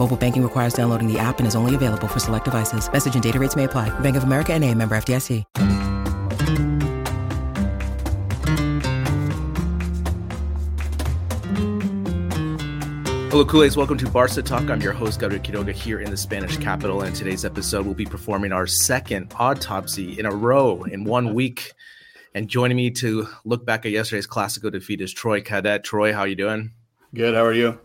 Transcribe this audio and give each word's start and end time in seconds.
Mobile 0.00 0.16
banking 0.16 0.42
requires 0.42 0.72
downloading 0.72 1.12
the 1.12 1.18
app 1.18 1.40
and 1.40 1.46
is 1.46 1.54
only 1.54 1.74
available 1.74 2.08
for 2.08 2.20
select 2.20 2.46
devices. 2.46 2.90
Message 2.90 3.12
and 3.12 3.22
data 3.22 3.38
rates 3.38 3.54
may 3.54 3.64
apply. 3.64 3.90
Bank 4.00 4.16
of 4.16 4.22
America 4.22 4.54
and 4.54 4.64
a 4.64 4.74
member 4.74 4.94
FDIC. 4.94 5.44
Hello, 13.30 13.44
Kool-Aids. 13.44 13.76
Welcome 13.76 13.98
to 13.98 14.08
Barca 14.08 14.40
Talk. 14.40 14.70
I'm 14.70 14.80
your 14.80 14.94
host, 14.94 15.20
Gabriel 15.20 15.42
Quiroga, 15.42 15.72
here 15.72 16.00
in 16.00 16.10
the 16.10 16.16
Spanish 16.16 16.56
capital. 16.56 17.02
And 17.02 17.14
today's 17.14 17.44
episode, 17.44 17.84
we'll 17.84 17.94
be 17.94 18.06
performing 18.06 18.52
our 18.52 18.66
second 18.66 19.34
autopsy 19.38 20.18
in 20.18 20.24
a 20.24 20.34
row 20.34 20.82
in 20.84 21.04
one 21.04 21.34
week. 21.34 21.74
And 22.34 22.48
joining 22.48 22.78
me 22.78 22.90
to 22.92 23.28
look 23.44 23.66
back 23.66 23.84
at 23.84 23.92
yesterday's 23.92 24.26
Classico 24.26 24.72
defeat 24.72 25.02
is 25.02 25.12
Troy 25.12 25.42
Cadotte. 25.42 25.84
Troy, 25.84 26.14
how 26.14 26.24
you 26.24 26.36
doing? 26.36 26.72
Good. 27.12 27.34
How 27.34 27.44
are 27.44 27.52
you? 27.52 27.78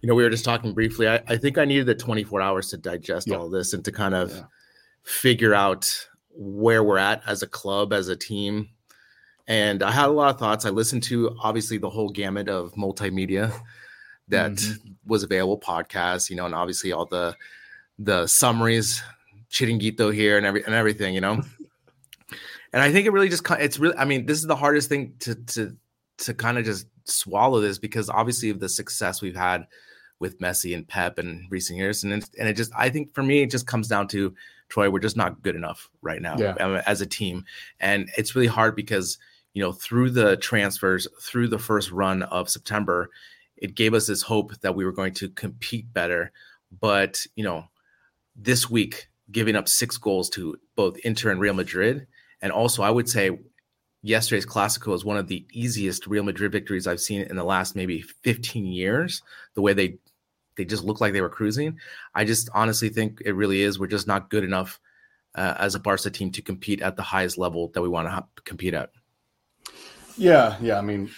You 0.00 0.08
know, 0.08 0.14
we 0.14 0.22
were 0.22 0.30
just 0.30 0.44
talking 0.44 0.72
briefly. 0.72 1.08
I, 1.08 1.20
I 1.28 1.36
think 1.36 1.58
I 1.58 1.64
needed 1.64 1.86
the 1.86 1.94
24 1.94 2.40
hours 2.40 2.68
to 2.70 2.76
digest 2.78 3.28
Yeah. 3.28 3.36
all 3.36 3.50
this 3.50 3.72
and 3.72 3.84
to 3.84 3.92
kind 3.92 4.14
of 4.14 4.30
Yeah. 4.30 4.44
figure 5.02 5.54
out 5.54 6.08
where 6.30 6.82
we're 6.82 6.98
at 6.98 7.22
as 7.26 7.42
a 7.42 7.46
club, 7.46 7.92
as 7.92 8.08
a 8.08 8.16
team. 8.16 8.70
And 9.46 9.82
I 9.82 9.90
had 9.90 10.06
a 10.08 10.12
lot 10.12 10.32
of 10.32 10.38
thoughts. 10.38 10.64
I 10.64 10.70
listened 10.70 11.02
to 11.04 11.36
obviously 11.42 11.76
the 11.76 11.90
whole 11.90 12.08
gamut 12.10 12.48
of 12.48 12.72
multimedia 12.74 13.52
that 14.28 14.52
Mm-hmm. 14.52 14.90
was 15.06 15.22
available, 15.22 15.58
podcasts, 15.60 16.30
you 16.30 16.36
know, 16.36 16.46
and 16.46 16.54
obviously 16.54 16.92
all 16.92 17.06
the 17.06 17.36
the 17.98 18.26
summaries, 18.26 19.02
chiringuito 19.50 20.14
here 20.14 20.38
and 20.38 20.46
every 20.46 20.64
and 20.64 20.74
everything, 20.74 21.14
you 21.14 21.20
know. 21.20 21.34
and 22.72 22.80
I 22.82 22.90
think 22.92 23.06
it 23.06 23.12
really 23.12 23.28
just 23.28 23.42
it's 23.58 23.78
really 23.78 23.96
I 23.96 24.04
mean, 24.06 24.24
this 24.24 24.38
is 24.38 24.46
the 24.46 24.56
hardest 24.56 24.88
thing 24.88 25.14
to 25.20 25.34
to 25.34 25.76
to 26.18 26.34
kind 26.34 26.56
of 26.58 26.64
just 26.64 26.86
swallow 27.04 27.60
this 27.60 27.78
because 27.78 28.08
obviously 28.08 28.50
of 28.50 28.60
the 28.60 28.68
success 28.68 29.20
we've 29.20 29.36
had 29.36 29.66
with 30.20 30.38
Messi 30.38 30.74
and 30.74 30.86
Pep 30.86 31.18
in 31.18 31.46
recent 31.50 31.78
years, 31.78 32.04
and 32.04 32.12
it, 32.12 32.30
and 32.38 32.48
it 32.48 32.52
just 32.54 32.70
I 32.76 32.88
think 32.90 33.14
for 33.14 33.22
me 33.22 33.42
it 33.42 33.50
just 33.50 33.66
comes 33.66 33.88
down 33.88 34.06
to 34.08 34.32
Troy, 34.68 34.88
we're 34.88 35.00
just 35.00 35.16
not 35.16 35.42
good 35.42 35.56
enough 35.56 35.90
right 36.02 36.22
now 36.22 36.36
Yeah. 36.38 36.54
um, 36.60 36.76
as 36.86 37.00
a 37.00 37.06
team, 37.06 37.44
and 37.80 38.08
it's 38.16 38.36
really 38.36 38.46
hard 38.46 38.76
because 38.76 39.18
you 39.54 39.62
know 39.62 39.72
through 39.72 40.10
the 40.10 40.36
transfers, 40.36 41.08
through 41.20 41.48
the 41.48 41.58
first 41.58 41.90
run 41.90 42.22
of 42.22 42.48
September, 42.48 43.10
it 43.56 43.74
gave 43.74 43.94
us 43.94 44.06
this 44.06 44.22
hope 44.22 44.52
that 44.60 44.76
we 44.76 44.84
were 44.84 44.92
going 44.92 45.14
to 45.14 45.28
compete 45.30 45.92
better, 45.92 46.30
but 46.80 47.26
you 47.34 47.42
know 47.42 47.64
this 48.36 48.70
week 48.70 49.08
giving 49.32 49.56
up 49.56 49.68
six 49.68 49.96
goals 49.96 50.28
to 50.30 50.56
both 50.76 50.98
Inter 50.98 51.30
and 51.30 51.40
Real 51.40 51.54
Madrid, 51.54 52.06
and 52.42 52.52
also 52.52 52.82
I 52.82 52.90
would 52.90 53.08
say 53.08 53.38
yesterday's 54.02 54.46
Clasico 54.46 54.94
is 54.94 55.04
one 55.04 55.18
of 55.18 55.28
the 55.28 55.44
easiest 55.52 56.06
Real 56.06 56.22
Madrid 56.24 56.52
victories 56.52 56.86
I've 56.86 57.00
seen 57.00 57.22
in 57.22 57.36
the 57.36 57.44
last 57.44 57.76
maybe 57.76 58.00
15 58.00 58.64
years. 58.66 59.22
The 59.54 59.60
way 59.62 59.72
they 59.74 59.98
they 60.60 60.66
just 60.66 60.84
look 60.84 61.00
like 61.00 61.14
they 61.14 61.22
were 61.22 61.30
cruising. 61.30 61.78
I 62.14 62.26
just 62.26 62.50
honestly 62.52 62.90
think 62.90 63.22
it 63.24 63.32
really 63.32 63.62
is. 63.62 63.78
We're 63.78 63.86
just 63.86 64.06
not 64.06 64.28
good 64.28 64.44
enough 64.44 64.78
uh, 65.34 65.54
as 65.58 65.74
a 65.74 65.80
Barca 65.80 66.10
team 66.10 66.30
to 66.32 66.42
compete 66.42 66.82
at 66.82 66.96
the 66.96 67.02
highest 67.02 67.38
level 67.38 67.68
that 67.72 67.80
we 67.80 67.88
want 67.88 68.08
to 68.08 68.10
ha- 68.10 68.26
compete 68.44 68.74
at. 68.74 68.90
Yeah, 70.18 70.56
yeah. 70.60 70.76
I 70.76 70.82
mean, 70.82 71.10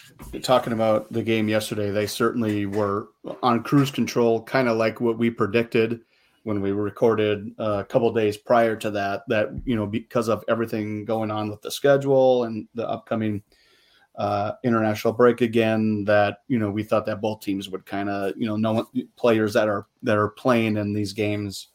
talking 0.43 0.73
about 0.73 1.13
the 1.13 1.25
game 1.25 1.49
yesterday, 1.49 1.91
they 1.91 2.07
certainly 2.07 2.67
were 2.67 3.09
on 3.43 3.65
cruise 3.65 3.91
control, 3.91 4.45
kind 4.45 4.69
of 4.69 4.77
like 4.77 5.01
what 5.01 5.19
we 5.19 5.29
predicted 5.29 6.03
when 6.45 6.61
we 6.61 6.71
recorded 6.71 7.53
uh, 7.59 7.79
a 7.81 7.85
couple 7.85 8.13
days 8.13 8.37
prior 8.37 8.77
to 8.77 8.93
that. 8.93 9.25
That 9.27 9.49
you 9.65 9.75
know, 9.75 9.87
because 9.87 10.29
of 10.29 10.45
everything 10.47 11.05
going 11.05 11.33
on 11.33 11.51
with 11.51 11.63
the 11.63 11.71
schedule 11.73 12.45
and 12.45 12.69
the 12.75 12.89
upcoming 12.89 13.43
uh, 14.17 14.53
international 14.63 15.13
break 15.15 15.41
again, 15.41 16.05
that 16.05 16.39
you 16.49 16.59
know, 16.59 16.71
we 16.71 16.83
thought 16.83 17.07
that 17.07 17.21
both 17.21 17.41
teams 17.41 17.69
would 17.69 17.87
kind 17.87 18.09
of 18.09 18.35
you 18.37 18.47
know, 18.47 18.57
no 18.57 18.87
players 19.17 19.55
that 19.55 19.69
are 19.69 19.87
that 20.03 20.19
are 20.19 20.29
playing 20.29 20.77
in 20.77 20.93
these 20.93 21.13
games. 21.13 21.69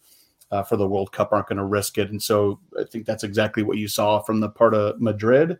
Uh, 0.49 0.63
for 0.63 0.77
the 0.77 0.87
World 0.87 1.11
Cup 1.11 1.33
aren't 1.33 1.49
going 1.49 1.57
to 1.57 1.65
risk 1.65 1.97
it, 1.97 2.09
and 2.09 2.23
so 2.23 2.57
I 2.79 2.85
think 2.85 3.05
that's 3.05 3.25
exactly 3.25 3.63
what 3.63 3.77
you 3.77 3.89
saw 3.89 4.21
from 4.21 4.39
the 4.39 4.47
part 4.47 4.73
of 4.73 5.01
Madrid. 5.01 5.59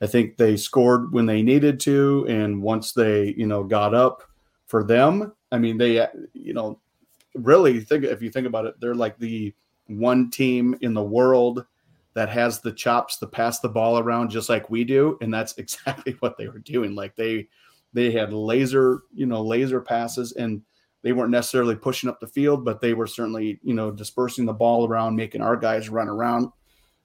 I 0.00 0.06
think 0.06 0.36
they 0.36 0.56
scored 0.56 1.12
when 1.12 1.26
they 1.26 1.42
needed 1.42 1.80
to, 1.80 2.26
and 2.28 2.62
once 2.62 2.92
they, 2.92 3.34
you 3.36 3.46
know, 3.46 3.64
got 3.64 3.94
up 3.94 4.22
for 4.66 4.84
them, 4.84 5.32
I 5.50 5.58
mean, 5.58 5.76
they, 5.76 6.06
you 6.34 6.54
know, 6.54 6.80
really 7.34 7.80
think 7.80 8.04
if 8.04 8.22
you 8.22 8.30
think 8.30 8.46
about 8.46 8.66
it, 8.66 8.80
they're 8.80 8.94
like 8.94 9.18
the 9.18 9.54
one 9.86 10.30
team 10.30 10.76
in 10.80 10.94
the 10.94 11.02
world 11.02 11.66
that 12.14 12.28
has 12.28 12.60
the 12.60 12.72
chops 12.72 13.18
to 13.18 13.26
pass 13.26 13.60
the 13.60 13.68
ball 13.68 13.98
around 13.98 14.30
just 14.30 14.48
like 14.48 14.70
we 14.70 14.84
do, 14.84 15.18
and 15.20 15.32
that's 15.32 15.54
exactly 15.58 16.16
what 16.20 16.36
they 16.36 16.48
were 16.48 16.58
doing. 16.58 16.94
Like 16.94 17.16
they, 17.16 17.48
they 17.92 18.10
had 18.10 18.32
laser, 18.32 19.02
you 19.14 19.26
know, 19.26 19.42
laser 19.42 19.80
passes, 19.80 20.32
and 20.32 20.62
they 21.02 21.12
weren't 21.12 21.30
necessarily 21.30 21.74
pushing 21.74 22.08
up 22.08 22.20
the 22.20 22.26
field, 22.26 22.64
but 22.64 22.80
they 22.80 22.94
were 22.94 23.06
certainly, 23.06 23.58
you 23.62 23.74
know, 23.74 23.90
dispersing 23.90 24.46
the 24.46 24.52
ball 24.52 24.86
around, 24.86 25.16
making 25.16 25.42
our 25.42 25.56
guys 25.56 25.88
run 25.88 26.08
around 26.08 26.50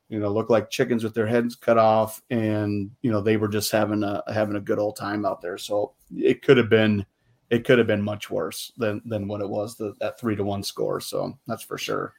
you 0.10 0.20
know, 0.20 0.30
look 0.30 0.50
like 0.50 0.70
chickens 0.70 1.04
with 1.04 1.14
their 1.14 1.28
heads 1.28 1.56
cut 1.56 1.78
off, 1.78 2.22
and 2.30 2.92
you 3.02 3.12
know 3.12 3.22
they 3.22 3.38
were 3.38 3.48
just 3.48 3.72
having 3.72 4.04
a 4.04 4.24
having 4.32 4.56
a 4.56 4.62
good 4.62 4.80
old 4.80 4.96
time 4.96 5.26
out 5.26 5.42
there. 5.42 5.58
So 5.58 5.94
it 6.16 6.42
could 6.42 6.58
have 6.58 6.70
been, 6.70 7.06
it 7.50 7.66
could 7.66 7.78
have 7.78 7.88
been 7.88 8.02
much 8.02 8.30
worse 8.30 8.72
than 8.78 9.02
than 9.06 9.28
what 9.28 9.42
it 9.42 9.50
was 9.50 9.76
the, 9.76 9.94
that 10.00 10.20
three 10.20 10.36
to 10.36 10.44
one 10.44 10.64
score. 10.64 11.02
So 11.02 11.38
that's 11.46 11.64
for 11.64 11.78
sure. 11.78 12.14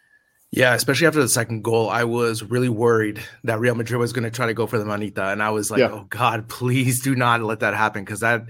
Yeah, 0.51 0.75
especially 0.75 1.07
after 1.07 1.21
the 1.21 1.29
second 1.29 1.63
goal, 1.63 1.91
I 1.91 2.05
was 2.05 2.43
really 2.43 2.71
worried 2.71 3.23
that 3.45 3.61
Real 3.61 3.75
Madrid 3.75 4.01
was 4.01 4.15
going 4.15 4.25
to 4.25 4.31
try 4.31 4.47
to 4.47 4.55
go 4.55 4.67
for 4.67 4.79
the 4.79 4.87
manita, 4.87 5.27
and 5.29 5.43
I 5.43 5.51
was 5.51 5.71
like, 5.71 5.81
Yeah. 5.81 5.91
"Oh 5.93 6.07
God, 6.09 6.49
please 6.49 7.03
do 7.03 7.15
not 7.15 7.43
let 7.43 7.61
that 7.61 7.75
happen," 7.75 8.03
because 8.05 8.21
that 8.21 8.47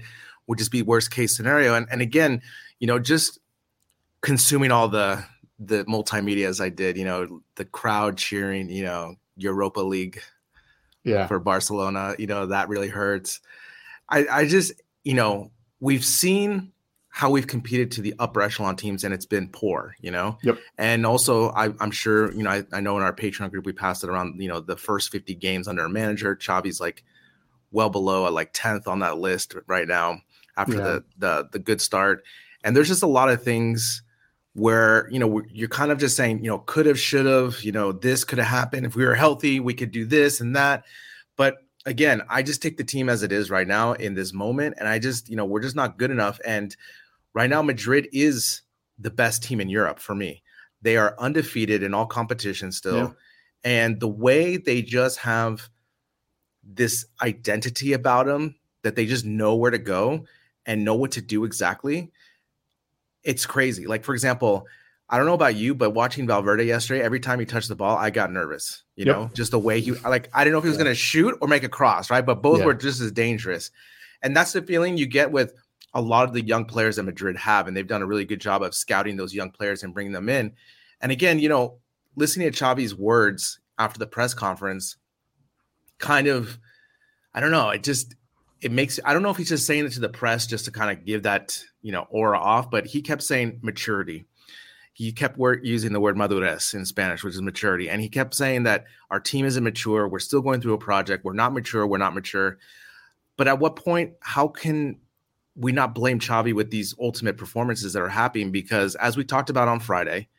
would 0.47 0.57
just 0.57 0.71
be 0.71 0.81
worst 0.81 1.11
case 1.11 1.35
scenario. 1.35 1.75
And 1.75 1.87
and 1.91 2.01
again, 2.01 2.41
you 2.79 2.87
know, 2.87 2.99
just 2.99 3.39
consuming 4.21 4.71
all 4.71 4.87
the 4.87 5.23
the 5.59 5.83
multimedia 5.85 6.47
as 6.47 6.61
I 6.61 6.69
did, 6.69 6.97
you 6.97 7.03
know, 7.03 7.41
the 7.55 7.65
crowd 7.65 8.17
cheering, 8.17 8.69
you 8.69 8.83
know, 8.83 9.15
Europa 9.35 9.81
League 9.81 10.21
Yeah, 11.03 11.27
for 11.27 11.37
Barcelona, 11.39 12.15
you 12.17 12.27
know, 12.27 12.45
that 12.45 12.69
really 12.69 12.87
hurts. 12.87 13.41
I 14.09 14.25
I 14.31 14.47
just, 14.47 14.71
you 15.03 15.15
know, 15.15 15.51
we've 15.81 16.05
seen 16.05 16.71
how 17.19 17.29
we've 17.29 17.47
competed 17.47 17.91
to 17.91 18.01
the 18.01 18.13
upper 18.17 18.41
echelon 18.41 18.77
teams 18.77 19.03
and 19.03 19.13
it's 19.13 19.25
been 19.25 19.49
poor, 19.49 19.93
you 19.99 20.09
know? 20.09 20.37
Yep. 20.41 20.57
And 20.77 21.05
also, 21.05 21.49
I, 21.49 21.73
I'm 21.81 21.91
sure, 21.91 22.31
you 22.31 22.43
know, 22.43 22.49
I, 22.49 22.63
I 22.71 22.79
know 22.79 22.95
in 22.95 23.03
our 23.03 23.11
Patreon 23.11 23.51
group, 23.51 23.65
we 23.65 23.73
passed 23.73 24.05
it 24.05 24.09
around, 24.09 24.41
you 24.41 24.47
know, 24.47 24.61
the 24.61 24.77
first 24.77 25.11
50 25.11 25.35
games 25.35 25.67
under 25.67 25.83
a 25.83 25.89
manager. 25.89 26.37
Xavi's 26.41 26.79
like 26.79 27.03
well 27.71 27.89
below 27.89 28.25
at 28.25 28.31
like 28.31 28.53
10th 28.53 28.87
on 28.87 28.99
that 28.99 29.17
list 29.17 29.53
right 29.67 29.85
now 29.85 30.21
after 30.55 30.75
Yeah. 30.77 30.83
the, 30.83 31.03
the, 31.17 31.49
the 31.51 31.59
good 31.59 31.81
start. 31.81 32.23
And 32.63 32.73
there's 32.73 32.87
just 32.87 33.03
a 33.03 33.07
lot 33.07 33.27
of 33.27 33.43
things 33.43 34.01
where, 34.53 35.09
you 35.11 35.19
know, 35.19 35.41
you're 35.51 35.67
kind 35.67 35.91
of 35.91 35.97
just 35.97 36.15
saying, 36.15 36.41
you 36.41 36.49
know, 36.49 36.59
could 36.59 36.85
have, 36.85 36.97
should 36.97 37.25
have, 37.25 37.61
you 37.65 37.73
know, 37.73 37.91
this 37.91 38.23
could 38.23 38.37
have 38.37 38.47
happened. 38.47 38.85
If 38.85 38.95
we 38.95 39.05
were 39.05 39.15
healthy, 39.15 39.59
we 39.59 39.73
could 39.73 39.91
do 39.91 40.05
this 40.05 40.39
and 40.39 40.55
that. 40.55 40.85
But 41.35 41.57
again, 41.85 42.21
I 42.29 42.43
just 42.43 42.61
take 42.61 42.77
the 42.77 42.85
team 42.85 43.09
as 43.09 43.23
it 43.23 43.33
is 43.33 43.51
right 43.51 43.67
now 43.67 43.91
in 43.91 44.13
this 44.13 44.31
moment. 44.31 44.75
And 44.79 44.87
I 44.87 44.99
just, 44.99 45.29
you 45.29 45.35
know, 45.35 45.43
we're 45.43 45.61
just 45.61 45.75
not 45.75 45.97
good 45.97 46.11
enough. 46.11 46.39
And 46.45 46.73
right 47.33 47.49
now, 47.49 47.61
Madrid 47.61 48.07
is 48.11 48.61
the 48.97 49.09
best 49.09 49.43
team 49.43 49.61
in 49.61 49.69
Europe 49.69 49.99
for 49.99 50.15
me. 50.15 50.43
They 50.81 50.97
are 50.97 51.15
undefeated 51.19 51.83
in 51.83 51.93
all 51.93 52.05
competitions 52.05 52.77
still. 52.77 52.95
Yeah. 52.95 53.11
And 53.63 53.99
the 53.99 54.07
way 54.07 54.57
they 54.57 54.81
just 54.81 55.19
have 55.19 55.69
this 56.63 57.05
identity 57.21 57.93
about 57.93 58.25
them 58.25 58.55
that 58.83 58.95
they 58.95 59.05
just 59.05 59.25
know 59.25 59.55
where 59.55 59.71
to 59.71 59.77
go 59.77 60.25
and 60.65 60.85
know 60.85 60.95
what 60.95 61.11
to 61.11 61.21
do 61.21 61.43
exactly, 61.43 62.11
it's 63.23 63.45
crazy. 63.45 63.87
Like, 63.87 64.03
for 64.03 64.13
example, 64.13 64.65
I 65.09 65.17
don't 65.17 65.25
know 65.25 65.33
about 65.33 65.55
you, 65.55 65.73
but 65.73 65.91
watching 65.91 66.27
Valverde 66.27 66.63
yesterday, 66.63 67.01
every 67.01 67.19
time 67.19 67.39
he 67.39 67.45
touched 67.45 67.67
the 67.67 67.75
ball, 67.75 67.97
I 67.97 68.11
got 68.11 68.31
nervous. 68.31 68.83
You 68.95 69.05
yep. 69.05 69.15
know, 69.15 69.29
just 69.33 69.51
the 69.51 69.59
way 69.59 69.81
he 69.81 69.91
like 69.91 70.29
I 70.33 70.43
didn't 70.43 70.53
know 70.53 70.59
if 70.59 70.63
he 70.63 70.69
was 70.69 70.77
yeah. 70.77 70.83
going 70.83 70.95
to 70.95 70.99
shoot 70.99 71.37
or 71.41 71.47
make 71.47 71.63
a 71.63 71.69
cross, 71.69 72.11
right? 72.11 72.25
But 72.25 72.41
both 72.41 72.59
yeah. 72.59 72.65
were 72.65 72.73
just 72.75 73.01
as 73.01 73.11
dangerous. 73.11 73.71
And 74.21 74.35
that's 74.35 74.53
the 74.53 74.61
feeling 74.61 74.97
you 74.97 75.07
get 75.07 75.31
with 75.31 75.53
a 75.93 76.01
lot 76.01 76.27
of 76.27 76.33
the 76.33 76.41
young 76.41 76.65
players 76.65 76.95
that 76.95 77.03
Madrid 77.03 77.37
have, 77.37 77.67
and 77.67 77.75
they've 77.75 77.87
done 77.87 78.01
a 78.01 78.05
really 78.05 78.25
good 78.25 78.41
job 78.41 78.61
of 78.61 78.75
scouting 78.75 79.17
those 79.17 79.33
young 79.33 79.51
players 79.51 79.83
and 79.83 79.93
bringing 79.93 80.13
them 80.13 80.29
in. 80.29 80.53
And 81.01 81.11
again, 81.11 81.39
you 81.39 81.49
know, 81.49 81.77
listening 82.15 82.51
to 82.51 82.57
Xavi's 82.57 82.95
words 82.95 83.59
after 83.77 83.97
the 83.97 84.07
press 84.07 84.33
conference, 84.33 84.97
kind 85.97 86.27
of, 86.27 86.59
I 87.33 87.39
don't 87.39 87.51
know, 87.51 87.69
it 87.69 87.83
just 87.83 88.15
it 88.61 88.71
makes 88.71 88.99
I 89.05 89.13
don't 89.13 89.23
know 89.23 89.29
if 89.29 89.37
he's 89.37 89.49
just 89.49 89.65
saying 89.65 89.85
it 89.85 89.93
to 89.93 90.01
the 90.01 90.09
press 90.09 90.45
just 90.45 90.65
to 90.65 90.71
kind 90.71 90.91
of 90.91 91.05
give 91.05 91.23
that 91.23 91.57
you 91.81 91.91
know 91.91 92.05
aura 92.09 92.39
off, 92.39 92.69
but 92.69 92.85
he 92.85 93.01
kept 93.01 93.23
saying 93.23 93.59
maturity 93.61 94.25
he 94.99 95.13
kept 95.13 95.39
using 95.63 95.93
the 95.93 95.99
word 96.01 96.17
madurez 96.17 96.73
in 96.73 96.83
Spanish, 96.83 97.23
which 97.23 97.33
is 97.33 97.41
maturity. 97.41 97.89
And 97.89 98.01
he 98.01 98.09
kept 98.09 98.35
saying 98.35 98.63
that 98.63 98.83
our 99.09 99.21
team 99.21 99.45
isn't 99.45 99.63
mature. 99.63 100.09
We're 100.09 100.19
still 100.19 100.41
going 100.41 100.59
through 100.59 100.73
a 100.73 100.77
project. 100.77 101.23
We're 101.23 101.31
not 101.31 101.53
mature. 101.53 101.87
We're 101.87 101.99
not 101.99 102.13
mature. 102.13 102.57
But 103.37 103.47
at 103.47 103.59
what 103.59 103.77
point, 103.77 104.15
how 104.19 104.49
can 104.49 104.97
we 105.59 105.71
not 105.71 105.93
blame 105.93 106.19
Xavi 106.19 106.53
with 106.53 106.71
these 106.71 106.95
ultimate 106.99 107.37
performances 107.37 107.93
that 107.93 108.01
are 108.01 108.09
happening? 108.09 108.51
Because 108.51 108.95
as 108.95 109.17
we 109.17 109.23
talked 109.23 109.49
about 109.49 109.67
on 109.67 109.79
Friday, 109.79 110.29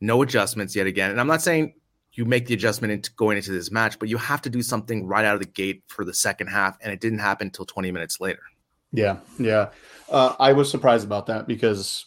no 0.00 0.22
adjustments 0.22 0.76
yet 0.76 0.86
again. 0.86 1.10
And 1.10 1.20
I'm 1.20 1.26
not 1.26 1.42
saying 1.42 1.74
you 2.12 2.24
make 2.24 2.46
the 2.46 2.54
adjustment 2.54 2.92
into 2.92 3.10
going 3.12 3.36
into 3.36 3.52
this 3.52 3.70
match, 3.70 3.98
but 3.98 4.08
you 4.08 4.18
have 4.18 4.42
to 4.42 4.50
do 4.50 4.62
something 4.62 5.06
right 5.06 5.24
out 5.24 5.34
of 5.34 5.40
the 5.40 5.46
gate 5.46 5.82
for 5.86 6.04
the 6.04 6.14
second 6.14 6.48
half. 6.48 6.76
And 6.82 6.92
it 6.92 7.00
didn't 7.00 7.20
happen 7.20 7.48
until 7.48 7.64
20 7.64 7.90
minutes 7.90 8.20
later. 8.20 8.42
Yeah. 8.92 9.18
Yeah. 9.38 9.70
Uh, 10.08 10.34
I 10.38 10.52
was 10.52 10.70
surprised 10.70 11.06
about 11.06 11.26
that 11.26 11.46
because 11.46 12.06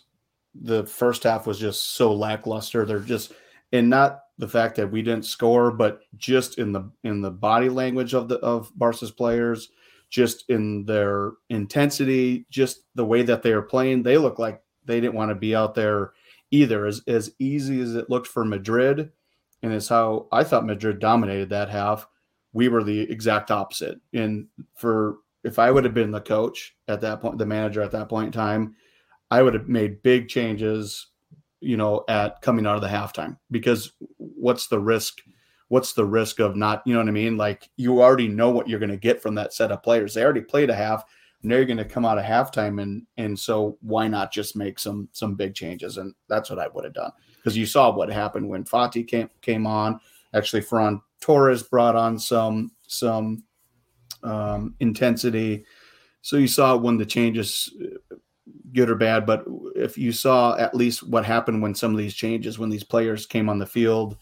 the 0.53 0.85
first 0.85 1.23
half 1.23 1.47
was 1.47 1.59
just 1.59 1.95
so 1.95 2.13
lackluster. 2.13 2.85
They're 2.85 2.99
just 2.99 3.33
and 3.71 3.89
not 3.89 4.23
the 4.37 4.47
fact 4.47 4.75
that 4.75 4.91
we 4.91 5.01
didn't 5.01 5.25
score, 5.25 5.71
but 5.71 6.01
just 6.17 6.57
in 6.57 6.71
the 6.71 6.91
in 7.03 7.21
the 7.21 7.31
body 7.31 7.69
language 7.69 8.13
of 8.13 8.27
the 8.27 8.37
of 8.39 8.71
Barca's 8.75 9.11
players, 9.11 9.69
just 10.13 10.47
in 10.47 10.85
their 10.85 11.31
intensity, 11.49 12.45
just 12.51 12.83
the 12.93 13.03
way 13.03 13.23
that 13.23 13.41
they 13.41 13.51
are 13.51 13.63
playing, 13.63 14.03
they 14.03 14.19
look 14.19 14.37
like 14.37 14.61
they 14.85 15.01
didn't 15.01 15.15
want 15.15 15.29
to 15.29 15.35
be 15.35 15.55
out 15.55 15.73
there 15.73 16.13
either. 16.51 16.85
As 16.85 17.01
as 17.07 17.31
easy 17.39 17.81
as 17.81 17.95
it 17.95 18.11
looked 18.11 18.27
for 18.27 18.45
Madrid, 18.45 19.11
and 19.63 19.73
it's 19.73 19.87
how 19.87 20.27
I 20.31 20.43
thought 20.43 20.67
Madrid 20.67 20.99
dominated 20.99 21.49
that 21.49 21.69
half. 21.69 22.07
We 22.53 22.69
were 22.69 22.83
the 22.83 22.99
exact 22.99 23.49
opposite. 23.49 23.99
And 24.13 24.45
for 24.75 25.17
if 25.43 25.57
I 25.57 25.71
would 25.71 25.83
have 25.83 25.95
been 25.95 26.11
the 26.11 26.21
coach 26.21 26.75
at 26.87 27.01
that 27.01 27.19
point, 27.19 27.39
the 27.39 27.47
manager 27.47 27.81
at 27.81 27.91
that 27.91 28.07
point 28.07 28.27
in 28.27 28.31
time, 28.31 28.75
I 29.31 29.41
would 29.41 29.55
have 29.55 29.67
made 29.67 30.03
big 30.03 30.29
changes, 30.29 31.07
you 31.59 31.75
know, 31.75 32.05
at 32.07 32.39
coming 32.43 32.67
out 32.67 32.75
of 32.75 32.81
the 32.81 32.87
halftime 32.87 33.39
because 33.49 33.93
what's 34.17 34.67
the 34.67 34.79
risk? 34.79 35.21
What's 35.69 35.93
the 35.93 36.05
risk 36.05 36.39
of 36.39 36.55
not, 36.55 36.83
you 36.85 36.93
know 36.93 36.99
what 36.99 37.07
I 37.07 37.11
mean? 37.11 37.37
Like 37.37 37.69
you 37.77 38.01
already 38.01 38.27
know 38.27 38.49
what 38.49 38.67
you're 38.67 38.79
going 38.79 38.89
to 38.89 38.97
get 38.97 39.21
from 39.21 39.35
that 39.35 39.53
set 39.53 39.71
of 39.71 39.83
players. 39.83 40.13
They 40.13 40.23
already 40.23 40.41
played 40.41 40.69
a 40.69 40.75
half. 40.75 41.03
And 41.41 41.51
they're 41.51 41.65
going 41.65 41.75
to 41.75 41.83
come 41.83 42.05
out 42.05 42.17
of 42.17 42.23
halftime, 42.23 42.81
and 42.81 43.05
and 43.17 43.37
so 43.37 43.77
why 43.81 44.07
not 44.07 44.31
just 44.31 44.55
make 44.55 44.79
some 44.79 45.09
some 45.11 45.35
big 45.35 45.53
changes? 45.53 45.97
And 45.97 46.15
that's 46.29 46.49
what 46.49 46.57
I 46.57 46.69
would 46.69 46.85
have 46.85 46.93
done 46.93 47.11
because 47.35 47.57
you 47.57 47.65
saw 47.65 47.93
what 47.93 48.09
happened 48.09 48.47
when 48.47 48.63
Fati 48.63 49.05
came 49.05 49.29
came 49.41 49.67
on. 49.67 49.99
Actually, 50.33 50.61
Ferran 50.61 51.01
Torres 51.19 51.63
brought 51.63 51.97
on 51.97 52.17
some 52.17 52.71
some 52.87 53.43
um, 54.23 54.75
intensity. 54.79 55.65
So 56.21 56.37
you 56.37 56.47
saw 56.47 56.77
when 56.77 56.97
the 56.97 57.05
changes 57.05 57.75
good 58.71 58.89
or 58.89 58.95
bad, 58.95 59.25
but 59.25 59.43
if 59.75 59.97
you 59.97 60.13
saw 60.13 60.57
at 60.57 60.73
least 60.73 61.03
what 61.03 61.25
happened 61.25 61.61
when 61.61 61.75
some 61.75 61.91
of 61.91 61.97
these 61.97 62.13
changes, 62.13 62.57
when 62.57 62.69
these 62.69 62.85
players 62.85 63.25
came 63.25 63.49
on 63.49 63.59
the 63.59 63.65
field 63.65 64.17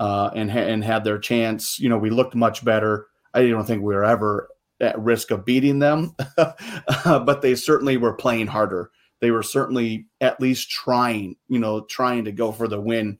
uh, 0.00 0.30
and 0.34 0.50
ha- 0.50 0.58
and 0.58 0.82
had 0.82 1.04
their 1.04 1.18
chance, 1.18 1.78
you 1.78 1.88
know, 1.88 1.98
we 1.98 2.10
looked 2.10 2.34
much 2.34 2.64
better. 2.64 3.06
I 3.34 3.46
don't 3.46 3.66
think 3.66 3.82
we 3.82 3.94
were 3.94 4.04
ever 4.04 4.48
at 4.80 4.98
risk 4.98 5.30
of 5.30 5.44
beating 5.44 5.78
them, 5.78 6.16
but 7.04 7.42
they 7.42 7.54
certainly 7.54 7.98
were 7.98 8.14
playing 8.14 8.46
harder. 8.46 8.90
They 9.20 9.30
were 9.30 9.42
certainly 9.42 10.06
at 10.22 10.40
least 10.40 10.70
trying, 10.70 11.36
you 11.48 11.58
know, 11.58 11.82
trying 11.82 12.24
to 12.24 12.32
go 12.32 12.50
for 12.50 12.66
the 12.66 12.80
win. 12.80 13.18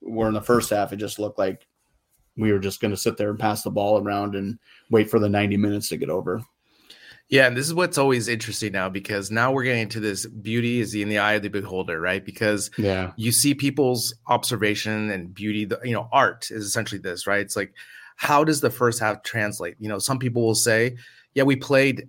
Where 0.00 0.28
in 0.28 0.34
the 0.34 0.40
first 0.40 0.70
half, 0.70 0.92
it 0.92 0.96
just 0.96 1.18
looked 1.18 1.38
like 1.38 1.66
we 2.36 2.52
were 2.52 2.60
just 2.60 2.80
going 2.80 2.92
to 2.92 2.96
sit 2.96 3.16
there 3.16 3.30
and 3.30 3.38
pass 3.38 3.62
the 3.62 3.70
ball 3.70 4.00
around 4.00 4.36
and 4.36 4.58
wait 4.90 5.10
for 5.10 5.18
the 5.18 5.28
90 5.28 5.56
minutes 5.56 5.88
to 5.88 5.96
get 5.96 6.08
over. 6.08 6.40
Yeah, 7.32 7.46
and 7.46 7.56
this 7.56 7.66
is 7.66 7.72
what's 7.72 7.96
always 7.96 8.28
interesting 8.28 8.72
now 8.72 8.90
because 8.90 9.30
now 9.30 9.52
we're 9.52 9.62
getting 9.62 9.80
into 9.80 10.00
this 10.00 10.26
beauty 10.26 10.80
is 10.80 10.94
in 10.94 11.08
the 11.08 11.16
eye 11.16 11.32
of 11.32 11.42
the 11.42 11.48
beholder, 11.48 11.98
right? 11.98 12.22
Because 12.22 12.70
yeah, 12.76 13.12
you 13.16 13.32
see 13.32 13.54
people's 13.54 14.14
observation 14.26 15.10
and 15.10 15.32
beauty. 15.32 15.64
The, 15.64 15.80
you 15.82 15.94
know, 15.94 16.10
art 16.12 16.50
is 16.50 16.66
essentially 16.66 17.00
this, 17.00 17.26
right? 17.26 17.40
It's 17.40 17.56
like 17.56 17.72
how 18.16 18.44
does 18.44 18.60
the 18.60 18.68
first 18.68 19.00
half 19.00 19.22
translate? 19.22 19.76
You 19.80 19.88
know, 19.88 19.98
some 19.98 20.18
people 20.18 20.42
will 20.42 20.54
say, 20.54 20.98
"Yeah, 21.32 21.44
we 21.44 21.56
played 21.56 22.06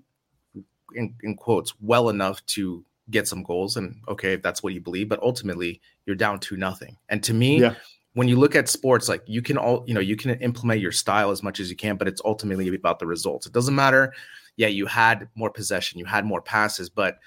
in, 0.93 1.15
in 1.23 1.37
quotes 1.37 1.73
well 1.79 2.09
enough 2.09 2.45
to 2.47 2.83
get 3.09 3.25
some 3.25 3.43
goals," 3.43 3.77
and 3.77 4.01
okay, 4.09 4.33
if 4.33 4.41
that's 4.41 4.61
what 4.61 4.73
you 4.73 4.81
believe, 4.81 5.07
but 5.07 5.23
ultimately 5.23 5.79
you're 6.05 6.17
down 6.17 6.41
to 6.41 6.57
nothing. 6.57 6.97
And 7.07 7.23
to 7.23 7.33
me, 7.33 7.61
yeah 7.61 7.75
when 8.15 8.27
you 8.27 8.35
look 8.35 8.55
at 8.55 8.69
sports 8.69 9.09
like 9.09 9.23
you 9.25 9.41
can 9.41 9.57
all 9.57 9.83
you 9.87 9.93
know 9.95 9.99
you 9.99 10.15
can 10.15 10.31
implement 10.39 10.79
your 10.79 10.91
style 10.91 11.31
as 11.31 11.41
much 11.41 11.59
as 11.59 11.71
you 11.71 11.75
can 11.75 11.97
but 11.97 12.07
it's 12.07 12.21
ultimately 12.25 12.67
about 12.67 12.99
the 12.99 13.07
results 13.07 13.47
it 13.47 13.53
doesn't 13.53 13.73
matter 13.73 14.13
yeah, 14.57 14.67
you 14.67 14.85
had 14.85 15.27
more 15.35 15.49
possession, 15.49 15.99
you 15.99 16.05
had 16.05 16.25
more 16.25 16.41
passes, 16.41 16.89
but 16.89 17.19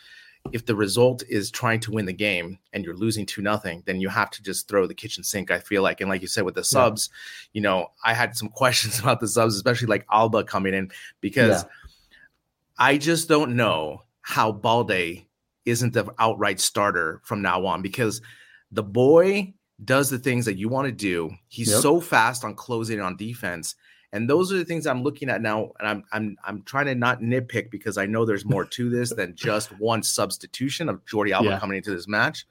if 0.53 0.67
the 0.67 0.77
result 0.77 1.23
is 1.29 1.51
trying 1.51 1.81
to 1.81 1.91
win 1.91 2.07
the 2.07 2.13
game 2.13 2.59
and 2.73 2.85
you're 2.85 2.97
losing 2.97 3.27
to 3.27 3.43
nothing, 3.43 3.83
then 3.87 4.01
you 4.01 4.09
have 4.09 4.31
to 4.31 4.43
just 4.43 4.69
throw 4.69 4.87
the 4.87 4.95
kitchen 4.95 5.25
sink. 5.25 5.51
I 5.51 5.59
feel 5.59 5.83
like, 5.83 6.01
and 6.01 6.09
like 6.09 6.23
you 6.23 6.29
said 6.29 6.45
with 6.45 6.55
the 6.55 6.65
subs, 6.65 7.11
yeah. 7.11 7.49
you 7.55 7.61
know, 7.63 7.89
I 8.05 8.15
had 8.15 8.37
some 8.37 8.49
questions 8.55 8.99
about 8.99 9.21
the 9.21 9.29
subs, 9.29 9.57
especially 9.57 9.89
like 9.89 10.07
Alba 10.11 10.45
coming 10.45 10.75
in 10.75 10.91
because 11.21 11.63
yeah. 11.63 11.69
I 12.79 12.99
just 12.99 13.29
don't 13.29 13.57
know 13.57 14.03
how 14.23 14.53
Balde 14.53 15.25
isn't 15.65 15.95
the 15.95 16.13
outright 16.19 16.61
starter 16.61 17.21
from 17.25 17.43
now 17.43 17.67
on 17.67 17.83
because 17.83 18.21
the 18.71 18.83
boy 18.83 19.53
does 19.85 20.11
the 20.11 20.19
things 20.19 20.45
that 20.45 20.57
you 20.57 20.69
want 20.69 20.87
to 20.87 20.93
do. 20.93 21.31
He's 21.49 21.71
yep. 21.71 21.81
so 21.81 22.01
fast 22.01 22.45
on 22.45 22.55
closing 22.55 23.01
on 23.01 23.17
defense 23.17 23.75
and 24.17 24.31
those 24.31 24.51
are 24.51 24.57
the 24.57 24.65
things 24.65 24.87
I'm 24.87 25.03
looking 25.03 25.29
at 25.29 25.43
now. 25.43 25.73
And 25.79 25.89
I'm 25.89 26.05
I'm 26.11 26.37
I'm 26.43 26.63
trying 26.63 26.87
to 26.87 26.95
not 26.95 27.21
nitpick 27.21 27.71
because 27.71 27.99
I 27.99 28.07
know 28.07 28.25
there's 28.25 28.47
more 28.47 28.65
to 28.65 28.89
this 28.89 29.13
than 29.13 29.35
just 29.37 29.79
one 29.79 30.03
substitution 30.03 30.89
of 30.89 31.05
Jordi 31.05 31.33
Alba 31.33 31.51
yeah. 31.51 31.59
coming 31.61 31.77
into 31.77 31.95
this 31.95 32.09
match. 32.09 32.47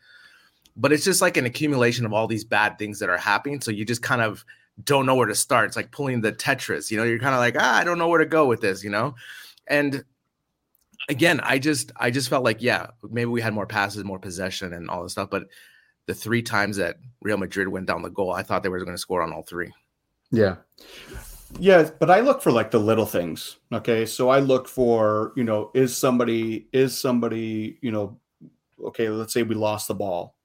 But 0.77 0.91
it's 0.93 1.03
just 1.03 1.21
like 1.21 1.37
an 1.37 1.45
accumulation 1.45 2.05
of 2.05 2.13
all 2.13 2.27
these 2.27 2.43
bad 2.43 2.77
things 2.77 2.99
that 2.99 3.09
are 3.09 3.17
happening. 3.17 3.61
So 3.61 3.71
you 3.71 3.83
just 3.83 4.03
kind 4.03 4.21
of 4.21 4.45
don't 4.83 5.05
know 5.05 5.15
where 5.15 5.25
to 5.25 5.35
start. 5.35 5.67
It's 5.67 5.75
like 5.75 5.91
pulling 5.91 6.21
the 6.21 6.33
Tetris, 6.33 6.91
you 6.91 6.97
know, 6.97 7.03
you're 7.03 7.17
kind 7.17 7.33
of 7.33 7.39
like, 7.39 7.55
ah, 7.57 7.77
I 7.77 7.83
don't 7.83 7.97
know 7.97 8.09
where 8.09 8.19
to 8.19 8.25
go 8.25 8.45
with 8.45 8.61
this, 8.61 8.83
you 8.83 8.89
know? 8.89 9.15
And 9.67 10.03
again, 11.09 11.39
I 11.41 11.57
just 11.57 11.91
I 11.95 12.11
just 12.11 12.29
felt 12.29 12.43
like, 12.43 12.61
yeah, 12.61 12.87
maybe 13.09 13.29
we 13.31 13.41
had 13.41 13.53
more 13.53 13.65
passes, 13.65 14.03
more 14.03 14.19
possession 14.19 14.73
and 14.73 14.89
all 14.89 15.01
this 15.01 15.13
stuff. 15.13 15.29
But 15.31 15.47
the 16.05 16.13
three 16.13 16.43
times 16.43 16.77
that 16.77 16.97
Real 17.21 17.37
Madrid 17.37 17.69
went 17.69 17.87
down 17.87 18.03
the 18.03 18.09
goal, 18.09 18.33
I 18.33 18.43
thought 18.43 18.61
they 18.61 18.69
were 18.69 18.79
going 18.79 18.91
to 18.91 18.97
score 18.97 19.23
on 19.23 19.33
all 19.33 19.43
three. 19.43 19.71
Yeah. 20.31 20.55
Yeah, 21.59 21.89
but 21.99 22.09
I 22.09 22.19
look 22.19 22.41
for 22.41 22.51
like 22.51 22.71
the 22.71 22.79
little 22.79 23.05
things. 23.05 23.57
Okay. 23.71 24.05
So 24.05 24.29
I 24.29 24.39
look 24.39 24.67
for, 24.67 25.33
you 25.35 25.43
know, 25.43 25.71
is 25.73 25.95
somebody, 25.95 26.67
is 26.73 26.97
somebody, 26.97 27.77
you 27.81 27.91
know, 27.91 28.19
okay, 28.83 29.09
let's 29.09 29.33
say 29.33 29.43
we 29.43 29.55
lost 29.55 29.87
the 29.87 29.95
ball. 29.95 30.35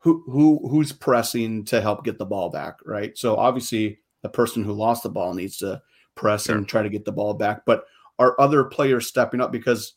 Who 0.00 0.22
who 0.26 0.68
who's 0.68 0.92
pressing 0.92 1.64
to 1.66 1.80
help 1.80 2.04
get 2.04 2.18
the 2.18 2.24
ball 2.24 2.50
back, 2.50 2.78
right? 2.86 3.18
So 3.18 3.36
obviously 3.36 3.98
the 4.22 4.28
person 4.28 4.62
who 4.62 4.72
lost 4.72 5.02
the 5.02 5.08
ball 5.08 5.34
needs 5.34 5.56
to 5.58 5.82
press 6.14 6.44
sure. 6.44 6.56
and 6.56 6.68
try 6.68 6.82
to 6.82 6.88
get 6.88 7.04
the 7.04 7.12
ball 7.12 7.34
back. 7.34 7.64
But 7.66 7.84
are 8.18 8.40
other 8.40 8.64
players 8.64 9.06
stepping 9.06 9.40
up? 9.40 9.50
Because 9.50 9.94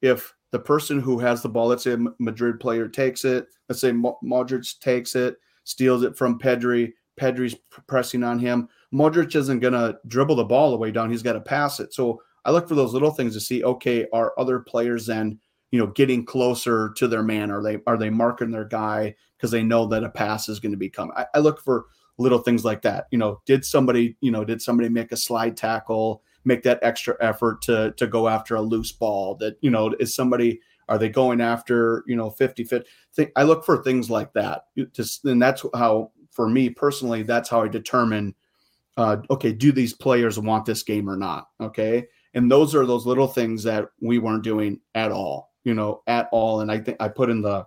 if 0.00 0.34
the 0.50 0.58
person 0.58 0.98
who 1.00 1.18
has 1.18 1.42
the 1.42 1.48
ball, 1.48 1.68
let's 1.68 1.84
say 1.84 1.92
a 1.92 1.98
Madrid 2.18 2.58
player 2.58 2.88
takes 2.88 3.24
it, 3.24 3.48
let's 3.68 3.80
say 3.80 3.90
Modric 3.90 4.78
takes 4.80 5.14
it, 5.14 5.36
steals 5.64 6.04
it 6.04 6.16
from 6.16 6.38
Pedri, 6.38 6.92
Pedri's 7.20 7.56
pressing 7.86 8.22
on 8.22 8.38
him. 8.38 8.68
Modric 8.94 9.34
isn't 9.34 9.60
going 9.60 9.72
to 9.72 9.98
dribble 10.06 10.36
the 10.36 10.44
ball 10.44 10.70
the 10.70 10.76
way 10.76 10.90
down. 10.90 11.10
He's 11.10 11.22
got 11.22 11.32
to 11.32 11.40
pass 11.40 11.80
it. 11.80 11.92
So 11.92 12.22
I 12.44 12.50
look 12.50 12.68
for 12.68 12.74
those 12.74 12.92
little 12.92 13.10
things 13.10 13.34
to 13.34 13.40
see, 13.40 13.64
okay, 13.64 14.06
are 14.12 14.32
other 14.38 14.60
players 14.60 15.06
then, 15.06 15.38
you 15.70 15.78
know, 15.78 15.88
getting 15.88 16.24
closer 16.24 16.92
to 16.96 17.08
their 17.08 17.22
man? 17.22 17.50
Are 17.50 17.62
they 17.62 17.78
are 17.86 17.96
they 17.96 18.10
marking 18.10 18.50
their 18.50 18.66
guy 18.66 19.14
because 19.36 19.50
they 19.50 19.62
know 19.62 19.86
that 19.86 20.04
a 20.04 20.10
pass 20.10 20.48
is 20.48 20.60
going 20.60 20.72
to 20.72 20.78
be 20.78 20.90
coming? 20.90 21.14
I, 21.16 21.26
I 21.34 21.38
look 21.40 21.60
for 21.60 21.86
little 22.18 22.38
things 22.38 22.64
like 22.64 22.82
that. 22.82 23.06
You 23.10 23.18
know, 23.18 23.40
did 23.46 23.64
somebody, 23.64 24.16
you 24.20 24.30
know, 24.30 24.44
did 24.44 24.62
somebody 24.62 24.88
make 24.88 25.10
a 25.10 25.16
slide 25.16 25.56
tackle, 25.56 26.22
make 26.44 26.62
that 26.62 26.78
extra 26.82 27.16
effort 27.20 27.62
to 27.62 27.92
to 27.96 28.06
go 28.06 28.28
after 28.28 28.54
a 28.54 28.62
loose 28.62 28.92
ball? 28.92 29.34
That, 29.36 29.56
you 29.60 29.70
know, 29.70 29.94
is 29.98 30.14
somebody 30.14 30.60
are 30.88 30.98
they 30.98 31.08
going 31.08 31.40
after, 31.40 32.04
you 32.06 32.14
know, 32.14 32.30
50 32.30 32.64
fit? 32.64 32.86
I 33.36 33.42
look 33.42 33.64
for 33.64 33.82
things 33.82 34.10
like 34.10 34.32
that. 34.34 34.66
Just 34.92 35.24
and 35.24 35.42
that's 35.42 35.64
how 35.74 36.12
for 36.30 36.48
me 36.48 36.68
personally, 36.68 37.22
that's 37.22 37.48
how 37.48 37.62
I 37.62 37.68
determine, 37.68 38.34
uh, 38.96 39.18
okay, 39.30 39.52
do 39.52 39.72
these 39.72 39.92
players 39.92 40.38
want 40.38 40.64
this 40.66 40.82
game 40.82 41.08
or 41.08 41.16
not? 41.16 41.46
Okay. 41.60 42.06
And 42.34 42.50
those 42.50 42.74
are 42.74 42.86
those 42.86 43.06
little 43.06 43.28
things 43.28 43.62
that 43.64 43.86
we 44.00 44.18
weren't 44.18 44.42
doing 44.42 44.80
at 44.94 45.12
all, 45.12 45.52
you 45.64 45.74
know, 45.74 46.02
at 46.06 46.28
all. 46.32 46.60
And 46.60 46.70
I 46.70 46.78
think 46.78 46.96
I 47.00 47.08
put 47.08 47.30
in 47.30 47.42
the, 47.42 47.66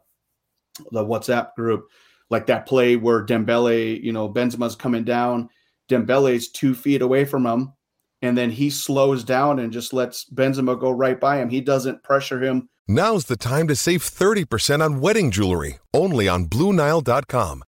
the 0.91 1.03
WhatsApp 1.03 1.53
group, 1.55 1.88
like 2.29 2.48
that 2.48 2.65
play 2.65 2.96
where 2.96 3.25
Dembele, 3.25 4.01
you 4.01 4.12
know, 4.12 4.31
Benzema's 4.31 4.75
coming 4.75 5.03
down, 5.03 5.50
Dembele's 5.89 6.50
two 6.50 6.75
feet 6.75 7.01
away 7.01 7.24
from 7.24 7.46
him, 7.46 7.74
and 8.22 8.38
then 8.38 8.50
he 8.50 8.69
slows 8.69 9.24
down 9.24 9.60
and 9.60 9.72
just 9.72 9.93
lets 9.93 10.29
Benzema 10.29 10.79
go 10.79 10.91
right 10.91 11.19
by 11.19 11.38
him. 11.38 11.50
He 11.50 11.62
doesn't 11.62 12.03
pressure 12.03 12.43
him. 12.43 12.69
Now's 12.88 13.25
the 13.25 13.38
time 13.38 13.67
to 13.67 13.75
save 13.75 14.01
30% 14.01 14.81
on 14.81 15.01
wedding 15.01 15.31
jewelry, 15.31 15.79
only 15.93 16.27
on 16.27 16.46
Blue 16.46 16.72
BlueNile.com. 16.72 17.63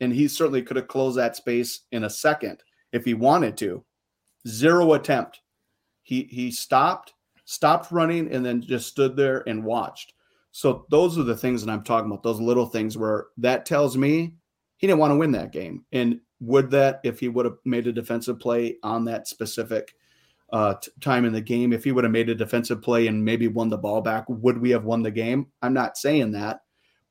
and 0.00 0.12
he 0.12 0.28
certainly 0.28 0.62
could 0.62 0.76
have 0.76 0.88
closed 0.88 1.18
that 1.18 1.36
space 1.36 1.82
in 1.92 2.04
a 2.04 2.10
second 2.10 2.62
if 2.92 3.04
he 3.04 3.14
wanted 3.14 3.56
to. 3.58 3.84
Zero 4.46 4.92
attempt. 4.92 5.40
He 6.02 6.28
he 6.30 6.50
stopped 6.50 7.14
stopped 7.44 7.92
running, 7.92 8.32
and 8.32 8.44
then 8.44 8.62
just 8.62 8.88
stood 8.88 9.16
there 9.16 9.46
and 9.48 9.64
watched. 9.64 10.14
So 10.52 10.86
those 10.90 11.18
are 11.18 11.24
the 11.24 11.36
things 11.36 11.64
that 11.64 11.72
I'm 11.72 11.82
talking 11.82 12.10
about. 12.10 12.22
Those 12.22 12.40
little 12.40 12.66
things 12.66 12.96
where 12.96 13.26
that 13.38 13.66
tells 13.66 13.96
me 13.96 14.34
he 14.76 14.86
didn't 14.86 15.00
want 15.00 15.12
to 15.12 15.16
win 15.16 15.32
that 15.32 15.52
game. 15.52 15.84
And 15.92 16.20
would 16.40 16.70
that, 16.70 17.00
if 17.04 17.20
he 17.20 17.28
would 17.28 17.44
have 17.44 17.56
made 17.64 17.86
a 17.86 17.92
defensive 17.92 18.38
play 18.38 18.76
on 18.82 19.04
that 19.06 19.26
specific 19.26 19.94
uh, 20.52 20.74
t- 20.74 20.90
time 21.00 21.24
in 21.24 21.32
the 21.32 21.40
game, 21.40 21.72
if 21.72 21.84
he 21.84 21.92
would 21.92 22.04
have 22.04 22.12
made 22.12 22.28
a 22.28 22.34
defensive 22.34 22.82
play 22.82 23.06
and 23.06 23.24
maybe 23.24 23.48
won 23.48 23.68
the 23.68 23.78
ball 23.78 24.00
back, 24.00 24.26
would 24.28 24.58
we 24.58 24.70
have 24.70 24.84
won 24.84 25.02
the 25.02 25.10
game? 25.10 25.46
I'm 25.62 25.74
not 25.74 25.96
saying 25.96 26.32
that. 26.32 26.60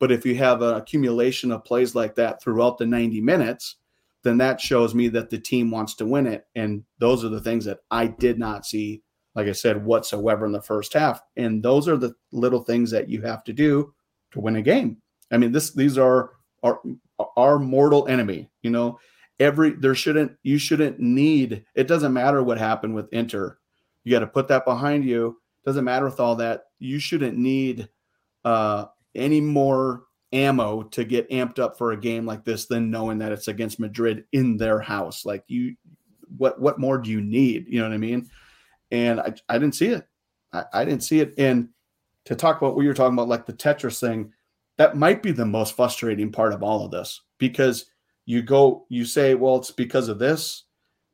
But 0.04 0.12
if 0.12 0.26
you 0.26 0.36
have 0.36 0.62
an 0.62 0.76
accumulation 0.76 1.50
of 1.52 1.64
plays 1.64 1.96
like 1.96 2.16
that 2.16 2.42
throughout 2.42 2.78
the 2.78 2.86
90 2.86 3.22
minutes, 3.22 3.78
then 4.24 4.38
that 4.40 4.60
shows 4.60 4.94
me 4.94 5.08
that 5.08 5.30
the 5.30 5.40
team 5.40 5.72
wants 5.72 5.96
to 5.96 6.06
win 6.06 6.28
it. 6.28 6.46
And 6.56 6.84
those 7.00 7.24
are 7.24 7.30
the 7.30 7.40
things 7.42 7.64
that 7.66 7.80
I 7.90 8.08
did 8.08 8.38
not 8.38 8.66
see 8.66 9.02
like 9.36 9.48
I 9.48 9.52
said, 9.52 9.84
whatsoever 9.84 10.46
in 10.46 10.52
the 10.52 10.62
first 10.62 10.94
half. 10.94 11.22
And 11.38 11.64
those 11.64 11.88
are 11.88 11.98
the 11.98 12.14
little 12.32 12.64
things 12.64 12.92
that 12.92 13.10
you 13.10 13.22
have 13.22 13.44
to 13.46 13.54
do 13.54 13.94
to 14.32 14.40
win 14.40 14.58
a 14.58 14.62
game. 14.62 14.98
I 15.32 15.38
mean, 15.38 15.52
this 15.52 15.72
these 15.72 15.98
are 15.98 16.32
our 16.62 16.82
our 17.36 17.60
mortal 17.60 18.08
enemy. 18.08 18.50
You 18.62 18.70
know, 18.70 19.00
every 19.40 19.72
there 19.72 19.96
shouldn't 19.96 20.34
you 20.44 20.58
shouldn't 20.58 21.00
need. 21.00 21.66
It 21.76 21.88
doesn't 21.88 22.14
matter 22.14 22.44
what 22.44 22.58
happened 22.58 22.94
with 22.94 23.12
Inter. 23.12 23.58
You 24.04 24.12
got 24.12 24.20
to 24.20 24.28
put 24.28 24.48
that 24.50 24.66
behind 24.66 25.06
you. 25.06 25.38
Doesn't 25.66 25.86
matter 25.86 26.06
with 26.06 26.20
all 26.20 26.36
that. 26.36 26.66
You 26.78 27.00
shouldn't 27.00 27.38
need 27.38 27.90
uh, 28.44 28.86
any 29.16 29.42
more 29.42 30.04
ammo 30.32 30.84
to 30.84 31.04
get 31.04 31.30
amped 31.30 31.60
up 31.60 31.78
for 31.78 31.92
a 31.92 32.00
game 32.00 32.26
like 32.26 32.44
this 32.44 32.66
than 32.66 32.90
knowing 32.90 33.20
that 33.20 33.32
it's 33.32 33.48
against 33.48 33.80
Madrid 33.80 34.26
in 34.32 34.58
their 34.58 34.80
house. 34.80 35.26
Like 35.26 35.44
you, 35.48 35.76
what 36.38 36.60
what 36.60 36.80
more 36.80 36.98
do 36.98 37.10
you 37.10 37.22
need? 37.22 37.68
You 37.68 37.82
know 37.82 37.88
what 37.88 37.94
I 37.94 37.98
mean? 37.98 38.30
and 38.94 39.20
I, 39.20 39.34
I 39.50 39.58
didn't 39.58 39.76
see 39.76 39.88
it. 39.88 40.08
I, 40.54 40.64
I 40.72 40.86
didn't 40.86 41.04
see 41.04 41.20
it. 41.20 41.34
And 41.38 41.70
to 42.26 42.36
talk 42.36 42.62
about 42.62 42.76
what 42.76 42.86
you're 42.86 42.94
talking 42.94 43.16
about, 43.16 43.28
like 43.28 43.46
the 43.46 43.54
Tetris 43.54 44.00
thing, 44.00 44.32
that 44.78 44.96
might 44.96 45.24
be 45.24 45.32
the 45.32 45.46
most 45.46 45.76
frustrating 45.76 46.32
part 46.32 46.54
of 46.54 46.64
all 46.64 46.86
of 46.86 46.92
this 46.92 47.22
because 47.40 47.88
you 48.26 48.44
go, 48.44 48.86
you 48.90 49.04
say, 49.04 49.34
well, 49.34 49.58
it's 49.58 49.72
because 49.72 50.08
of 50.10 50.20
this, 50.20 50.66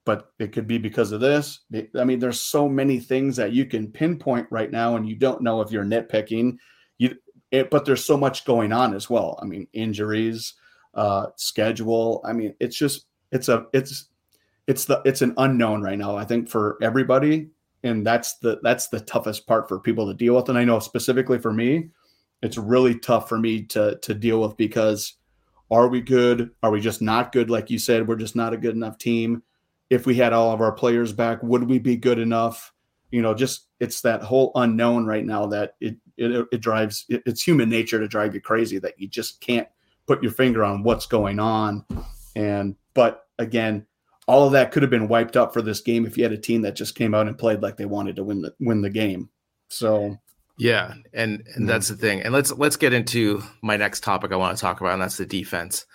but 0.06 0.32
it 0.40 0.52
could 0.52 0.68
be 0.68 0.78
because 0.78 1.14
of 1.14 1.22
this. 1.22 1.62
I 1.98 2.04
mean, 2.04 2.20
there's 2.20 2.40
so 2.40 2.68
many 2.68 3.00
things 3.00 3.38
that 3.38 3.54
you 3.54 3.66
can 3.66 3.92
pinpoint 3.92 4.48
right 4.52 4.70
now, 4.70 4.96
and 4.96 5.08
you 5.08 5.16
don't 5.16 5.42
know 5.42 5.62
if 5.62 5.72
you're 5.72 5.86
nitpicking. 5.86 6.58
You, 6.98 7.16
it, 7.52 7.70
but 7.70 7.86
there's 7.86 8.06
so 8.06 8.18
much 8.18 8.46
going 8.46 8.72
on 8.72 8.94
as 8.94 9.10
well. 9.10 9.40
I 9.42 9.46
mean, 9.46 9.68
injuries, 9.74 10.54
uh, 10.94 11.28
schedule. 11.36 12.22
I 12.26 12.34
mean, 12.34 12.56
it's 12.60 12.78
just 12.78 13.06
it's 13.32 13.50
a 13.50 13.66
it's 13.74 14.06
it's 14.68 14.86
the 14.86 15.02
it's 15.06 15.22
an 15.22 15.34
unknown 15.38 15.82
right 15.82 15.98
now. 15.98 16.16
I 16.16 16.26
think 16.26 16.50
for 16.50 16.78
everybody, 16.82 17.50
and 17.84 18.06
that's 18.06 18.36
the 18.38 18.60
that's 18.64 18.88
the 18.88 19.00
toughest 19.00 19.48
part 19.48 19.68
for 19.68 19.80
people 19.80 20.08
to 20.08 20.14
deal 20.14 20.36
with 20.36 20.50
and 20.50 20.58
i 20.58 20.64
know 20.64 20.80
specifically 20.80 21.40
for 21.40 21.54
me 21.54 21.90
it's 22.42 22.58
really 22.58 22.98
tough 22.98 23.30
for 23.30 23.40
me 23.40 23.62
to 23.64 23.98
to 24.02 24.14
deal 24.14 24.42
with 24.42 24.56
because 24.58 25.16
are 25.72 25.88
we 25.88 26.02
good 26.02 26.52
are 26.64 26.72
we 26.72 26.82
just 26.82 27.02
not 27.02 27.32
good 27.32 27.50
like 27.50 27.70
you 27.70 27.80
said 27.80 28.08
we're 28.08 28.16
just 28.16 28.36
not 28.36 28.54
a 28.54 28.58
good 28.58 28.76
enough 28.76 28.98
team 28.98 29.42
if 29.90 30.06
we 30.06 30.16
had 30.16 30.34
all 30.34 30.52
of 30.52 30.62
our 30.62 30.72
players 30.72 31.14
back 31.14 31.42
would 31.42 31.64
we 31.64 31.80
be 31.80 31.96
good 31.96 32.20
enough 32.20 32.74
you 33.12 33.22
know 33.22 33.34
just 33.34 33.68
it's 33.80 34.02
that 34.02 34.22
whole 34.22 34.52
unknown 34.56 35.06
right 35.06 35.26
now 35.26 35.46
that 35.48 35.76
it 35.80 35.98
it, 36.18 36.48
it 36.52 36.62
drives 36.62 37.06
it, 37.10 37.24
it's 37.26 37.42
human 37.42 37.70
nature 37.70 38.00
to 38.00 38.08
drive 38.08 38.34
you 38.34 38.42
crazy 38.42 38.80
that 38.80 39.00
you 39.00 39.08
just 39.08 39.42
can't 39.42 39.68
put 40.08 40.22
your 40.24 40.32
finger 40.32 40.64
on 40.64 40.84
what's 40.84 41.06
going 41.06 41.40
on 41.40 41.86
and 42.36 42.76
but 42.94 43.28
again 43.38 43.86
all 44.30 44.46
of 44.46 44.52
that 44.52 44.72
could 44.72 44.84
have 44.84 44.92
been 44.92 45.08
wiped 45.08 45.36
up 45.36 45.52
for 45.52 45.64
this 45.64 45.82
game 45.82 46.06
if 46.06 46.16
you 46.16 46.24
had 46.24 46.32
a 46.32 46.38
team 46.38 46.62
that 46.62 46.76
just 46.76 46.94
came 46.94 47.16
out 47.16 47.28
and 47.28 47.36
played 47.36 47.64
like 47.64 47.78
they 47.78 47.86
wanted 47.86 48.16
to 48.16 48.24
win 48.24 48.44
the 48.44 48.54
win 48.60 48.84
the 48.84 48.90
game. 48.92 49.28
So 49.70 50.20
yeah, 50.60 50.94
and 51.14 51.40
and 51.40 51.46
mm-hmm. 51.48 51.66
that's 51.66 51.88
the 51.88 51.96
thing. 51.96 52.22
And 52.22 52.32
let's 52.32 52.52
let's 52.52 52.76
get 52.76 52.94
into 52.94 53.42
my 53.64 53.76
next 53.76 54.04
topic 54.04 54.32
I 54.32 54.36
want 54.36 54.56
to 54.56 54.62
talk 54.62 54.82
about, 54.82 54.94
and 54.94 55.02
that's 55.02 55.18
the 55.18 55.26
defense. 55.26 55.88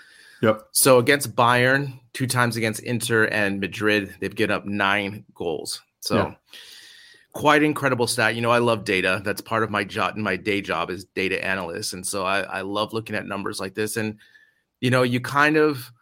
Yep. 0.43 0.63
So 0.73 0.99
against 0.99 1.37
Bayern, 1.37 2.01
two 2.13 2.27
times 2.27 2.57
against 2.57 2.81
Inter 2.81 3.27
and 3.27 3.61
Madrid, 3.61 4.17
they've 4.19 4.35
given 4.35 4.57
up 4.57 4.67
nine 4.67 5.25
goals. 5.33 5.81
So 6.01 6.17
yeah. 6.17 6.35
Quite 7.35 7.63
incredible 7.63 8.07
stat. 8.07 8.35
You 8.35 8.41
know, 8.41 8.51
I 8.51 8.59
love 8.59 8.85
data. 8.85 9.21
That's 9.25 9.41
part 9.41 9.63
of 9.63 9.71
my 9.71 9.85
job. 9.85 10.15
And 10.15 10.25
my 10.25 10.37
day 10.37 10.61
job 10.61 10.89
is 10.89 11.05
data 11.05 11.45
analyst, 11.45 11.93
and 11.93 12.07
so 12.07 12.25
I, 12.25 12.41
I 12.41 12.61
love 12.63 12.93
looking 12.93 13.17
at 13.17 13.27
numbers 13.27 13.61
like 13.61 13.75
this. 13.75 13.97
And 13.97 14.19
you 14.81 14.91
know, 14.91 15.03
you 15.03 15.21
kind 15.21 15.57
of, 15.57 15.93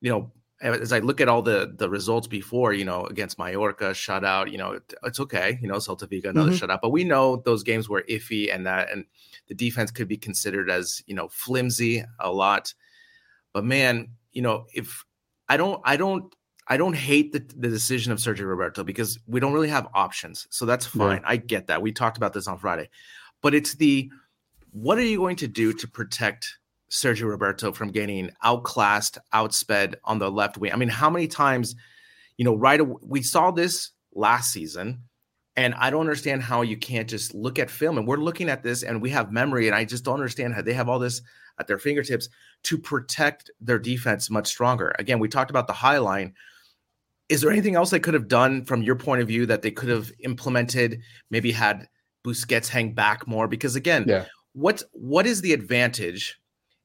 you 0.00 0.10
know, 0.10 0.32
as 0.60 0.92
I 0.92 1.00
look 1.00 1.20
at 1.20 1.28
all 1.28 1.42
the 1.42 1.74
the 1.76 1.88
results 1.90 2.26
before, 2.28 2.72
you 2.72 2.84
know, 2.84 3.04
against 3.06 3.38
Mallorca, 3.38 3.90
shutout, 3.90 4.50
you 4.50 4.58
know, 4.58 4.72
it, 4.72 4.94
it's 5.04 5.20
okay, 5.20 5.58
you 5.60 5.68
know, 5.68 5.76
Celta 5.76 6.08
Vigo, 6.08 6.30
another 6.30 6.52
mm-hmm. 6.52 6.64
shutout, 6.64 6.80
but 6.80 6.90
we 6.90 7.04
know 7.04 7.36
those 7.44 7.62
games 7.62 7.88
were 7.88 8.04
iffy 8.08 8.54
and 8.54 8.66
that, 8.66 8.90
and 8.92 9.04
the 9.48 9.54
defense 9.54 9.90
could 9.90 10.08
be 10.08 10.16
considered 10.16 10.70
as, 10.70 11.02
you 11.06 11.14
know, 11.14 11.28
flimsy 11.28 12.04
a 12.20 12.30
lot. 12.30 12.72
But 13.52 13.64
man, 13.64 14.10
you 14.32 14.42
know, 14.42 14.66
if 14.72 15.04
I 15.48 15.56
don't, 15.56 15.80
I 15.84 15.96
don't, 15.96 16.34
I 16.68 16.76
don't 16.76 16.94
hate 16.94 17.32
the, 17.32 17.40
the 17.40 17.68
decision 17.68 18.12
of 18.12 18.18
Sergio 18.18 18.48
Roberto 18.48 18.84
because 18.84 19.18
we 19.26 19.40
don't 19.40 19.52
really 19.52 19.68
have 19.68 19.88
options. 19.94 20.46
So 20.50 20.64
that's 20.64 20.86
fine. 20.86 21.20
Yeah. 21.22 21.28
I 21.28 21.36
get 21.36 21.66
that. 21.66 21.82
We 21.82 21.92
talked 21.92 22.16
about 22.16 22.32
this 22.32 22.46
on 22.46 22.58
Friday, 22.58 22.88
but 23.40 23.54
it's 23.54 23.74
the 23.74 24.10
what 24.70 24.96
are 24.96 25.04
you 25.04 25.18
going 25.18 25.36
to 25.36 25.48
do 25.48 25.72
to 25.72 25.88
protect 25.88 26.56
Sergio 26.92 27.28
Roberto 27.28 27.72
from 27.72 27.90
getting 27.90 28.30
outclassed, 28.44 29.18
outsped 29.32 29.94
on 30.04 30.18
the 30.18 30.30
left 30.30 30.58
wing. 30.58 30.72
I 30.72 30.76
mean, 30.76 30.90
how 30.90 31.08
many 31.08 31.26
times, 31.26 31.74
you 32.36 32.44
know, 32.44 32.54
right 32.54 32.80
away, 32.80 32.96
we 33.02 33.22
saw 33.22 33.50
this 33.50 33.90
last 34.14 34.52
season, 34.52 35.02
and 35.56 35.74
I 35.74 35.88
don't 35.88 36.00
understand 36.00 36.42
how 36.42 36.60
you 36.60 36.76
can't 36.76 37.08
just 37.08 37.34
look 37.34 37.58
at 37.58 37.70
film. 37.70 37.96
And 37.96 38.06
we're 38.06 38.18
looking 38.18 38.50
at 38.50 38.62
this, 38.62 38.82
and 38.82 39.00
we 39.00 39.08
have 39.10 39.32
memory, 39.32 39.68
and 39.68 39.74
I 39.74 39.86
just 39.86 40.04
don't 40.04 40.14
understand 40.14 40.54
how 40.54 40.60
they 40.62 40.74
have 40.74 40.90
all 40.90 40.98
this 40.98 41.22
at 41.58 41.66
their 41.66 41.78
fingertips 41.78 42.28
to 42.64 42.76
protect 42.78 43.50
their 43.60 43.78
defense 43.78 44.28
much 44.28 44.46
stronger. 44.46 44.94
Again, 44.98 45.18
we 45.18 45.28
talked 45.28 45.50
about 45.50 45.66
the 45.66 45.72
high 45.72 45.98
line. 45.98 46.34
Is 47.32 47.40
there 47.40 47.50
anything 47.50 47.76
else 47.76 47.88
they 47.88 47.98
could 47.98 48.12
have 48.12 48.28
done 48.28 48.62
from 48.62 48.82
your 48.82 48.94
point 48.94 49.22
of 49.22 49.28
view 49.28 49.46
that 49.46 49.62
they 49.62 49.70
could 49.70 49.88
have 49.88 50.12
implemented? 50.18 51.00
Maybe 51.30 51.50
had 51.50 51.88
Busquets 52.26 52.68
hang 52.68 52.92
back 52.92 53.26
more 53.26 53.48
because 53.48 53.74
again, 53.74 54.04
yeah. 54.06 54.26
what 54.52 54.82
what 54.92 55.26
is 55.26 55.40
the 55.40 55.54
advantage 55.54 56.38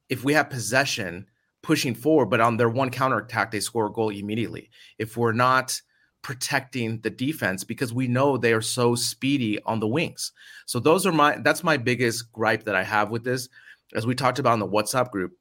if 0.08 0.24
we 0.24 0.32
have 0.32 0.48
possession 0.48 1.26
pushing 1.62 1.94
forward, 1.94 2.30
but 2.30 2.40
on 2.40 2.56
their 2.56 2.70
one 2.70 2.88
counter 2.88 3.18
attack, 3.18 3.50
they 3.50 3.60
score 3.60 3.88
a 3.88 3.92
goal 3.92 4.08
immediately. 4.08 4.70
If 4.98 5.18
we're 5.18 5.32
not 5.32 5.78
protecting 6.22 6.98
the 7.02 7.10
defense 7.10 7.62
because 7.62 7.92
we 7.92 8.08
know 8.08 8.38
they 8.38 8.54
are 8.54 8.62
so 8.62 8.94
speedy 8.94 9.60
on 9.66 9.80
the 9.80 9.86
wings. 9.86 10.32
So 10.64 10.80
those 10.80 11.04
are 11.04 11.12
my 11.12 11.36
that's 11.44 11.62
my 11.62 11.76
biggest 11.76 12.32
gripe 12.32 12.64
that 12.64 12.74
I 12.74 12.84
have 12.84 13.10
with 13.10 13.22
this. 13.22 13.50
As 13.94 14.06
we 14.06 14.14
talked 14.14 14.38
about 14.38 14.54
in 14.54 14.60
the 14.60 14.66
WhatsApp 14.66 15.10
group, 15.10 15.32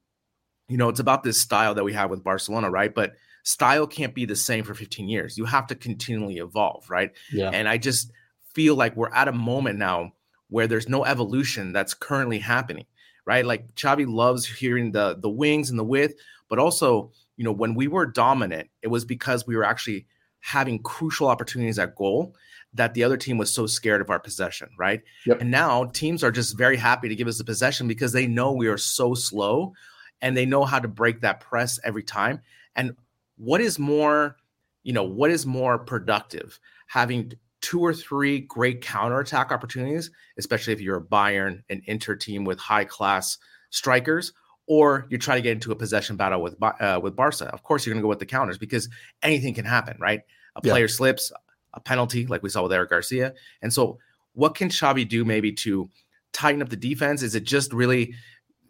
you 0.68 0.76
know, 0.76 0.90
it's 0.90 1.00
about 1.00 1.24
this 1.24 1.40
style 1.40 1.74
that 1.76 1.86
we 1.86 1.94
have 1.94 2.10
with 2.10 2.26
Barcelona, 2.26 2.70
right? 2.70 2.94
But 2.94 3.14
style 3.48 3.88
can't 3.88 4.14
be 4.14 4.26
the 4.26 4.36
same 4.36 4.64
for 4.64 4.74
15 4.74 5.08
years. 5.08 5.38
You 5.38 5.46
have 5.46 5.68
to 5.68 5.76
continually 5.76 6.38
evolve, 6.38 6.90
right? 6.90 7.12
Yeah. 7.32 7.50
And 7.50 7.68
I 7.68 7.78
just 7.78 8.12
feel 8.54 8.76
like 8.76 8.96
we're 8.96 9.14
at 9.14 9.28
a 9.28 9.32
moment 9.32 9.78
now 9.80 10.14
where 10.50 10.68
there's 10.68 10.90
no 10.90 11.06
evolution 11.06 11.74
that's 11.74 11.94
currently 11.94 12.40
happening 12.40 12.86
right? 13.28 13.46
Like 13.46 13.76
Xavi 13.76 14.08
loves 14.08 14.48
hearing 14.48 14.94
the 14.94 15.16
the 15.20 15.30
wings 15.30 15.70
and 15.70 15.78
the 15.78 15.84
width, 15.84 16.16
but 16.50 16.58
also, 16.58 17.12
you 17.36 17.44
know, 17.44 17.52
when 17.52 17.76
we 17.76 17.88
were 17.88 18.08
dominant, 18.08 18.70
it 18.82 18.88
was 18.88 19.06
because 19.06 19.46
we 19.46 19.56
were 19.56 19.66
actually 19.66 20.08
having 20.40 20.82
crucial 20.82 21.28
opportunities 21.28 21.78
at 21.78 21.96
goal 21.96 22.34
that 22.74 22.94
the 22.94 23.04
other 23.04 23.18
team 23.18 23.38
was 23.38 23.54
so 23.54 23.68
scared 23.68 24.02
of 24.02 24.10
our 24.10 24.20
possession, 24.20 24.70
right? 24.80 25.02
Yep. 25.26 25.42
And 25.42 25.52
now 25.52 25.86
teams 25.86 26.24
are 26.24 26.32
just 26.32 26.58
very 26.58 26.78
happy 26.78 27.10
to 27.10 27.16
give 27.16 27.28
us 27.28 27.38
the 27.38 27.44
possession 27.44 27.88
because 27.88 28.14
they 28.14 28.28
know 28.28 28.54
we 28.54 28.68
are 28.68 28.78
so 28.78 29.14
slow 29.14 29.74
and 30.22 30.36
they 30.38 30.46
know 30.46 30.64
how 30.64 30.80
to 30.80 30.88
break 30.88 31.22
that 31.22 31.42
press 31.42 31.80
every 31.84 32.04
time. 32.04 32.42
And 32.76 32.96
what 33.38 33.62
is 33.62 33.80
more, 33.80 34.38
you 34.84 34.94
know, 34.94 35.04
what 35.04 35.32
is 35.32 35.46
more 35.46 35.78
productive? 35.78 36.60
Having 36.88 37.34
two 37.62 37.80
or 37.80 37.94
three 37.94 38.40
great 38.42 38.82
counterattack 38.82 39.52
opportunities, 39.52 40.12
especially 40.38 40.74
if 40.74 40.82
you're 40.82 40.98
a 40.98 41.02
Bayern, 41.02 41.64
an 41.70 41.82
Inter 41.86 42.16
team 42.16 42.44
with 42.44 42.60
high 42.60 42.86
class 42.86 43.38
strikers, 43.70 44.34
or 44.68 45.08
you 45.10 45.18
try 45.18 45.36
to 45.36 45.42
get 45.42 45.54
into 45.54 45.72
a 45.72 45.76
possession 45.76 46.18
battle 46.18 46.42
with 46.42 46.56
uh, 46.62 47.00
with 47.02 47.16
Barca. 47.16 47.46
Of 47.46 47.64
course, 47.64 47.86
you're 47.86 47.94
going 47.94 48.02
to 48.02 48.06
go 48.06 48.10
with 48.10 48.20
the 48.20 48.26
counters 48.26 48.58
because 48.58 48.90
anything 49.24 49.54
can 49.54 49.66
happen, 49.66 49.98
right? 50.00 50.22
A 50.56 50.62
player 50.62 50.86
yeah. 50.86 50.94
slips, 50.94 51.32
a 51.74 51.80
penalty, 51.80 52.28
like 52.28 52.44
we 52.44 52.50
saw 52.50 52.64
with 52.64 52.74
Eric 52.74 52.90
Garcia, 52.90 53.34
and 53.62 53.74
so 53.74 53.98
what 54.34 54.56
can 54.56 54.70
Xavi 54.70 55.08
do 55.08 55.26
maybe 55.26 55.52
to 55.52 55.90
tighten 56.32 56.62
up 56.62 56.70
the 56.70 56.76
defense? 56.76 57.24
Is 57.24 57.34
it 57.34 57.44
just 57.44 57.74
really 57.74 58.14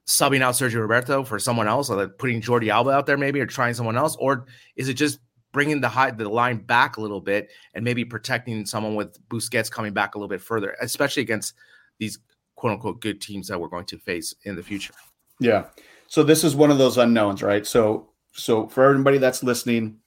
subbing 0.08 0.42
out 0.42 0.56
Sergio 0.56 0.82
Roberto 0.82 1.24
for 1.24 1.38
someone 1.38 1.68
else, 1.68 1.90
or 1.90 1.98
like 1.98 2.18
putting 2.18 2.42
Jordi 2.42 2.70
Alba 2.70 2.92
out 2.92 3.06
there 3.06 3.18
maybe, 3.18 3.40
or 3.40 3.46
trying 3.46 3.74
someone 3.74 3.98
else, 3.98 4.16
or 4.20 4.46
is 4.76 4.90
it 4.90 4.96
just 4.96 5.20
bringing 5.52 5.82
the 5.82 5.90
high 5.90 6.12
the 6.12 6.28
line 6.28 6.58
back 6.58 6.98
a 6.98 7.02
little 7.02 7.22
bit 7.22 7.50
and 7.74 7.84
maybe 7.84 8.06
protecting 8.06 8.66
someone 8.66 8.96
with 8.96 9.18
Busquets 9.30 9.72
coming 9.72 9.94
back 9.94 10.16
a 10.16 10.18
little 10.18 10.30
bit 10.30 10.42
further, 10.42 10.76
especially 10.82 11.24
against 11.24 11.54
these 12.00 12.20
quote 12.56 12.74
unquote 12.74 13.02
good 13.02 13.22
teams 13.22 13.48
that 13.48 13.60
we're 13.60 13.68
going 13.68 13.86
to 13.86 13.98
face 13.98 14.34
in 14.44 14.56
the 14.56 14.64
future. 14.64 14.94
Yeah. 15.40 15.66
So 16.08 16.24
this 16.24 16.44
is 16.44 16.56
one 16.56 16.72
of 16.72 16.78
those 16.78 16.98
unknowns, 16.98 17.44
right? 17.44 17.66
So 17.66 18.10
so 18.34 18.68
for 18.68 18.84
everybody 18.84 19.18
that's 19.18 19.44
listening, 19.44 19.98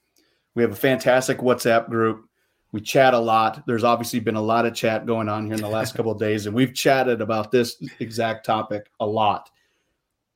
we 0.55 0.63
have 0.63 0.73
a 0.73 0.77
fantastic 0.77 1.39
WhatsApp 1.39 1.89
group. 1.89 2.27
We 2.73 2.81
chat 2.81 3.15
a 3.15 3.19
lot. 3.19 3.65
There's 3.67 3.83
obviously 3.83 4.21
been 4.21 4.37
a 4.37 4.41
lot 4.41 4.67
of 4.67 4.75
chat 4.75 5.05
going 5.05 5.29
on 5.29 5.47
here 5.47 5.55
in 5.55 5.61
the 5.61 5.69
last 5.69 5.95
couple 5.97 6.13
of 6.13 6.19
days, 6.19 6.47
and 6.47 6.55
we've 6.55 6.73
chatted 6.73 7.21
about 7.21 7.51
this 7.51 7.83
exact 7.99 8.47
topic 8.47 8.89
a 9.01 9.07
lot. 9.07 9.51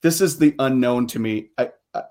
This 0.05 0.21
is 0.21 0.37
the 0.37 0.55
unknown 0.59 1.07
to 1.07 1.19
me. 1.19 1.49
I, 1.57 1.71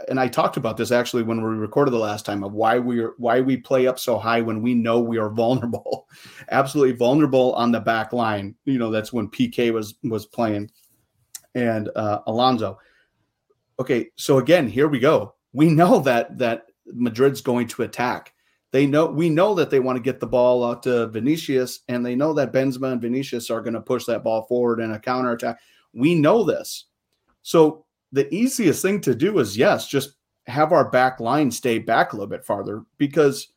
and 0.09 0.19
I 0.19 0.27
talked 0.27 0.57
about 0.57 0.77
this 0.77 0.91
actually 0.91 1.21
when 1.21 1.43
we 1.43 1.49
recorded 1.49 1.91
the 1.91 1.99
last 1.99 2.25
time 2.25 2.43
of 2.43 2.51
why 2.51 2.79
we 2.79 2.99
are 3.01 3.13
why 3.19 3.39
we 3.39 3.55
play 3.55 3.85
up 3.85 3.99
so 3.99 4.17
high 4.17 4.41
when 4.41 4.63
we 4.63 4.73
know 4.73 4.99
we 4.99 5.19
are 5.19 5.29
vulnerable, 5.43 6.07
absolutely 6.49 6.95
vulnerable 6.95 7.53
on 7.53 7.71
the 7.71 7.79
back 7.79 8.11
line. 8.11 8.55
You 8.65 8.79
know 8.79 8.89
that's 8.89 9.13
when 9.13 9.29
Piqué 9.29 9.71
was 9.71 9.93
was 10.05 10.25
playing, 10.25 10.71
and 11.53 11.91
uh, 11.95 12.21
Alonso. 12.25 12.79
Okay, 13.79 14.09
so 14.15 14.39
again, 14.39 14.67
here 14.67 14.87
we 14.87 14.97
go. 14.97 15.35
We 15.51 15.69
know 15.69 15.99
that 15.99 16.39
that 16.39 16.65
Madrid's 16.87 17.41
going 17.41 17.67
to 17.67 17.83
attack. 17.83 18.33
They 18.71 18.87
know 18.87 19.05
we 19.05 19.29
know 19.29 19.53
that 19.53 19.69
they 19.69 19.79
want 19.79 19.97
to 19.97 20.03
get 20.03 20.19
the 20.19 20.25
ball 20.25 20.65
out 20.65 20.81
to 20.83 21.09
Vinicius, 21.09 21.81
and 21.89 22.03
they 22.03 22.15
know 22.15 22.33
that 22.33 22.53
Benzema 22.53 22.93
and 22.93 23.01
Vinicius 23.01 23.51
are 23.51 23.61
going 23.61 23.75
to 23.75 23.81
push 23.81 24.05
that 24.05 24.23
ball 24.23 24.47
forward 24.47 24.79
in 24.79 24.93
a 24.93 24.99
counter 24.99 25.33
attack. 25.33 25.59
We 25.93 26.15
know 26.15 26.43
this. 26.43 26.85
So 27.43 27.82
the 28.13 28.33
easiest 28.33 28.81
thing 28.81 29.01
to 29.01 29.13
do 29.13 29.39
is 29.39 29.57
yes, 29.57 29.87
just 29.87 30.13
have 30.47 30.71
our 30.71 30.89
back 30.89 31.19
line 31.19 31.51
stay 31.51 31.79
back 31.79 32.13
a 32.13 32.15
little 32.15 32.29
bit 32.29 32.45
farther 32.45 32.83
because 32.97 33.49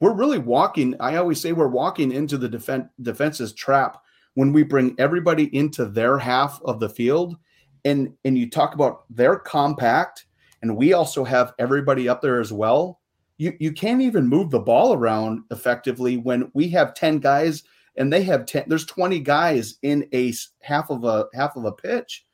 we're 0.00 0.14
really 0.14 0.38
walking. 0.38 0.96
I 0.98 1.16
always 1.16 1.40
say 1.40 1.52
we're 1.52 1.68
walking 1.68 2.10
into 2.10 2.38
the 2.38 2.48
defense 2.48 2.88
defense's 3.02 3.52
trap 3.52 4.02
when 4.34 4.52
we 4.52 4.62
bring 4.62 4.96
everybody 4.98 5.54
into 5.56 5.84
their 5.84 6.18
half 6.18 6.60
of 6.64 6.80
the 6.80 6.88
field 6.88 7.36
and 7.84 8.12
and 8.24 8.36
you 8.36 8.48
talk 8.48 8.74
about 8.74 9.04
their 9.10 9.36
compact 9.36 10.26
and 10.62 10.76
we 10.76 10.92
also 10.92 11.24
have 11.24 11.52
everybody 11.58 12.08
up 12.08 12.22
there 12.22 12.40
as 12.40 12.52
well 12.52 13.00
you 13.38 13.54
you 13.60 13.72
can't 13.72 14.00
even 14.00 14.26
move 14.26 14.50
the 14.50 14.58
ball 14.58 14.94
around 14.94 15.42
effectively 15.50 16.16
when 16.16 16.50
we 16.54 16.68
have 16.68 16.94
10 16.94 17.18
guys 17.18 17.62
and 17.96 18.12
they 18.12 18.22
have 18.22 18.46
10 18.46 18.64
there's 18.68 18.86
20 18.86 19.20
guys 19.20 19.78
in 19.82 20.08
a 20.14 20.32
half 20.60 20.90
of 20.90 21.04
a 21.04 21.26
half 21.34 21.56
of 21.56 21.64
a 21.64 21.72
pitch 21.72 22.24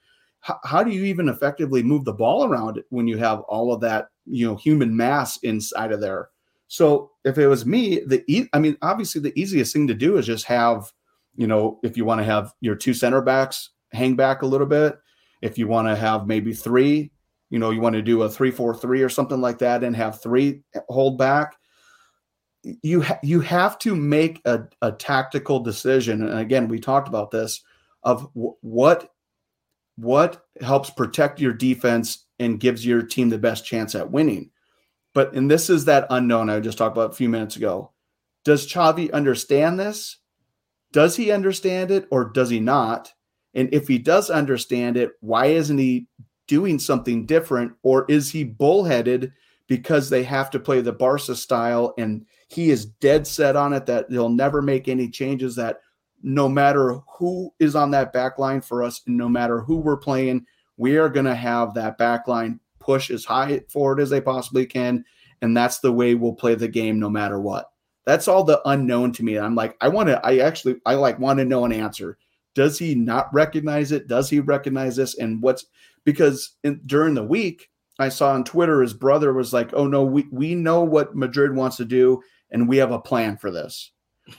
how, 0.41 0.59
how 0.65 0.83
do 0.83 0.91
you 0.91 1.05
even 1.05 1.29
effectively 1.29 1.83
move 1.83 2.05
the 2.05 2.13
ball 2.13 2.45
around 2.45 2.83
when 2.91 3.09
you 3.09 3.19
have 3.19 3.41
all 3.41 3.73
of 3.73 3.81
that 3.81 4.09
you 4.27 4.47
know 4.47 4.57
human 4.57 4.97
mass 4.97 5.39
inside 5.39 5.93
of 5.93 6.01
there? 6.01 6.31
So 6.69 7.13
if 7.25 7.39
it 7.39 7.47
was 7.49 7.67
me 7.67 8.01
the 8.07 8.23
e- 8.27 8.49
i 8.53 8.59
mean 8.59 8.77
obviously 8.83 9.21
the 9.21 9.39
easiest 9.39 9.73
thing 9.73 9.87
to 9.89 9.95
do 9.95 10.17
is 10.19 10.27
just 10.27 10.45
have 10.47 10.93
you 11.37 11.47
know 11.47 11.79
if 11.83 11.97
you 11.97 12.05
want 12.05 12.21
to 12.21 12.25
have 12.25 12.53
your 12.61 12.75
two 12.75 12.95
center 12.95 13.23
backs 13.23 13.71
hang 13.93 14.17
back 14.17 14.43
a 14.43 14.47
little 14.47 14.67
bit 14.67 14.99
if 15.41 15.57
you 15.57 15.67
want 15.67 15.89
to 15.89 15.97
have 15.97 16.27
maybe 16.27 16.53
three 16.53 17.11
you 17.51 17.59
know 17.59 17.71
you 17.71 17.81
want 17.81 17.95
to 17.95 18.03
do 18.03 18.23
a 18.23 18.29
three 18.29 18.51
four 18.51 18.75
three 18.75 19.03
or 19.03 19.09
something 19.09 19.41
like 19.41 19.59
that 19.59 19.83
and 19.85 19.97
have 19.97 20.21
three 20.21 20.63
hold 20.89 21.17
back 21.19 21.57
you 22.83 23.03
ha- 23.03 23.21
you 23.23 23.41
have 23.41 23.79
to 23.79 23.95
make 23.95 24.41
a, 24.45 24.65
a 24.83 24.93
tactical 24.93 25.61
decision 25.61 26.23
and 26.23 26.39
again 26.39 26.69
we 26.69 26.79
talked 26.79 27.09
about 27.09 27.31
this 27.31 27.63
of 28.03 28.23
w- 28.35 28.55
what 28.61 29.13
what 29.99 30.47
helps 30.61 30.91
protect 30.91 31.41
your 31.41 31.53
defense 31.53 32.27
and 32.39 32.61
gives 32.61 32.87
your 32.87 33.03
team 33.03 33.31
the 33.31 33.39
best 33.39 33.67
chance 33.67 33.95
at 33.97 34.11
winning. 34.11 34.51
But 35.13 35.35
and 35.35 35.51
this 35.51 35.69
is 35.69 35.87
that 35.87 36.07
unknown 36.11 36.49
I 36.49 36.61
just 36.61 36.79
talked 36.79 36.97
about 36.97 37.11
a 37.11 37.17
few 37.17 37.29
minutes 37.29 37.57
ago. 37.57 37.91
Does 38.45 38.67
Xavi 38.67 39.11
understand 39.13 39.81
this? 39.81 40.19
Does 40.93 41.17
he 41.17 41.33
understand 41.33 41.91
it 41.91 42.07
or 42.11 42.27
does 42.27 42.49
he 42.49 42.61
not? 42.61 43.13
And 43.55 43.69
if 43.75 43.89
he 43.89 43.99
does 43.99 44.31
understand 44.31 44.97
it, 44.97 45.13
why 45.21 45.47
isn't 45.47 45.79
he 45.79 46.07
doing 46.47 46.79
something 46.79 47.27
different? 47.27 47.73
Or 47.83 48.07
is 48.09 48.31
he 48.31 48.45
bullheaded 48.45 49.33
because 49.67 50.09
they 50.09 50.23
have 50.23 50.51
to 50.51 50.61
play 50.61 50.81
the 50.81 50.93
Barca 50.93 51.35
style 51.35 51.93
and 51.99 52.25
he 52.47 52.71
is 52.71 52.87
dead 52.87 53.27
set 53.27 53.57
on 53.57 53.73
it 53.73 53.87
that 53.87 54.09
they'll 54.09 54.29
never 54.29 54.63
make 54.63 54.87
any 54.87 55.11
changes 55.11 55.57
that 55.57 55.81
no 56.23 56.49
matter 56.49 57.01
who 57.19 57.53
is 57.59 57.77
on 57.77 57.91
that 57.93 58.13
back 58.13 58.39
line 58.39 58.61
for 58.61 58.83
us, 58.83 59.03
and 59.07 59.17
no 59.17 59.29
matter 59.29 59.61
who 59.61 59.77
we're 59.77 59.97
playing, 59.97 60.47
we 60.77 60.97
are 60.97 61.09
going 61.09 61.27
to 61.27 61.35
have 61.35 61.75
that 61.75 61.99
back 61.99 62.29
line 62.29 62.61
push 62.79 63.11
as 63.11 63.25
high 63.25 63.61
forward 63.69 64.01
as 64.01 64.11
they 64.11 64.21
possibly 64.21 64.67
can. 64.67 65.05
And 65.43 65.57
that's 65.57 65.79
the 65.79 65.93
way 65.93 66.15
we'll 66.15 66.33
play 66.33 66.55
the 66.55 66.69
game 66.69 66.99
no 66.99 67.11
matter 67.11 67.41
what. 67.41 67.71
That's 68.05 68.27
all 68.27 68.43
the 68.43 68.61
unknown 68.65 69.13
to 69.13 69.25
me. 69.25 69.39
I'm 69.39 69.55
like, 69.55 69.77
I 69.81 69.89
want 69.89 70.09
to, 70.09 70.25
I 70.25 70.39
actually, 70.39 70.77
I 70.87 70.95
like 70.95 71.19
want 71.19 71.39
to 71.39 71.45
know 71.45 71.65
an 71.65 71.73
answer. 71.73 72.19
Does 72.55 72.79
he 72.79 72.95
not 72.95 73.33
recognize 73.33 73.93
it? 73.93 74.09
Does 74.09 74.31
he 74.31 74.41
recognize 74.41 74.97
this? 74.97 75.17
And 75.19 75.43
what's 75.43 75.67
because 76.05 76.57
in, 76.65 76.81
during 76.87 77.15
the 77.15 77.23
week, 77.23 77.71
I 77.99 78.09
saw 78.09 78.33
on 78.33 78.45
Twitter 78.45 78.81
his 78.81 78.95
brother 78.95 79.33
was 79.33 79.53
like, 79.53 79.71
"Oh 79.75 79.87
no, 79.87 80.05
we 80.05 80.27
we 80.31 80.55
know 80.55 80.83
what 80.83 81.15
Madrid 81.15 81.55
wants 81.55 81.77
to 81.77 81.85
do, 81.85 82.23
and 82.51 82.69
we 82.69 82.79
have 82.79 82.93
a 82.93 82.99
plan 82.99 83.37
for 83.37 83.51
this." 83.51 83.93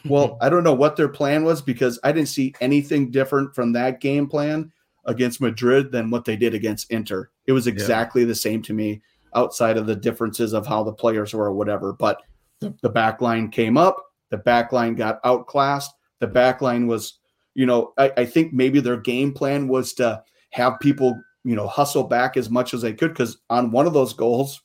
Well, 0.06 0.38
I 0.42 0.50
don't 0.50 0.64
know 0.64 0.74
what 0.74 0.96
their 0.96 1.10
plan 1.10 1.44
was 1.44 1.62
because 1.62 2.00
I 2.04 2.12
didn't 2.12 2.30
see 2.30 2.54
anything 2.62 3.12
different 3.12 3.56
from 3.56 3.74
that 3.74 4.02
game 4.02 4.28
plan 4.28 4.72
against 5.06 5.42
Madrid 5.42 5.92
than 5.92 6.10
what 6.10 6.26
they 6.26 6.36
did 6.36 6.54
against 6.54 6.92
Inter. 6.92 7.30
It 7.48 7.52
was 7.52 7.68
exactly 7.68 8.22
yeah. 8.22 8.28
the 8.28 8.36
same 8.36 8.62
to 8.64 8.74
me 8.74 9.02
outside 9.36 9.78
of 9.78 9.86
the 9.86 9.96
differences 9.96 10.54
of 10.54 10.68
how 10.68 10.84
the 10.84 10.94
players 10.94 11.34
were 11.34 11.46
or 11.46 11.54
whatever. 11.54 11.94
But 11.94 12.22
the, 12.60 12.74
the 12.82 12.90
back 12.90 13.22
line 13.22 13.50
came 13.50 13.78
up, 13.78 13.98
the 14.30 14.38
back 14.38 14.72
line 14.72 14.96
got 14.96 15.20
outclassed. 15.24 15.94
The 16.20 16.28
back 16.28 16.62
line 16.62 16.88
was, 16.88 17.20
you 17.56 17.66
know, 17.66 17.94
I, 17.98 18.12
I 18.18 18.26
think 18.26 18.54
maybe 18.54 18.80
their 18.80 18.98
game 18.98 19.34
plan 19.34 19.68
was 19.68 19.94
to 19.94 20.22
have 20.52 20.80
people, 20.80 21.20
you 21.44 21.56
know, 21.56 21.68
hustle 21.68 22.04
back 22.04 22.36
as 22.36 22.50
much 22.50 22.74
as 22.74 22.82
they 22.82 22.94
could 22.94 23.12
because 23.12 23.38
on 23.50 23.72
one 23.72 23.88
of 23.88 23.94
those 23.94 24.14
goals, 24.14 24.62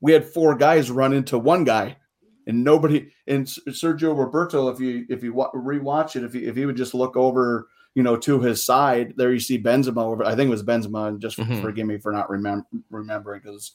we 0.00 0.12
had 0.12 0.24
four 0.24 0.56
guys 0.56 0.90
run 0.90 1.12
into 1.12 1.38
one 1.38 1.64
guy 1.64 1.96
and 2.48 2.64
nobody 2.64 3.10
and 3.26 3.46
Sergio 3.46 4.18
Roberto, 4.18 4.68
if 4.70 4.80
you 4.80 5.06
if 5.08 5.22
you 5.22 5.32
rewatch 5.32 6.16
it, 6.16 6.24
if 6.24 6.32
he 6.32 6.46
if 6.46 6.56
he 6.56 6.66
would 6.66 6.76
just 6.76 6.94
look 6.94 7.16
over, 7.16 7.68
you 7.94 8.02
know, 8.02 8.16
to 8.16 8.40
his 8.40 8.64
side, 8.64 9.12
there 9.16 9.32
you 9.32 9.38
see 9.38 9.62
Benzema 9.62 10.02
over. 10.02 10.24
I 10.24 10.34
think 10.34 10.48
it 10.48 10.50
was 10.50 10.64
Benzema, 10.64 11.08
and 11.08 11.20
just 11.20 11.38
mm-hmm. 11.38 11.60
forgive 11.60 11.86
me 11.86 11.98
for 11.98 12.10
not 12.10 12.28
remem- 12.28 12.64
remembering 12.90 13.42
because, 13.44 13.72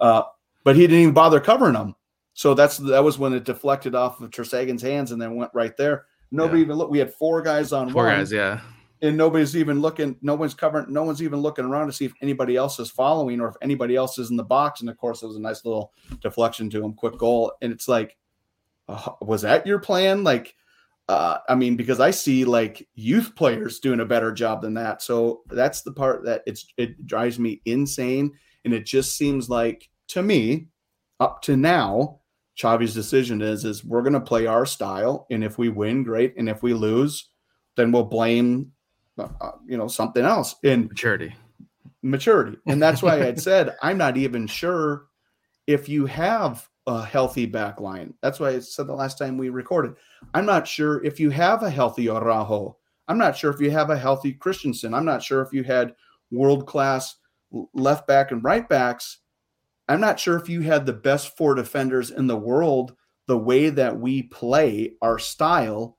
uh, 0.00 0.24
but 0.64 0.74
he 0.74 0.82
didn't 0.82 1.00
even 1.00 1.14
bother 1.14 1.40
covering 1.40 1.76
him. 1.76 1.94
So 2.34 2.52
that's 2.52 2.76
that 2.78 3.02
was 3.02 3.16
when 3.18 3.32
it 3.32 3.44
deflected 3.44 3.94
off 3.94 4.20
of 4.20 4.30
ter 4.32 4.42
Stegen's 4.42 4.82
hands 4.82 5.12
and 5.12 5.22
then 5.22 5.36
went 5.36 5.52
right 5.54 5.76
there. 5.76 6.06
Nobody 6.32 6.58
yeah. 6.58 6.64
even 6.64 6.76
looked. 6.76 6.90
We 6.90 6.98
had 6.98 7.14
four 7.14 7.40
guys 7.42 7.72
on 7.72 7.90
four 7.90 8.04
one, 8.06 8.18
guys, 8.18 8.32
yeah. 8.32 8.60
And 9.02 9.16
nobody's 9.16 9.56
even 9.56 9.80
looking. 9.80 10.16
No 10.22 10.34
one's 10.34 10.54
covering. 10.54 10.92
No 10.92 11.02
one's 11.02 11.22
even 11.22 11.40
looking 11.40 11.66
around 11.66 11.88
to 11.88 11.92
see 11.92 12.06
if 12.06 12.14
anybody 12.22 12.56
else 12.56 12.78
is 12.78 12.90
following 12.90 13.40
or 13.40 13.48
if 13.48 13.56
anybody 13.60 13.94
else 13.94 14.18
is 14.18 14.30
in 14.30 14.36
the 14.36 14.42
box. 14.42 14.80
And 14.80 14.88
of 14.88 14.96
course, 14.96 15.22
it 15.22 15.26
was 15.26 15.36
a 15.36 15.40
nice 15.40 15.64
little 15.64 15.92
deflection 16.22 16.70
to 16.70 16.82
him, 16.82 16.94
quick 16.94 17.18
goal. 17.18 17.52
And 17.60 17.72
it's 17.72 17.88
like, 17.88 18.16
uh, 18.88 19.12
was 19.20 19.42
that 19.42 19.66
your 19.66 19.78
plan? 19.78 20.24
Like, 20.24 20.54
uh, 21.08 21.38
I 21.48 21.54
mean, 21.54 21.76
because 21.76 22.00
I 22.00 22.10
see 22.10 22.44
like 22.44 22.88
youth 22.94 23.36
players 23.36 23.78
doing 23.80 24.00
a 24.00 24.04
better 24.04 24.32
job 24.32 24.62
than 24.62 24.74
that. 24.74 25.02
So 25.02 25.42
that's 25.46 25.82
the 25.82 25.92
part 25.92 26.24
that 26.24 26.42
it's 26.46 26.66
it 26.76 27.06
drives 27.06 27.38
me 27.38 27.60
insane, 27.64 28.32
and 28.64 28.74
it 28.74 28.86
just 28.86 29.16
seems 29.16 29.48
like 29.48 29.88
to 30.08 30.22
me, 30.22 30.68
up 31.20 31.42
to 31.42 31.56
now, 31.56 32.20
Xavi's 32.58 32.94
decision 32.94 33.40
is 33.40 33.64
is 33.64 33.84
we're 33.84 34.02
going 34.02 34.14
to 34.14 34.20
play 34.20 34.46
our 34.46 34.66
style, 34.66 35.26
and 35.30 35.44
if 35.44 35.58
we 35.58 35.68
win, 35.68 36.02
great, 36.02 36.34
and 36.36 36.48
if 36.48 36.62
we 36.62 36.74
lose, 36.74 37.28
then 37.76 37.92
we'll 37.92 38.04
blame, 38.04 38.72
uh, 39.18 39.52
you 39.66 39.76
know, 39.76 39.88
something 39.88 40.24
else. 40.24 40.56
In 40.62 40.86
maturity, 40.86 41.34
maturity, 42.02 42.58
and 42.66 42.82
that's 42.82 43.02
why 43.02 43.22
I 43.22 43.34
said 43.36 43.76
I'm 43.82 43.98
not 43.98 44.16
even 44.16 44.46
sure 44.46 45.06
if 45.66 45.88
you 45.88 46.06
have 46.06 46.68
a 46.86 47.04
healthy 47.04 47.46
back 47.46 47.80
line. 47.80 48.14
That's 48.22 48.38
why 48.38 48.50
I 48.50 48.58
said 48.60 48.86
the 48.86 48.94
last 48.94 49.18
time 49.18 49.36
we 49.36 49.48
recorded. 49.48 49.94
I'm 50.34 50.46
not 50.46 50.68
sure 50.68 51.04
if 51.04 51.18
you 51.18 51.30
have 51.30 51.62
a 51.62 51.70
healthy 51.70 52.08
Araujo. 52.08 52.76
I'm 53.08 53.18
not 53.18 53.36
sure 53.36 53.50
if 53.50 53.60
you 53.60 53.70
have 53.70 53.90
a 53.90 53.98
healthy 53.98 54.32
Christensen. 54.32 54.94
I'm 54.94 55.04
not 55.04 55.22
sure 55.22 55.42
if 55.42 55.52
you 55.52 55.64
had 55.64 55.94
world 56.30 56.66
class 56.66 57.16
left 57.72 58.06
back 58.06 58.30
and 58.30 58.42
right 58.42 58.68
backs, 58.68 59.18
I'm 59.88 60.00
not 60.00 60.18
sure 60.18 60.36
if 60.36 60.48
you 60.48 60.62
had 60.62 60.84
the 60.84 60.92
best 60.92 61.36
four 61.36 61.54
defenders 61.54 62.10
in 62.10 62.26
the 62.26 62.36
world, 62.36 62.94
the 63.26 63.38
way 63.38 63.70
that 63.70 63.98
we 63.98 64.24
play 64.24 64.94
our 65.00 65.18
style, 65.18 65.98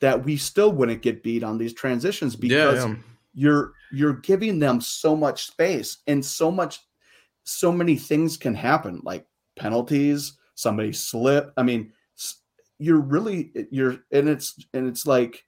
that 0.00 0.24
we 0.24 0.36
still 0.36 0.72
wouldn't 0.72 1.02
get 1.02 1.22
beat 1.22 1.42
on 1.42 1.58
these 1.58 1.72
transitions 1.72 2.36
because 2.36 2.82
yeah, 2.82 2.88
yeah. 2.88 2.96
you're 3.34 3.72
you're 3.92 4.14
giving 4.14 4.58
them 4.58 4.80
so 4.80 5.16
much 5.16 5.46
space 5.46 5.98
and 6.06 6.24
so 6.24 6.50
much 6.50 6.80
so 7.44 7.72
many 7.72 7.96
things 7.96 8.36
can 8.36 8.54
happen 8.54 9.00
like 9.04 9.26
penalties, 9.56 10.34
somebody 10.54 10.92
slip. 10.92 11.52
I 11.56 11.62
mean, 11.62 11.92
you're 12.78 13.00
really 13.00 13.52
you're 13.70 13.96
and 14.12 14.28
it's 14.28 14.54
and 14.74 14.86
it's 14.86 15.06
like 15.06 15.44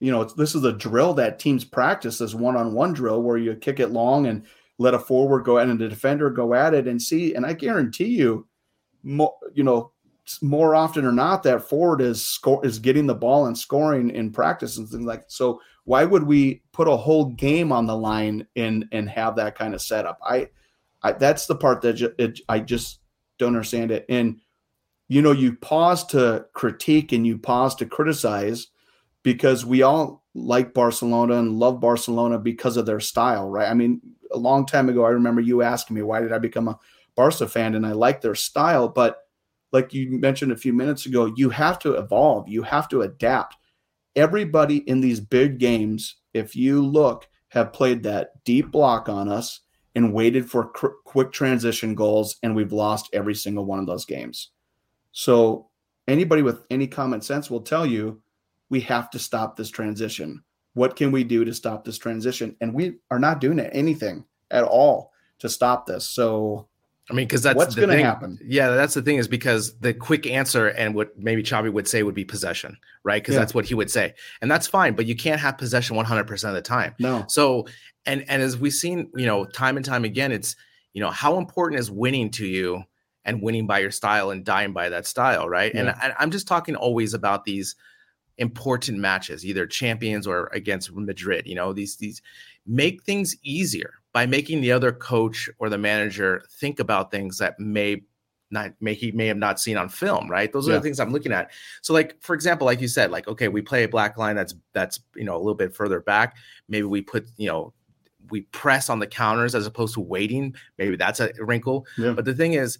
you 0.00 0.10
know, 0.10 0.24
this 0.24 0.54
is 0.54 0.64
a 0.64 0.72
drill 0.72 1.14
that 1.14 1.38
teams 1.38 1.64
practice 1.64 2.18
this 2.18 2.34
one-on-one 2.34 2.92
drill 2.92 3.22
where 3.22 3.38
you 3.38 3.54
kick 3.54 3.80
it 3.80 3.90
long 3.90 4.26
and 4.26 4.44
let 4.76 4.92
a 4.92 4.98
forward 4.98 5.44
go 5.44 5.56
at 5.56 5.68
and 5.68 5.80
the 5.80 5.88
defender 5.88 6.28
go 6.28 6.52
at 6.52 6.74
it 6.74 6.86
and 6.86 7.00
see. 7.00 7.34
And 7.34 7.46
I 7.46 7.54
guarantee 7.54 8.08
you, 8.08 8.46
more, 9.02 9.34
you 9.54 9.62
know, 9.62 9.92
more 10.40 10.74
often 10.74 11.04
or 11.04 11.12
not, 11.12 11.42
that 11.42 11.68
forward 11.68 12.00
is 12.00 12.24
score 12.24 12.64
is 12.64 12.78
getting 12.78 13.06
the 13.06 13.14
ball 13.14 13.46
and 13.46 13.56
scoring 13.56 14.10
in 14.10 14.32
practice 14.32 14.78
and 14.78 14.88
things 14.88 15.04
like. 15.04 15.24
So 15.28 15.60
why 15.84 16.04
would 16.04 16.22
we 16.22 16.62
put 16.72 16.88
a 16.88 16.96
whole 16.96 17.26
game 17.26 17.72
on 17.72 17.86
the 17.86 17.96
line 17.96 18.46
and 18.56 18.86
and 18.92 19.08
have 19.10 19.36
that 19.36 19.56
kind 19.56 19.74
of 19.74 19.82
setup? 19.82 20.18
I, 20.24 20.48
I 21.02 21.12
that's 21.12 21.46
the 21.46 21.56
part 21.56 21.82
that 21.82 21.94
ju- 21.94 22.14
it, 22.18 22.40
I 22.48 22.60
just 22.60 23.00
don't 23.38 23.48
understand 23.48 23.90
it. 23.90 24.06
And 24.08 24.40
you 25.08 25.20
know, 25.20 25.32
you 25.32 25.54
pause 25.54 26.04
to 26.06 26.46
critique 26.54 27.12
and 27.12 27.26
you 27.26 27.36
pause 27.36 27.74
to 27.76 27.86
criticize 27.86 28.68
because 29.22 29.66
we 29.66 29.82
all 29.82 30.24
like 30.34 30.74
Barcelona 30.74 31.34
and 31.36 31.58
love 31.58 31.80
Barcelona 31.80 32.38
because 32.38 32.76
of 32.76 32.86
their 32.86 33.00
style, 33.00 33.48
right? 33.50 33.70
I 33.70 33.74
mean, 33.74 34.00
a 34.32 34.38
long 34.38 34.64
time 34.66 34.88
ago, 34.88 35.04
I 35.04 35.10
remember 35.10 35.40
you 35.40 35.62
asking 35.62 35.96
me 35.96 36.02
why 36.02 36.20
did 36.20 36.32
I 36.32 36.38
become 36.38 36.68
a 36.68 36.78
Barca 37.14 37.46
fan, 37.46 37.74
and 37.74 37.86
I 37.86 37.92
like 37.92 38.20
their 38.20 38.34
style. 38.34 38.88
But 38.88 39.23
like 39.74 39.92
you 39.92 40.08
mentioned 40.18 40.52
a 40.52 40.56
few 40.56 40.72
minutes 40.72 41.04
ago, 41.04 41.32
you 41.36 41.50
have 41.50 41.80
to 41.80 41.94
evolve, 41.94 42.48
you 42.48 42.62
have 42.62 42.88
to 42.88 43.02
adapt. 43.02 43.56
Everybody 44.14 44.76
in 44.88 45.00
these 45.00 45.18
big 45.18 45.58
games, 45.58 46.14
if 46.32 46.54
you 46.54 46.80
look, 46.80 47.28
have 47.48 47.72
played 47.72 48.04
that 48.04 48.30
deep 48.44 48.70
block 48.70 49.08
on 49.08 49.28
us 49.28 49.60
and 49.96 50.14
waited 50.14 50.48
for 50.48 50.68
cr- 50.70 50.86
quick 51.04 51.32
transition 51.32 51.96
goals, 51.96 52.36
and 52.42 52.54
we've 52.54 52.72
lost 52.72 53.10
every 53.12 53.34
single 53.34 53.64
one 53.64 53.80
of 53.80 53.86
those 53.86 54.04
games. 54.04 54.50
So 55.10 55.70
anybody 56.06 56.42
with 56.42 56.64
any 56.70 56.86
common 56.86 57.20
sense 57.20 57.50
will 57.50 57.62
tell 57.62 57.84
you 57.84 58.22
we 58.70 58.80
have 58.82 59.10
to 59.10 59.18
stop 59.18 59.56
this 59.56 59.70
transition. 59.70 60.42
What 60.74 60.94
can 60.94 61.10
we 61.10 61.24
do 61.24 61.44
to 61.44 61.52
stop 61.52 61.84
this 61.84 61.98
transition? 61.98 62.56
And 62.60 62.74
we 62.74 62.98
are 63.10 63.18
not 63.18 63.40
doing 63.40 63.58
anything 63.58 64.24
at 64.52 64.64
all 64.64 65.12
to 65.40 65.48
stop 65.48 65.86
this. 65.86 66.08
So 66.08 66.68
I 67.10 67.12
mean, 67.12 67.26
because 67.26 67.42
that's 67.42 67.56
what's 67.56 67.74
going 67.74 67.90
to 67.90 68.02
happen. 68.02 68.38
Yeah, 68.42 68.70
that's 68.70 68.94
the 68.94 69.02
thing 69.02 69.18
is 69.18 69.28
because 69.28 69.78
the 69.78 69.92
quick 69.92 70.26
answer 70.26 70.68
and 70.68 70.94
what 70.94 71.18
maybe 71.18 71.42
Xavi 71.42 71.70
would 71.70 71.86
say 71.86 72.02
would 72.02 72.14
be 72.14 72.24
possession, 72.24 72.78
right? 73.02 73.22
Because 73.22 73.34
yeah. 73.34 73.40
that's 73.40 73.54
what 73.54 73.66
he 73.66 73.74
would 73.74 73.90
say, 73.90 74.14
and 74.40 74.50
that's 74.50 74.66
fine. 74.66 74.94
But 74.94 75.04
you 75.04 75.14
can't 75.14 75.40
have 75.40 75.58
possession 75.58 75.96
100 75.96 76.26
percent 76.26 76.56
of 76.56 76.62
the 76.62 76.66
time. 76.66 76.94
No. 76.98 77.26
So, 77.28 77.66
and 78.06 78.24
and 78.28 78.40
as 78.40 78.56
we've 78.56 78.72
seen, 78.72 79.10
you 79.16 79.26
know, 79.26 79.44
time 79.44 79.76
and 79.76 79.84
time 79.84 80.04
again, 80.04 80.32
it's 80.32 80.56
you 80.94 81.02
know 81.02 81.10
how 81.10 81.36
important 81.36 81.78
is 81.80 81.90
winning 81.90 82.30
to 82.32 82.46
you 82.46 82.84
and 83.26 83.42
winning 83.42 83.66
by 83.66 83.80
your 83.80 83.90
style 83.90 84.30
and 84.30 84.44
dying 84.44 84.72
by 84.72 84.88
that 84.88 85.06
style, 85.06 85.48
right? 85.48 85.74
Yeah. 85.74 85.96
And 86.02 86.14
I'm 86.18 86.30
just 86.30 86.48
talking 86.48 86.74
always 86.74 87.12
about 87.12 87.44
these 87.44 87.74
important 88.38 88.98
matches, 88.98 89.44
either 89.44 89.66
champions 89.66 90.26
or 90.26 90.48
against 90.52 90.92
Madrid. 90.92 91.46
You 91.46 91.54
know, 91.54 91.72
these 91.72 91.96
these 91.96 92.22
make 92.66 93.02
things 93.02 93.36
easier 93.42 93.94
by 94.12 94.26
making 94.26 94.60
the 94.60 94.72
other 94.72 94.92
coach 94.92 95.48
or 95.58 95.68
the 95.68 95.78
manager 95.78 96.42
think 96.50 96.80
about 96.80 97.10
things 97.10 97.38
that 97.38 97.58
may 97.58 98.02
not 98.50 98.72
may 98.80 98.94
he 98.94 99.12
may 99.12 99.26
have 99.26 99.36
not 99.36 99.60
seen 99.60 99.76
on 99.76 99.88
film, 99.88 100.30
right? 100.30 100.52
Those 100.52 100.68
are 100.68 100.72
yeah. 100.72 100.78
the 100.78 100.82
things 100.82 101.00
I'm 101.00 101.12
looking 101.12 101.32
at. 101.32 101.50
So, 101.82 101.92
like 101.92 102.16
for 102.20 102.34
example, 102.34 102.64
like 102.64 102.80
you 102.80 102.88
said, 102.88 103.10
like 103.10 103.28
okay, 103.28 103.48
we 103.48 103.60
play 103.60 103.84
a 103.84 103.88
black 103.88 104.16
line 104.16 104.36
that's 104.36 104.54
that's 104.72 105.00
you 105.14 105.24
know 105.24 105.36
a 105.36 105.38
little 105.38 105.54
bit 105.54 105.74
further 105.74 106.00
back. 106.00 106.36
Maybe 106.68 106.84
we 106.84 107.02
put 107.02 107.28
you 107.36 107.48
know 107.48 107.74
we 108.30 108.42
press 108.42 108.88
on 108.88 109.00
the 109.00 109.06
counters 109.06 109.54
as 109.54 109.66
opposed 109.66 109.94
to 109.94 110.00
waiting. 110.00 110.54
Maybe 110.78 110.96
that's 110.96 111.20
a 111.20 111.30
wrinkle. 111.38 111.86
Yeah. 111.98 112.12
But 112.12 112.24
the 112.24 112.34
thing 112.34 112.54
is, 112.54 112.78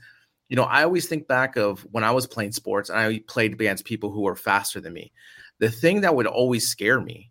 you 0.49 0.57
know, 0.57 0.62
I 0.62 0.85
always 0.85 1.07
think 1.07 1.27
back 1.27 1.57
of 1.57 1.81
when 1.90 2.05
I 2.05 2.12
was 2.12 2.27
playing 2.27 2.53
sports 2.53 2.88
and 2.88 2.99
I 2.99 3.21
played 3.27 3.55
against 3.55 3.85
people 3.85 4.11
who 4.11 4.23
were 4.23 4.37
faster 4.37 4.81
than 4.81 4.93
me 4.93 5.12
the 5.59 5.71
thing 5.71 6.03
that 6.03 6.14
would 6.14 6.27
always 6.27 6.67
scare 6.67 7.01
me, 7.01 7.31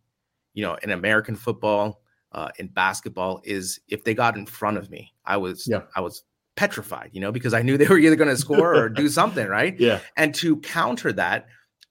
you 0.54 0.64
know, 0.64 0.76
in 0.84 0.92
American 0.92 1.36
football, 1.36 2.02
uh, 2.32 2.50
in 2.58 2.68
basketball, 2.68 3.42
is 3.44 3.80
if 3.88 4.04
they 4.04 4.14
got 4.14 4.38
in 4.38 4.46
front 4.46 4.78
of 4.78 4.90
me, 4.90 5.14
I 5.26 5.38
was, 5.38 5.68
yeah. 5.68 5.82
I 5.96 6.02
was 6.02 6.24
petrified, 6.56 7.10
you 7.14 7.22
know, 7.22 7.32
because 7.32 7.54
I 7.54 7.62
knew 7.62 7.78
they 7.80 7.88
were 7.88 7.98
either 7.98 8.16
going 8.16 8.30
to 8.30 8.38
score 8.38 8.76
or 8.76 8.90
do 8.90 9.08
something, 9.10 9.48
right? 9.48 9.78
Yeah. 9.80 10.00
And 10.18 10.34
to 10.36 10.58
counter 10.58 11.12
that, 11.14 11.48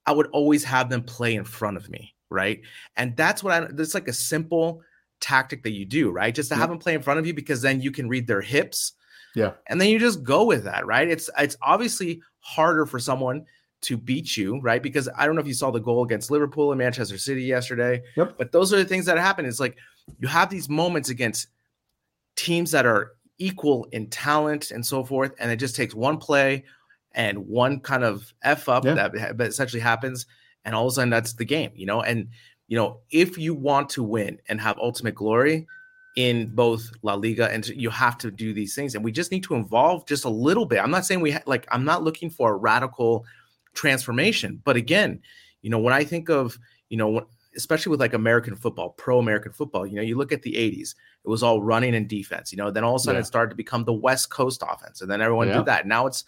I 0.07 0.12
would 0.12 0.27
always 0.29 0.64
have 0.64 0.90
them 0.90 1.03
play 1.03 1.35
in 1.35 1.45
front 1.45 1.77
of 1.77 1.88
me, 1.88 2.14
right? 2.29 2.61
And 2.97 3.16
that's 3.16 3.42
what 3.42 3.53
I. 3.53 3.68
That's 3.71 3.95
like 3.95 4.09
a 4.09 4.12
simple 4.12 4.83
tactic 5.21 5.62
that 5.62 5.71
you 5.71 5.85
do, 5.85 6.11
right? 6.11 6.35
Just 6.35 6.49
to 6.49 6.57
yeah. 6.57 6.61
have 6.61 6.68
them 6.68 6.79
play 6.79 6.95
in 6.95 7.03
front 7.03 7.21
of 7.21 7.27
you 7.27 7.33
because 7.33 7.62
then 7.62 7.81
you 7.81 7.92
can 7.92 8.09
read 8.09 8.27
their 8.27 8.40
hips. 8.40 8.92
Yeah. 9.35 9.53
And 9.68 9.81
then 9.81 9.88
you 9.88 9.99
just 9.99 10.23
go 10.23 10.45
with 10.45 10.64
that, 10.64 10.85
right? 10.87 11.09
It's 11.09 11.31
it's 11.38 11.57
obviously 11.62 12.21
harder 12.40 12.85
for 12.85 12.99
someone 12.99 13.47
to 13.83 13.97
beat 13.97 14.37
you, 14.37 14.61
right? 14.61 14.83
Because 14.83 15.09
I 15.16 15.27
don't 15.27 15.35
know 15.35 15.40
if 15.40 15.47
you 15.47 15.55
saw 15.55 15.71
the 15.71 15.81
goal 15.81 16.05
against 16.05 16.31
Liverpool 16.31 16.73
and 16.73 16.79
Manchester 16.79 17.18
City 17.18 17.42
yesterday. 17.42 18.03
Yep. 18.16 18.38
But 18.38 18.53
those 18.53 18.73
are 18.73 18.77
the 18.77 18.85
things 18.85 19.07
that 19.07 19.18
happen. 19.18 19.45
It's 19.45 19.61
like 19.61 19.77
you 20.21 20.29
have 20.29 20.51
these 20.51 20.68
moments 20.68 21.11
against 21.11 21.49
teams 22.37 22.71
that 22.71 22.87
are 22.87 23.12
equal 23.38 23.87
in 23.92 24.09
talent 24.09 24.71
and 24.71 24.85
so 24.85 25.05
forth, 25.05 25.33
and 25.38 25.51
it 25.51 25.57
just 25.57 25.77
takes 25.77 25.95
one 25.95 26.16
play 26.16 26.64
and 27.14 27.47
one 27.47 27.81
kind 27.81 28.05
of 28.05 28.33
f 28.42 28.68
up 28.68 28.85
yeah. 28.85 28.95
that 29.09 29.40
essentially 29.40 29.83
happens, 29.83 30.27
and 30.64 30.75
all 30.75 30.87
of 30.87 30.92
a 30.92 30.95
sudden 30.95 31.11
that's 31.11 31.35
the 31.35 31.45
game, 31.45 31.73
you 31.75 31.87
know. 31.87 32.03
And 32.03 32.29
you 32.68 32.77
know, 32.77 33.01
if 33.11 33.37
you 33.37 33.55
want 33.55 33.90
to 33.90 34.03
win 34.03 34.38
and 34.49 34.61
have 34.61 34.79
ultimate 34.79 35.14
glory 35.14 35.66
in 36.16 36.55
both 36.55 36.90
La 37.03 37.14
Liga 37.14 37.51
and 37.51 37.66
you 37.68 37.90
have 37.90 38.16
to 38.18 38.31
do 38.31 38.55
these 38.55 38.75
things, 38.75 38.95
and 38.95 39.05
we 39.05 39.12
just 39.12 39.33
need 39.33 39.42
to 39.45 39.57
evolve 39.57 40.07
just 40.07 40.25
a 40.25 40.31
little 40.31 40.66
bit. 40.66 40.79
I'm 40.79 40.90
not 40.90 41.05
saying 41.05 41.21
we 41.21 41.33
ha- 41.33 41.42
like. 41.47 41.66
I'm 41.71 41.85
not 41.85 42.05
looking 42.05 42.31
for 42.31 42.53
a 42.53 42.57
radical 42.57 43.25
transformation. 43.75 44.61
But 44.65 44.77
again, 44.77 45.21
you 45.63 45.71
know, 45.71 45.79
when 45.79 45.95
I 45.95 46.05
think 46.05 46.29
of, 46.29 46.59
you 46.89 46.97
know, 46.97 47.27
especially 47.57 47.91
with 47.91 48.01
like 48.01 48.15
American 48.15 48.57
football, 48.57 48.91
pro 48.91 49.19
American 49.19 49.53
football, 49.53 49.87
you 49.87 49.97
know, 49.97 50.03
you 50.03 50.17
look 50.17 50.33
at 50.33 50.43
the 50.43 50.55
80s, 50.55 50.95
it 51.25 51.29
was 51.29 51.43
all 51.43 51.63
running 51.63 51.95
and 51.95 52.09
defense, 52.09 52.53
you 52.53 52.59
know, 52.59 52.71
then 52.71 52.85
all 52.85 52.97
of 52.97 53.01
a 53.01 53.05
sudden 53.05 53.17
yeah. 53.17 53.23
it 53.23 53.27
started 53.27 53.51
to 53.51 53.57
become 53.57 53.85
the 53.85 53.93
West 53.93 54.31
Coast 54.31 54.63
offense. 54.67 55.01
And 55.01 55.11
then 55.11 55.21
everyone 55.21 55.49
yeah. 55.49 55.59
did 55.59 55.67
that. 55.67 55.87
Now 55.87 56.07
it's 56.07 56.25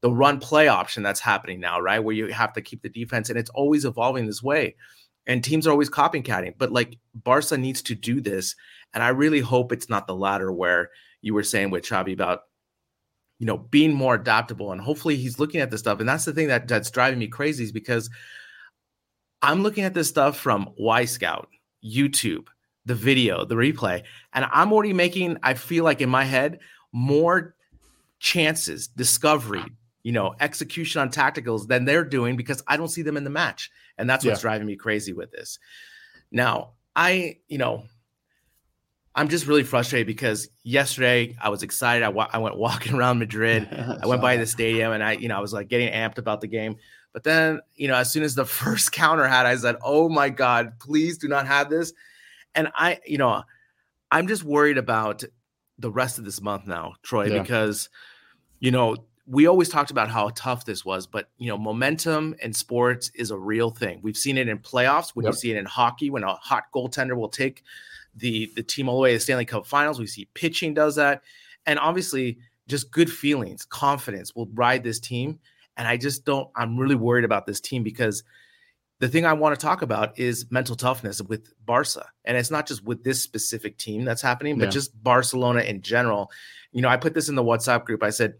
the 0.00 0.10
run 0.10 0.38
play 0.38 0.68
option 0.68 1.02
that's 1.02 1.20
happening 1.20 1.60
now, 1.60 1.80
right? 1.80 1.98
Where 1.98 2.14
you 2.14 2.26
have 2.28 2.52
to 2.54 2.60
keep 2.60 2.82
the 2.82 2.88
defense 2.88 3.30
and 3.30 3.38
it's 3.38 3.50
always 3.50 3.84
evolving 3.84 4.26
this 4.26 4.42
way. 4.42 4.76
And 5.26 5.42
teams 5.42 5.66
are 5.66 5.70
always 5.70 5.88
copycatting, 5.88 6.54
but 6.58 6.72
like 6.72 6.98
Barca 7.14 7.56
needs 7.56 7.80
to 7.82 7.94
do 7.94 8.20
this. 8.20 8.54
And 8.92 9.02
I 9.02 9.08
really 9.08 9.40
hope 9.40 9.72
it's 9.72 9.88
not 9.88 10.06
the 10.06 10.14
latter 10.14 10.52
where 10.52 10.90
you 11.22 11.32
were 11.32 11.42
saying 11.42 11.70
with 11.70 11.84
Xavi 11.84 12.12
about 12.12 12.42
you 13.38 13.46
know, 13.46 13.58
being 13.58 13.92
more 13.92 14.14
adaptable. 14.14 14.72
And 14.72 14.80
hopefully 14.80 15.16
he's 15.16 15.38
looking 15.38 15.60
at 15.60 15.70
this 15.70 15.80
stuff. 15.80 16.00
And 16.00 16.08
that's 16.08 16.24
the 16.24 16.32
thing 16.32 16.48
that 16.48 16.68
that's 16.68 16.90
driving 16.90 17.18
me 17.18 17.26
crazy 17.26 17.64
is 17.64 17.72
because 17.72 18.10
I'm 19.42 19.62
looking 19.62 19.84
at 19.84 19.94
this 19.94 20.08
stuff 20.08 20.38
from 20.38 20.70
Wyscout, 20.80 21.46
YouTube, 21.84 22.46
the 22.86 22.94
video, 22.94 23.44
the 23.44 23.54
replay, 23.54 24.02
and 24.32 24.46
I'm 24.52 24.72
already 24.72 24.92
making, 24.92 25.38
I 25.42 25.54
feel 25.54 25.84
like 25.84 26.00
in 26.00 26.08
my 26.08 26.24
head, 26.24 26.60
more 26.92 27.54
chances, 28.20 28.88
discovery, 28.88 29.64
you 30.02 30.12
know, 30.12 30.34
execution 30.40 31.00
on 31.00 31.10
tacticals 31.10 31.66
than 31.66 31.84
they're 31.84 32.04
doing 32.04 32.36
because 32.36 32.62
I 32.66 32.76
don't 32.76 32.88
see 32.88 33.02
them 33.02 33.16
in 33.16 33.24
the 33.24 33.30
match. 33.30 33.70
And 33.98 34.08
that's 34.08 34.24
what's 34.24 34.38
yeah. 34.38 34.42
driving 34.42 34.66
me 34.66 34.76
crazy 34.76 35.12
with 35.12 35.30
this. 35.30 35.58
Now, 36.30 36.70
I, 36.96 37.38
you 37.48 37.58
know, 37.58 37.84
I'm 39.16 39.28
just 39.28 39.46
really 39.46 39.62
frustrated 39.62 40.06
because 40.06 40.48
yesterday 40.64 41.36
I 41.40 41.48
was 41.48 41.62
excited. 41.62 42.04
I, 42.04 42.08
wa- 42.08 42.28
I 42.32 42.38
went 42.38 42.56
walking 42.56 42.94
around 42.96 43.18
Madrid. 43.18 43.68
I 44.02 44.06
went 44.06 44.20
by 44.20 44.36
the 44.36 44.46
stadium 44.46 44.92
and 44.92 45.02
I, 45.02 45.12
you 45.12 45.28
know, 45.28 45.36
I 45.36 45.40
was 45.40 45.52
like 45.52 45.68
getting 45.68 45.92
amped 45.92 46.18
about 46.18 46.40
the 46.40 46.48
game. 46.48 46.76
But 47.12 47.22
then, 47.22 47.60
you 47.76 47.86
know, 47.86 47.94
as 47.94 48.12
soon 48.12 48.24
as 48.24 48.34
the 48.34 48.44
first 48.44 48.92
counter 48.92 49.26
had, 49.26 49.46
I 49.46 49.56
said, 49.56 49.76
"Oh 49.82 50.08
my 50.08 50.28
God, 50.28 50.78
please 50.80 51.16
do 51.16 51.28
not 51.28 51.46
have 51.46 51.70
this." 51.70 51.92
And 52.56 52.68
I, 52.74 52.98
you 53.06 53.18
know, 53.18 53.44
I'm 54.10 54.26
just 54.26 54.42
worried 54.42 54.78
about 54.78 55.22
the 55.78 55.90
rest 55.90 56.18
of 56.18 56.24
this 56.24 56.40
month 56.40 56.66
now, 56.66 56.94
Troy, 57.02 57.26
yeah. 57.26 57.40
because, 57.40 57.88
you 58.60 58.70
know, 58.70 58.96
we 59.26 59.46
always 59.46 59.68
talked 59.68 59.90
about 59.90 60.08
how 60.08 60.30
tough 60.34 60.64
this 60.64 60.84
was, 60.84 61.06
but 61.06 61.30
you 61.38 61.48
know, 61.48 61.56
momentum 61.56 62.34
in 62.42 62.52
sports 62.52 63.10
is 63.14 63.30
a 63.30 63.38
real 63.38 63.70
thing. 63.70 64.00
We've 64.02 64.16
seen 64.16 64.36
it 64.36 64.48
in 64.48 64.58
playoffs. 64.58 65.10
When 65.14 65.24
yep. 65.24 65.32
you 65.32 65.38
see 65.38 65.50
it 65.52 65.56
in 65.56 65.64
hockey, 65.64 66.10
when 66.10 66.24
a 66.24 66.34
hot 66.34 66.64
goaltender 66.74 67.16
will 67.16 67.28
take 67.28 67.62
the 68.16 68.50
the 68.54 68.62
team 68.62 68.88
all 68.88 68.96
the 68.96 69.02
way 69.02 69.12
to 69.12 69.16
the 69.16 69.20
Stanley 69.20 69.44
Cup 69.44 69.66
Finals. 69.66 69.98
We 69.98 70.06
see 70.06 70.28
pitching 70.34 70.74
does 70.74 70.96
that, 70.96 71.22
and 71.66 71.78
obviously 71.78 72.38
just 72.68 72.90
good 72.90 73.10
feelings, 73.10 73.64
confidence 73.64 74.34
will 74.34 74.48
ride 74.54 74.82
this 74.82 75.00
team. 75.00 75.38
And 75.76 75.88
I 75.88 75.96
just 75.96 76.24
don't. 76.24 76.48
I'm 76.54 76.78
really 76.78 76.94
worried 76.94 77.24
about 77.24 77.46
this 77.46 77.60
team 77.60 77.82
because 77.82 78.22
the 79.00 79.08
thing 79.08 79.26
I 79.26 79.32
want 79.32 79.58
to 79.58 79.66
talk 79.66 79.82
about 79.82 80.18
is 80.18 80.46
mental 80.50 80.76
toughness 80.76 81.20
with 81.20 81.52
Barca. 81.66 82.06
And 82.24 82.36
it's 82.36 82.50
not 82.50 82.66
just 82.66 82.84
with 82.84 83.02
this 83.02 83.20
specific 83.20 83.76
team 83.76 84.04
that's 84.04 84.22
happening, 84.22 84.56
but 84.58 84.66
yeah. 84.66 84.70
just 84.70 85.02
Barcelona 85.02 85.60
in 85.60 85.82
general. 85.82 86.30
You 86.72 86.80
know, 86.80 86.88
I 86.88 86.96
put 86.96 87.12
this 87.12 87.28
in 87.28 87.34
the 87.34 87.42
WhatsApp 87.42 87.84
group. 87.84 88.02
I 88.02 88.10
said, 88.10 88.34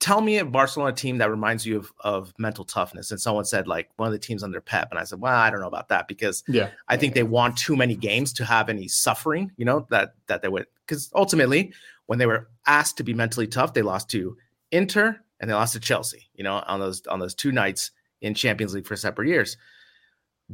tell 0.00 0.20
me 0.20 0.38
a 0.38 0.44
Barcelona 0.44 0.92
team 0.92 1.18
that 1.18 1.30
reminds 1.30 1.66
you 1.66 1.78
of, 1.78 1.92
of 2.00 2.34
mental 2.38 2.64
toughness. 2.64 3.10
And 3.10 3.20
someone 3.20 3.44
said, 3.44 3.66
like, 3.66 3.90
one 3.96 4.06
of 4.06 4.12
the 4.12 4.18
teams 4.18 4.42
under 4.42 4.60
Pep. 4.60 4.88
And 4.90 4.98
I 4.98 5.04
said, 5.04 5.20
well, 5.20 5.34
I 5.34 5.50
don't 5.50 5.60
know 5.60 5.66
about 5.66 5.88
that 5.88 6.06
because 6.08 6.44
yeah, 6.46 6.70
I 6.88 6.96
think 6.96 7.14
they 7.14 7.22
want 7.22 7.56
too 7.56 7.76
many 7.76 7.96
games 7.96 8.32
to 8.34 8.44
have 8.44 8.68
any 8.68 8.88
suffering, 8.88 9.52
you 9.56 9.64
know, 9.64 9.86
that 9.90 10.14
that 10.26 10.42
they 10.42 10.48
would 10.48 10.66
because 10.86 11.10
ultimately 11.14 11.72
when 12.06 12.18
they 12.18 12.26
were 12.26 12.48
asked 12.66 12.96
to 12.98 13.04
be 13.04 13.14
mentally 13.14 13.46
tough, 13.46 13.74
they 13.74 13.82
lost 13.82 14.08
to 14.10 14.36
Inter 14.70 15.18
and 15.40 15.50
they 15.50 15.54
lost 15.54 15.74
to 15.74 15.80
Chelsea, 15.80 16.28
you 16.34 16.44
know, 16.44 16.62
on 16.66 16.80
those 16.80 17.06
on 17.06 17.18
those 17.18 17.34
two 17.34 17.52
nights 17.52 17.90
in 18.20 18.34
Champions 18.34 18.74
League 18.74 18.86
for 18.86 18.96
separate 18.96 19.28
years. 19.28 19.56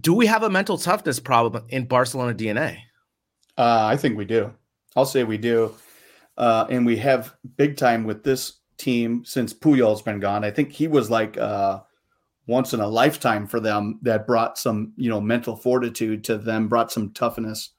Do 0.01 0.13
we 0.13 0.27
have 0.27 0.43
a 0.43 0.51
mental 0.51 0.79
toughness 0.79 1.21
problem 1.21 1.67
in 1.69 1.87
Barcelona 1.87 2.35
DNA? 2.35 2.79
Uh, 3.57 3.87
I 3.87 3.97
think 3.97 4.17
we 4.19 4.25
do. 4.25 4.53
I'll 4.97 5.07
say 5.07 5.23
we 5.23 5.39
do. 5.39 5.75
Uh, 6.37 6.67
and 6.69 6.85
we 6.85 6.97
have 6.97 7.35
big 7.57 7.77
time 7.77 8.03
with 8.03 8.25
this 8.25 8.55
team 8.77 9.25
since 9.25 9.53
Puyol's 9.53 10.03
been 10.03 10.21
gone. 10.21 10.45
I 10.45 10.51
think 10.51 10.73
he 10.73 10.89
was 10.89 11.11
like 11.11 11.37
uh, 11.39 11.81
once 12.47 12.75
in 12.75 12.81
a 12.81 12.89
lifetime 12.89 13.47
for 13.47 13.61
them 13.61 13.99
that 14.03 14.27
brought 14.27 14.59
some, 14.59 14.93
you 14.97 15.09
know, 15.09 15.21
mental 15.21 15.57
fortitude 15.57 16.25
to 16.25 16.39
them, 16.39 16.69
brought 16.69 16.93
some 16.93 17.13
toughness. 17.13 17.71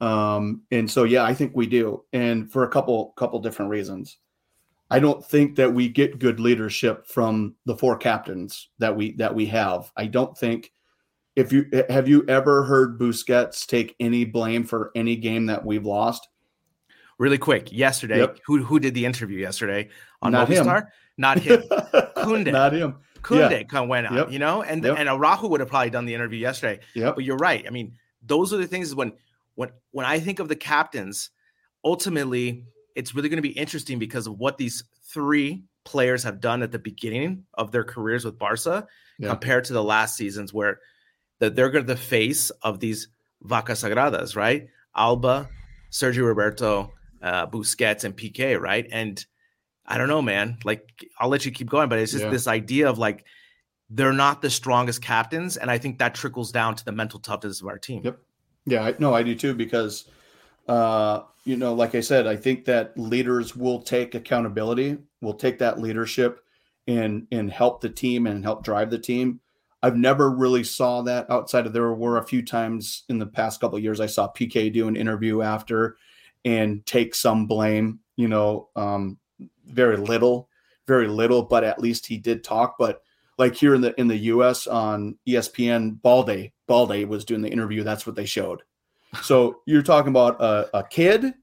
Um, 0.00 0.62
and 0.70 0.90
so, 0.90 1.04
yeah, 1.04 1.24
I 1.24 1.34
think 1.34 1.52
we 1.54 1.66
do. 1.66 2.04
And 2.12 2.50
for 2.50 2.64
a 2.64 2.68
couple, 2.68 3.12
couple 3.16 3.40
different 3.40 3.70
reasons. 3.70 4.18
I 4.90 5.00
don't 5.00 5.24
think 5.24 5.56
that 5.56 5.72
we 5.72 5.88
get 5.88 6.18
good 6.18 6.38
leadership 6.38 7.06
from 7.06 7.56
the 7.64 7.76
four 7.76 7.96
captains 7.96 8.68
that 8.78 8.94
we 8.94 9.12
that 9.16 9.34
we 9.34 9.46
have. 9.46 9.90
I 9.96 10.06
don't 10.06 10.36
think 10.38 10.72
if 11.34 11.52
you 11.52 11.66
have 11.88 12.08
you 12.08 12.24
ever 12.28 12.64
heard 12.64 12.98
Busquets 12.98 13.66
take 13.66 13.96
any 13.98 14.24
blame 14.24 14.64
for 14.64 14.92
any 14.94 15.16
game 15.16 15.46
that 15.46 15.64
we've 15.64 15.84
lost? 15.84 16.28
Really 17.18 17.38
quick, 17.38 17.72
yesterday, 17.72 18.18
yep. 18.18 18.38
who 18.46 18.62
who 18.62 18.78
did 18.78 18.94
the 18.94 19.06
interview 19.06 19.40
yesterday 19.40 19.88
on 20.26 20.32
Not 20.32 20.48
Movistar? 20.48 20.82
Him. 20.82 20.88
Not 21.16 21.38
him. 21.38 21.62
Koundé. 22.16 22.52
Not 22.52 22.72
him. 22.72 22.96
Koundé 23.22 23.50
yeah. 23.50 23.62
kind 23.64 23.84
of 23.84 23.88
went 23.88 24.06
out, 24.06 24.14
yep. 24.14 24.30
you 24.30 24.38
know, 24.38 24.62
and 24.62 24.84
yep. 24.84 24.96
and 24.98 25.08
Araujo 25.08 25.48
would 25.48 25.60
have 25.60 25.68
probably 25.68 25.90
done 25.90 26.04
the 26.04 26.14
interview 26.14 26.38
yesterday. 26.38 26.80
Yeah. 26.94 27.12
But 27.12 27.24
you're 27.24 27.36
right. 27.36 27.64
I 27.66 27.70
mean, 27.70 27.94
those 28.22 28.52
are 28.52 28.56
the 28.56 28.66
things 28.66 28.94
when 28.94 29.12
when 29.54 29.70
when 29.90 30.06
I 30.06 30.20
think 30.20 30.38
of 30.38 30.48
the 30.48 30.56
captains, 30.56 31.30
ultimately 31.84 32.64
it's 32.94 33.14
really 33.14 33.28
going 33.28 33.36
to 33.36 33.42
be 33.42 33.50
interesting 33.50 33.98
because 33.98 34.26
of 34.26 34.38
what 34.38 34.58
these 34.58 34.84
three 35.02 35.64
players 35.84 36.24
have 36.24 36.40
done 36.40 36.62
at 36.62 36.72
the 36.72 36.78
beginning 36.78 37.44
of 37.54 37.70
their 37.70 37.84
careers 37.84 38.24
with 38.24 38.38
Barca 38.38 38.86
yeah. 39.18 39.28
compared 39.28 39.64
to 39.64 39.72
the 39.72 39.82
last 39.82 40.16
seasons 40.16 40.52
where 40.52 40.80
that 41.38 41.54
they're 41.54 41.70
going 41.70 41.84
to 41.84 41.92
the 41.92 42.00
face 42.00 42.50
of 42.62 42.80
these 42.80 43.08
vacas 43.44 43.84
sagradas, 43.84 44.36
right? 44.36 44.68
Alba, 44.96 45.48
Sergio 45.90 46.26
Roberto, 46.26 46.92
uh, 47.22 47.46
Busquets, 47.46 48.04
and 48.04 48.16
Piqué, 48.16 48.58
right? 48.58 48.86
And 48.90 49.24
I 49.86 49.98
don't 49.98 50.08
know, 50.08 50.22
man. 50.22 50.58
Like 50.64 51.08
I'll 51.18 51.28
let 51.28 51.44
you 51.44 51.52
keep 51.52 51.68
going, 51.68 51.88
but 51.88 51.98
it's 51.98 52.12
just 52.12 52.24
yeah. 52.24 52.30
this 52.30 52.46
idea 52.46 52.88
of 52.88 52.98
like 52.98 53.24
they're 53.88 54.12
not 54.12 54.42
the 54.42 54.50
strongest 54.50 55.02
captains, 55.02 55.56
and 55.56 55.70
I 55.70 55.78
think 55.78 55.98
that 55.98 56.14
trickles 56.14 56.50
down 56.50 56.74
to 56.76 56.84
the 56.84 56.92
mental 56.92 57.20
toughness 57.20 57.60
of 57.60 57.68
our 57.68 57.78
team. 57.78 58.02
Yep. 58.04 58.18
Yeah, 58.66 58.84
I, 58.84 58.94
no, 58.98 59.14
I 59.14 59.22
do 59.22 59.36
too 59.36 59.54
because 59.54 60.06
uh, 60.68 61.22
you 61.44 61.56
know, 61.56 61.74
like 61.74 61.94
I 61.94 62.00
said, 62.00 62.26
I 62.26 62.36
think 62.36 62.64
that 62.64 62.98
leaders 62.98 63.54
will 63.54 63.80
take 63.80 64.14
accountability, 64.14 64.98
will 65.20 65.34
take 65.34 65.58
that 65.60 65.80
leadership 65.80 66.40
and 66.88 67.26
and 67.30 67.50
help 67.50 67.80
the 67.80 67.88
team 67.88 68.26
and 68.26 68.44
help 68.44 68.64
drive 68.64 68.90
the 68.90 68.98
team. 68.98 69.40
I've 69.82 69.96
never 69.96 70.30
really 70.30 70.64
saw 70.64 71.02
that 71.02 71.30
outside 71.30 71.66
of 71.66 71.72
there 71.72 71.92
were 71.92 72.16
a 72.16 72.26
few 72.26 72.42
times 72.42 73.04
in 73.08 73.18
the 73.18 73.26
past 73.26 73.60
couple 73.60 73.78
years 73.78 74.00
I 74.00 74.06
saw 74.06 74.32
Piqué 74.32 74.72
do 74.72 74.88
an 74.88 74.96
interview 74.96 75.42
after 75.42 75.96
and 76.44 76.84
take 76.86 77.14
some 77.14 77.46
blame, 77.46 78.00
you 78.16 78.26
know, 78.26 78.68
um, 78.74 79.18
very 79.66 79.96
little, 79.96 80.48
very 80.86 81.08
little, 81.08 81.42
but 81.42 81.64
at 81.64 81.80
least 81.80 82.06
he 82.06 82.16
did 82.16 82.44
talk. 82.44 82.76
But 82.78 83.02
like 83.38 83.54
here 83.54 83.74
in 83.74 83.80
the 83.80 83.98
in 84.00 84.08
the 84.08 84.16
US 84.16 84.66
on 84.66 85.16
ESPN, 85.26 86.00
Balde, 86.02 86.50
Balde 86.66 87.04
was 87.04 87.24
doing 87.24 87.42
the 87.42 87.50
interview. 87.50 87.82
That's 87.82 88.06
what 88.06 88.16
they 88.16 88.26
showed. 88.26 88.62
So 89.22 89.60
you're 89.66 89.82
talking 89.82 90.10
about 90.10 90.40
a, 90.40 90.78
a 90.78 90.84
kid 90.84 91.34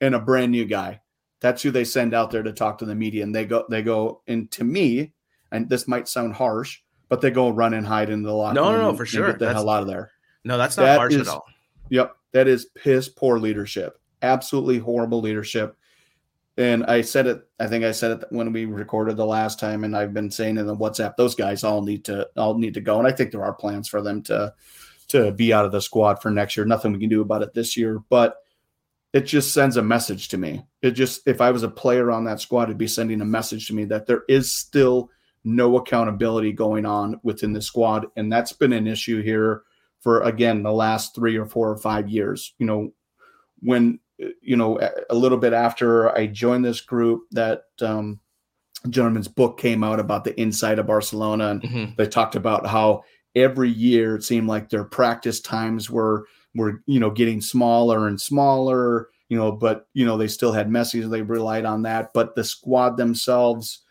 and 0.00 0.14
a 0.14 0.20
brand 0.20 0.52
new 0.52 0.64
guy. 0.64 1.00
That's 1.40 1.62
who 1.62 1.70
they 1.70 1.84
send 1.84 2.14
out 2.14 2.30
there 2.30 2.42
to 2.42 2.52
talk 2.52 2.78
to 2.78 2.84
the 2.84 2.94
media. 2.94 3.22
And 3.22 3.34
they 3.34 3.44
go, 3.46 3.64
they 3.70 3.82
go, 3.82 4.22
and 4.26 4.50
to 4.52 4.64
me, 4.64 5.12
and 5.52 5.68
this 5.68 5.88
might 5.88 6.08
sound 6.08 6.34
harsh, 6.34 6.80
but 7.08 7.20
they 7.20 7.30
go 7.30 7.50
run 7.50 7.74
and 7.74 7.86
hide 7.86 8.10
in 8.10 8.22
the 8.22 8.32
locker 8.32 8.54
no, 8.54 8.70
room. 8.70 8.80
No, 8.80 8.90
no, 8.90 8.96
for 8.96 9.06
sure. 9.06 9.28
Get 9.28 9.38
the 9.38 9.46
that's, 9.46 9.56
hell 9.56 9.70
out 9.70 9.82
of 9.82 9.88
there. 9.88 10.12
No, 10.44 10.58
that's 10.58 10.76
not 10.76 10.84
that 10.84 10.98
harsh 10.98 11.14
is, 11.14 11.28
at 11.28 11.34
all. 11.34 11.44
Yep. 11.88 12.16
That 12.32 12.46
is 12.46 12.66
piss 12.74 13.08
poor 13.08 13.38
leadership. 13.38 13.98
Absolutely 14.22 14.78
horrible 14.78 15.20
leadership. 15.20 15.76
And 16.56 16.84
I 16.84 17.00
said 17.00 17.26
it, 17.26 17.42
I 17.58 17.68
think 17.68 17.84
I 17.84 17.92
said 17.92 18.10
it 18.10 18.24
when 18.30 18.52
we 18.52 18.64
recorded 18.66 19.16
the 19.16 19.24
last 19.24 19.58
time, 19.58 19.84
and 19.84 19.96
I've 19.96 20.12
been 20.12 20.30
saying 20.30 20.58
in 20.58 20.66
the 20.66 20.76
WhatsApp, 20.76 21.16
those 21.16 21.34
guys 21.34 21.64
all 21.64 21.82
need 21.82 22.04
to 22.06 22.28
all 22.36 22.58
need 22.58 22.74
to 22.74 22.80
go. 22.80 22.98
And 22.98 23.06
I 23.06 23.12
think 23.12 23.30
there 23.30 23.44
are 23.44 23.54
plans 23.54 23.88
for 23.88 24.02
them 24.02 24.22
to 24.24 24.52
to 25.08 25.32
be 25.32 25.52
out 25.52 25.64
of 25.64 25.72
the 25.72 25.80
squad 25.80 26.20
for 26.20 26.30
next 26.30 26.56
year. 26.56 26.66
Nothing 26.66 26.92
we 26.92 26.98
can 26.98 27.08
do 27.08 27.20
about 27.20 27.42
it 27.42 27.54
this 27.54 27.76
year, 27.76 28.00
but 28.10 28.36
it 29.12 29.22
just 29.22 29.52
sends 29.52 29.76
a 29.76 29.82
message 29.82 30.28
to 30.28 30.38
me. 30.38 30.64
It 30.82 30.92
just, 30.92 31.26
if 31.26 31.40
I 31.40 31.50
was 31.50 31.64
a 31.64 31.68
player 31.68 32.12
on 32.12 32.24
that 32.24 32.40
squad, 32.40 32.64
it'd 32.64 32.78
be 32.78 32.86
sending 32.86 33.20
a 33.20 33.24
message 33.24 33.66
to 33.66 33.74
me 33.74 33.84
that 33.86 34.06
there 34.06 34.22
is 34.28 34.54
still 34.54 35.10
no 35.42 35.76
accountability 35.78 36.52
going 36.52 36.86
on 36.86 37.18
within 37.24 37.52
the 37.52 37.60
squad. 37.60 38.06
And 38.16 38.32
that's 38.32 38.52
been 38.52 38.72
an 38.72 38.86
issue 38.86 39.20
here 39.20 39.62
for, 39.98 40.20
again, 40.20 40.62
the 40.62 40.72
last 40.72 41.14
three 41.14 41.36
or 41.36 41.46
four 41.46 41.70
or 41.70 41.78
five 41.78 42.08
years. 42.08 42.54
You 42.58 42.66
know, 42.66 42.92
when, 43.58 43.98
you 44.42 44.56
know, 44.56 44.78
a 45.08 45.14
little 45.14 45.38
bit 45.38 45.52
after 45.52 46.16
I 46.16 46.26
joined 46.26 46.64
this 46.64 46.80
group, 46.80 47.22
that 47.32 47.64
um, 47.80 48.20
gentleman's 48.88 49.28
book 49.28 49.58
came 49.58 49.84
out 49.84 50.00
about 50.00 50.24
the 50.24 50.38
inside 50.40 50.78
of 50.78 50.86
Barcelona. 50.86 51.48
And 51.50 51.62
mm-hmm. 51.62 51.92
they 51.96 52.06
talked 52.06 52.36
about 52.36 52.66
how 52.66 53.02
every 53.34 53.70
year 53.70 54.16
it 54.16 54.24
seemed 54.24 54.48
like 54.48 54.68
their 54.68 54.84
practice 54.84 55.40
times 55.40 55.90
were 55.90 56.26
were 56.54 56.82
you 56.86 56.98
know 56.98 57.10
getting 57.10 57.40
smaller 57.40 58.08
and 58.08 58.20
smaller 58.20 59.08
you 59.28 59.36
know 59.36 59.52
but 59.52 59.86
you 59.94 60.04
know 60.04 60.16
they 60.16 60.26
still 60.26 60.52
had 60.52 60.68
Messi 60.68 61.02
so 61.02 61.08
they 61.08 61.22
relied 61.22 61.64
on 61.64 61.82
that 61.82 62.12
but 62.12 62.34
the 62.34 62.42
squad 62.42 62.96
themselves 62.96 63.82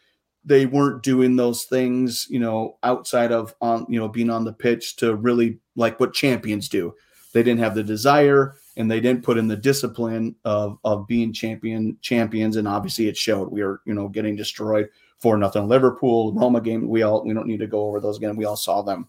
they 0.43 0.65
weren't 0.65 1.03
doing 1.03 1.35
those 1.35 1.63
things 1.63 2.27
you 2.29 2.39
know 2.39 2.77
outside 2.83 3.31
of 3.31 3.55
on 3.61 3.85
you 3.87 3.99
know 3.99 4.09
being 4.09 4.29
on 4.29 4.43
the 4.43 4.53
pitch 4.53 4.97
to 4.97 5.15
really 5.15 5.59
like 5.75 5.99
what 5.99 6.13
champions 6.13 6.67
do 6.67 6.93
they 7.33 7.43
didn't 7.43 7.61
have 7.61 7.75
the 7.75 7.83
desire 7.83 8.55
and 8.79 8.89
they 8.89 8.99
didn't 8.99 9.23
put 9.23 9.37
in 9.37 9.47
the 9.47 9.55
discipline 9.55 10.35
of 10.45 10.79
of 10.83 11.05
being 11.05 11.31
champion 11.31 11.97
champions 12.01 12.55
and 12.55 12.67
obviously 12.67 13.07
it 13.07 13.15
showed 13.15 13.51
we 13.51 13.61
were 13.63 13.81
you 13.85 13.93
know 13.93 14.07
getting 14.07 14.35
destroyed 14.35 14.89
for 15.19 15.37
nothing 15.37 15.67
liverpool 15.67 16.33
roma 16.33 16.59
game 16.59 16.87
we 16.87 17.03
all 17.03 17.23
we 17.23 17.33
don't 17.33 17.47
need 17.47 17.59
to 17.59 17.67
go 17.67 17.85
over 17.85 17.99
those 17.99 18.17
again 18.17 18.35
we 18.35 18.45
all 18.45 18.55
saw 18.55 18.81
them 18.81 19.07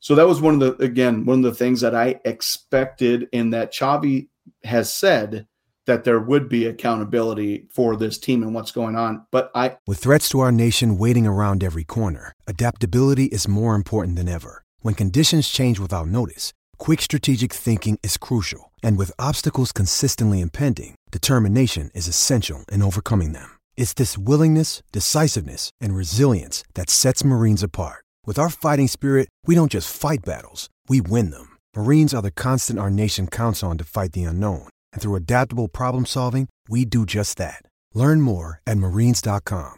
so 0.00 0.14
that 0.14 0.26
was 0.26 0.40
one 0.40 0.60
of 0.60 0.78
the 0.78 0.84
again 0.84 1.24
one 1.24 1.38
of 1.38 1.44
the 1.44 1.54
things 1.54 1.80
that 1.80 1.94
I 1.94 2.20
expected 2.24 3.28
in 3.32 3.50
that 3.50 3.72
Xavi 3.72 4.28
has 4.64 4.92
said 4.92 5.46
that 5.86 6.04
there 6.04 6.20
would 6.20 6.48
be 6.48 6.66
accountability 6.66 7.66
for 7.72 7.96
this 7.96 8.18
team 8.18 8.42
and 8.42 8.54
what's 8.54 8.70
going 8.70 8.94
on. 8.94 9.26
But 9.30 9.50
I 9.54 9.78
With 9.86 9.98
threats 9.98 10.28
to 10.30 10.40
our 10.40 10.52
nation 10.52 10.98
waiting 10.98 11.26
around 11.26 11.64
every 11.64 11.84
corner, 11.84 12.32
adaptability 12.46 13.24
is 13.26 13.48
more 13.48 13.74
important 13.74 14.16
than 14.16 14.28
ever. 14.28 14.64
When 14.80 14.94
conditions 14.94 15.48
change 15.48 15.80
without 15.80 16.06
notice, 16.06 16.52
quick 16.78 17.00
strategic 17.02 17.52
thinking 17.52 17.98
is 18.02 18.16
crucial. 18.16 18.72
And 18.82 18.98
with 18.98 19.18
obstacles 19.18 19.72
consistently 19.72 20.40
impending, 20.40 20.94
determination 21.10 21.90
is 21.94 22.08
essential 22.08 22.64
in 22.70 22.82
overcoming 22.82 23.32
them. 23.32 23.48
It's 23.76 23.94
this 23.94 24.18
willingness, 24.18 24.82
decisiveness, 24.92 25.70
and 25.80 25.94
resilience 25.94 26.64
that 26.74 26.90
sets 26.90 27.24
Marines 27.24 27.62
apart. 27.62 28.04
With 28.26 28.38
our 28.38 28.50
fighting 28.50 28.88
spirit, 28.88 29.28
we 29.46 29.54
don't 29.54 29.72
just 29.72 29.94
fight 29.96 30.20
battles, 30.24 30.68
we 30.86 31.00
win 31.00 31.30
them. 31.30 31.56
Marines 31.74 32.12
are 32.12 32.22
the 32.22 32.30
constant 32.30 32.78
our 32.78 32.90
nation 32.90 33.26
counts 33.26 33.62
on 33.62 33.78
to 33.78 33.84
fight 33.84 34.12
the 34.12 34.24
unknown. 34.24 34.68
And 34.92 35.00
through 35.00 35.14
adaptable 35.16 35.68
problem 35.68 36.04
solving, 36.04 36.48
we 36.68 36.84
do 36.84 37.06
just 37.06 37.38
that. 37.38 37.62
Learn 37.94 38.20
more 38.20 38.60
at 38.66 38.76
marines.com. 38.76 39.76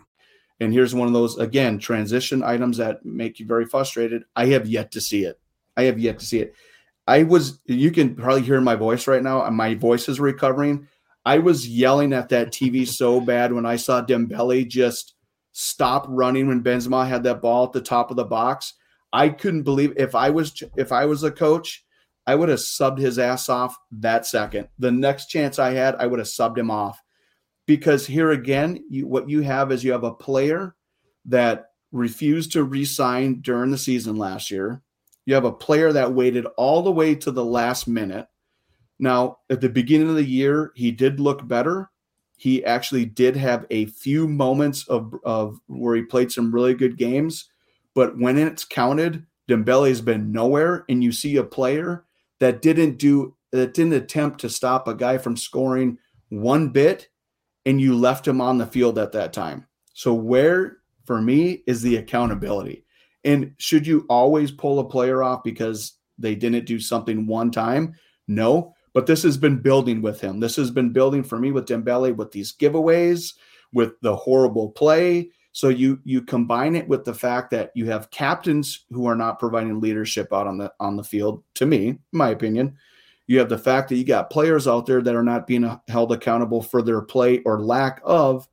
And 0.61 0.73
here's 0.73 0.95
one 0.95 1.09
of 1.09 1.15
those, 1.15 1.39
again, 1.39 1.79
transition 1.79 2.43
items 2.43 2.77
that 2.77 3.05
make 3.05 3.41
you 3.41 3.47
very 3.47 3.65
frustrated. 3.65 4.25
I 4.37 4.47
have 4.47 4.67
yet 4.67 4.93
to 4.93 5.01
see 5.01 5.25
it. 5.25 5.41
I 5.77 5.85
have 5.85 5.99
yet 5.99 6.19
to 6.19 6.27
see 6.27 6.41
it. 6.41 6.55
I 7.11 7.25
was, 7.25 7.59
you 7.67 7.91
can 7.91 8.15
probably 8.15 8.43
hear 8.43 8.61
my 8.61 8.77
voice 8.77 9.09
right 9.09 9.23
now, 9.23 9.49
my 9.51 9.75
voice 9.75 10.09
is 10.09 10.21
recovering. 10.21 10.87
I 11.27 11.39
was 11.39 11.69
yelling 11.69 12.13
at 12.13 12.29
that 12.29 12.53
TV 12.53 12.87
so 12.87 13.21
bad 13.21 13.53
when 13.53 13.67
I 13.67 13.75
saw 13.75 14.01
Dembele 14.01 14.69
just 14.69 15.15
stop 15.51 16.07
running 16.09 16.47
when 16.47 16.63
Benzema 16.63 17.09
had 17.09 17.25
that 17.25 17.43
ball 17.43 17.65
at 17.65 17.73
the 17.73 17.81
top 17.81 18.13
of 18.13 18.17
the 18.17 18.25
box. 18.25 18.75
I 19.13 19.29
couldn't 19.29 19.65
believe 19.65 19.93
if 19.97 20.15
I 20.15 20.31
was 20.31 20.63
if 20.77 20.93
I 20.93 21.05
was 21.07 21.25
a 21.25 21.33
coach, 21.33 21.85
I 22.29 22.37
would 22.37 22.49
have 22.49 22.61
subbed 22.61 22.99
his 22.99 23.19
ass 23.19 23.49
off 23.49 23.77
that 23.91 24.25
second. 24.25 24.69
The 24.79 24.93
next 24.93 25.27
chance 25.27 25.59
I 25.59 25.73
had, 25.73 25.97
I 25.97 26.07
would 26.07 26.21
have 26.21 26.29
subbed 26.29 26.59
him 26.59 26.71
off. 26.71 27.03
Because 27.67 28.07
here 28.07 28.31
again, 28.31 28.85
you, 28.89 29.09
what 29.09 29.29
you 29.29 29.41
have 29.41 29.73
is 29.73 29.83
you 29.83 29.91
have 29.91 30.05
a 30.05 30.15
player 30.15 30.77
that 31.25 31.73
refused 31.91 32.53
to 32.53 32.63
resign 32.63 33.41
during 33.41 33.73
the 33.73 33.79
season 33.79 34.17
last 34.17 34.53
year. 34.53 34.81
You 35.27 35.35
have 35.35 35.45
a 35.45 35.53
player 35.53 35.93
that 35.93 36.13
waited 36.13 36.47
all 36.57 36.83
the 36.83 36.91
way 36.91 37.15
to 37.17 37.31
the 37.31 37.45
last 37.45 37.87
minute. 37.87 38.27
Now, 38.99 39.39
at 39.49 39.61
the 39.61 39.69
beginning 39.69 40.11
of 40.11 40.17
the 40.17 40.25
year, 40.25 40.73
he 40.75 40.91
did 40.91 41.21
look 41.21 41.47
better. 41.47 41.91
He 42.37 42.65
actually 42.65 43.05
did 43.05 43.37
have 43.37 43.67
a 43.71 43.87
few 43.87 44.27
moments 44.27 44.87
of, 44.89 45.15
of 45.25 45.59
where 45.67 45.97
he 45.97 46.03
played 46.03 46.33
some 46.33 46.53
really 46.53 46.75
good 46.75 46.97
games, 46.97 47.51
but 47.95 48.19
when 48.19 48.39
it's 48.39 48.65
counted, 48.65 49.27
Dembele's 49.47 50.01
been 50.01 50.33
nowhere. 50.33 50.85
And 50.89 51.03
you 51.03 51.13
see 51.13 51.37
a 51.37 51.45
player 51.45 52.05
that 52.39 52.63
didn't 52.63 52.99
do 52.99 53.37
that 53.53 53.75
didn't 53.75 53.95
attempt 53.95 54.41
to 54.41 54.49
stop 54.49 54.87
a 54.87 54.95
guy 54.95 55.19
from 55.19 55.37
scoring 55.37 55.99
one 56.29 56.69
bit, 56.69 57.09
and 57.67 57.81
you 57.81 57.97
left 57.97 58.27
him 58.27 58.41
on 58.41 58.59
the 58.59 58.67
field 58.67 58.99
at 58.99 59.13
that 59.13 59.33
time. 59.33 59.67
So 59.93 60.15
where 60.15 60.79
for 61.05 61.21
me 61.21 61.65
is 61.67 61.83
the 61.83 61.97
accountability. 61.97 62.85
And 63.25 63.55
should 63.59 63.87
you 63.87 64.07
always 64.09 64.51
pull 64.51 64.79
a 64.79 64.89
player 64.89 65.23
off 65.23 65.43
because 65.45 65.95
they 66.19 66.35
didn't 66.35 66.67
do 66.67 66.81
something 66.81 67.27
one 67.27 67.51
time? 67.51 67.95
No, 68.29 68.75
but 68.93 69.07
this 69.07 69.23
has 69.23 69.37
been 69.37 69.61
building 69.61 70.03
with 70.03 70.21
him. 70.21 70.41
This 70.41 70.57
has 70.57 70.71
been 70.71 70.93
building 70.93 71.23
for 71.23 71.39
me 71.39 71.53
with 71.53 71.67
Dembele 71.67 72.15
with 72.15 72.33
these 72.33 72.53
giveaways, 72.53 73.35
with 73.73 74.01
the 74.01 74.17
horrible 74.17 74.71
play. 74.71 75.31
So 75.53 75.69
you 75.69 76.01
you 76.05 76.23
combine 76.23 76.77
it 76.77 76.89
with 76.89 77.05
the 77.05 77.15
fact 77.15 77.51
that 77.51 77.73
you 77.75 77.87
have 77.87 78.11
captains 78.11 78.87
who 78.91 79.07
are 79.07 79.17
not 79.17 79.41
providing 79.41 79.81
leadership 79.81 80.33
out 80.33 80.47
on 80.47 80.59
the 80.59 80.73
on 80.79 80.97
the 80.97 81.05
field. 81.05 81.43
To 81.55 81.67
me, 81.67 81.99
my 82.13 82.31
opinion, 82.31 82.77
you 83.27 83.39
have 83.39 83.49
the 83.49 83.59
fact 83.59 83.89
that 83.89 83.97
you 83.97 84.05
got 84.05 84.31
players 84.31 84.69
out 84.69 84.87
there 84.87 85.03
that 85.03 85.15
are 85.15 85.25
not 85.25 85.47
being 85.47 85.79
held 85.89 86.13
accountable 86.13 86.63
for 86.63 86.83
their 86.83 87.03
play 87.03 87.41
or 87.45 87.61
lack 87.61 88.01
of. 88.05 88.49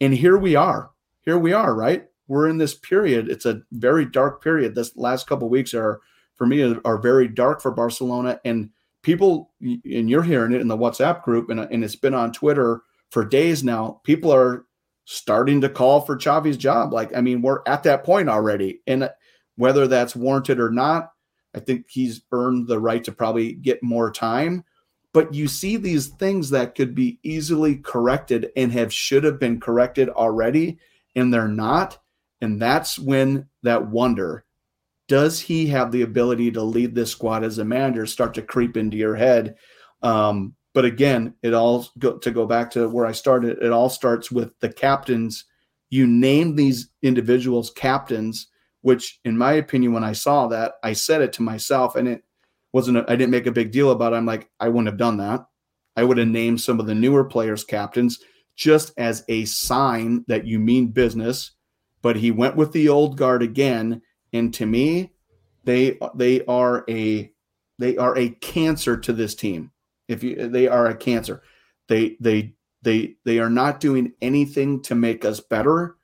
And 0.00 0.12
here 0.12 0.36
we 0.36 0.54
are. 0.54 0.90
Here 1.22 1.38
we 1.38 1.52
are, 1.52 1.74
right? 1.74 2.06
We're 2.28 2.48
in 2.48 2.58
this 2.58 2.74
period. 2.74 3.30
It's 3.30 3.46
a 3.46 3.62
very 3.72 4.04
dark 4.04 4.42
period. 4.42 4.74
This 4.74 4.96
last 4.96 5.26
couple 5.26 5.48
weeks 5.48 5.74
are 5.74 6.00
for 6.34 6.46
me 6.46 6.74
are 6.84 6.98
very 6.98 7.28
dark 7.28 7.60
for 7.60 7.70
Barcelona 7.70 8.40
and 8.44 8.70
people 9.02 9.52
and 9.60 10.08
you're 10.10 10.22
hearing 10.22 10.52
it 10.52 10.60
in 10.60 10.68
the 10.68 10.76
WhatsApp 10.76 11.22
group 11.22 11.50
and, 11.50 11.60
and 11.60 11.84
it's 11.84 11.96
been 11.96 12.14
on 12.14 12.32
Twitter 12.32 12.82
for 13.10 13.24
days 13.24 13.62
now. 13.62 14.00
People 14.04 14.32
are 14.32 14.64
starting 15.04 15.60
to 15.60 15.68
call 15.68 16.00
for 16.00 16.18
Xavi's 16.18 16.56
job. 16.56 16.92
Like, 16.92 17.14
I 17.14 17.20
mean, 17.20 17.42
we're 17.42 17.60
at 17.66 17.82
that 17.84 18.04
point 18.04 18.28
already. 18.28 18.80
And 18.86 19.10
whether 19.56 19.86
that's 19.86 20.16
warranted 20.16 20.58
or 20.58 20.70
not, 20.70 21.12
I 21.54 21.60
think 21.60 21.86
he's 21.88 22.22
earned 22.32 22.66
the 22.66 22.80
right 22.80 23.04
to 23.04 23.12
probably 23.12 23.52
get 23.52 23.82
more 23.82 24.10
time. 24.10 24.64
But 25.12 25.32
you 25.32 25.46
see 25.46 25.76
these 25.76 26.08
things 26.08 26.50
that 26.50 26.74
could 26.74 26.94
be 26.94 27.20
easily 27.22 27.76
corrected 27.76 28.50
and 28.56 28.72
have 28.72 28.92
should 28.92 29.22
have 29.22 29.38
been 29.38 29.60
corrected 29.60 30.08
already, 30.08 30.78
and 31.14 31.32
they're 31.32 31.46
not. 31.46 31.98
And 32.44 32.62
that's 32.62 32.98
when 32.98 33.48
that 33.62 33.88
wonder 33.88 34.44
does 35.08 35.40
he 35.40 35.66
have 35.66 35.92
the 35.92 36.02
ability 36.02 36.50
to 36.52 36.62
lead 36.62 36.94
this 36.94 37.10
squad 37.10 37.44
as 37.44 37.58
a 37.58 37.64
manager 37.64 38.06
start 38.06 38.34
to 38.34 38.42
creep 38.42 38.76
into 38.76 38.96
your 38.96 39.14
head? 39.14 39.56
Um, 40.02 40.54
but 40.72 40.84
again, 40.84 41.34
it 41.42 41.54
all 41.54 41.86
go, 41.98 42.18
to 42.18 42.30
go 42.30 42.46
back 42.46 42.70
to 42.72 42.88
where 42.88 43.06
I 43.06 43.12
started. 43.12 43.58
It 43.62 43.70
all 43.70 43.90
starts 43.90 44.30
with 44.30 44.58
the 44.60 44.72
captains. 44.72 45.44
You 45.90 46.06
name 46.06 46.56
these 46.56 46.88
individuals 47.02 47.70
captains, 47.70 48.48
which, 48.80 49.20
in 49.24 49.36
my 49.36 49.52
opinion, 49.52 49.92
when 49.92 50.04
I 50.04 50.12
saw 50.12 50.48
that, 50.48 50.74
I 50.82 50.94
said 50.94 51.20
it 51.20 51.32
to 51.34 51.42
myself, 51.42 51.96
and 51.96 52.08
it 52.08 52.24
wasn't. 52.72 53.08
I 53.08 53.14
didn't 53.14 53.30
make 53.30 53.46
a 53.46 53.52
big 53.52 53.70
deal 53.70 53.90
about. 53.90 54.14
it. 54.14 54.16
I'm 54.16 54.26
like, 54.26 54.50
I 54.58 54.68
wouldn't 54.68 54.88
have 54.88 54.98
done 54.98 55.18
that. 55.18 55.46
I 55.96 56.02
would 56.02 56.18
have 56.18 56.28
named 56.28 56.60
some 56.60 56.80
of 56.80 56.86
the 56.86 56.94
newer 56.94 57.24
players 57.24 57.62
captains 57.62 58.18
just 58.56 58.92
as 58.96 59.24
a 59.28 59.44
sign 59.44 60.24
that 60.28 60.46
you 60.46 60.58
mean 60.58 60.88
business. 60.88 61.52
But 62.04 62.16
he 62.16 62.30
went 62.30 62.54
with 62.54 62.72
the 62.72 62.90
old 62.90 63.16
guard 63.16 63.42
again, 63.42 64.02
and 64.30 64.52
to 64.52 64.66
me, 64.66 65.14
they 65.64 65.98
they 66.14 66.44
are 66.44 66.84
a 66.86 67.32
they 67.78 67.96
are 67.96 68.14
a 68.18 68.28
cancer 68.28 68.98
to 68.98 69.14
this 69.14 69.34
team. 69.34 69.72
If 70.06 70.22
you 70.22 70.50
they 70.50 70.68
are 70.68 70.86
a 70.86 70.94
cancer. 70.94 71.42
They 71.88 72.18
they 72.20 72.56
they 72.82 73.16
they 73.24 73.38
are 73.38 73.48
not 73.48 73.80
doing 73.80 74.12
anything 74.20 74.82
to 74.82 74.94
make 74.94 75.24
us 75.24 75.40
better. 75.40 75.96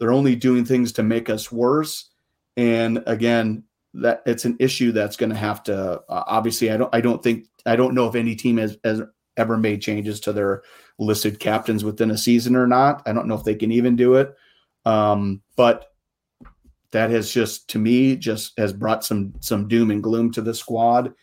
They're 0.00 0.12
only 0.12 0.34
doing 0.34 0.64
things 0.64 0.90
to 0.94 1.04
make 1.04 1.30
us 1.30 1.52
worse. 1.52 2.10
And 2.56 3.04
again, 3.06 3.62
that 3.94 4.24
it's 4.26 4.44
an 4.44 4.56
issue 4.58 4.90
that's 4.90 5.16
going 5.16 5.30
to 5.30 5.36
have 5.36 5.62
to 5.64 6.02
uh, 6.08 6.24
obviously 6.26 6.72
I 6.72 6.78
don't 6.78 6.92
I 6.92 7.00
don't 7.00 7.22
think 7.22 7.46
I 7.64 7.76
don't 7.76 7.94
know 7.94 8.08
if 8.08 8.16
any 8.16 8.34
team 8.34 8.56
has, 8.56 8.76
has 8.82 9.02
ever 9.36 9.56
made 9.56 9.82
changes 9.82 10.18
to 10.22 10.32
their 10.32 10.64
listed 10.98 11.38
captains 11.38 11.84
within 11.84 12.10
a 12.10 12.18
season 12.18 12.56
or 12.56 12.66
not. 12.66 13.02
I 13.06 13.12
don't 13.12 13.28
know 13.28 13.36
if 13.36 13.44
they 13.44 13.54
can 13.54 13.70
even 13.70 13.94
do 13.94 14.14
it. 14.14 14.34
Um, 14.84 15.42
but 15.56 15.86
that 16.90 17.10
has 17.10 17.30
just 17.32 17.68
to 17.70 17.78
me 17.78 18.16
just 18.16 18.58
has 18.58 18.72
brought 18.72 19.04
some 19.04 19.34
some 19.40 19.68
doom 19.68 19.90
and 19.90 20.02
gloom 20.02 20.30
to 20.32 20.42
the 20.42 20.54
squad 20.54 21.14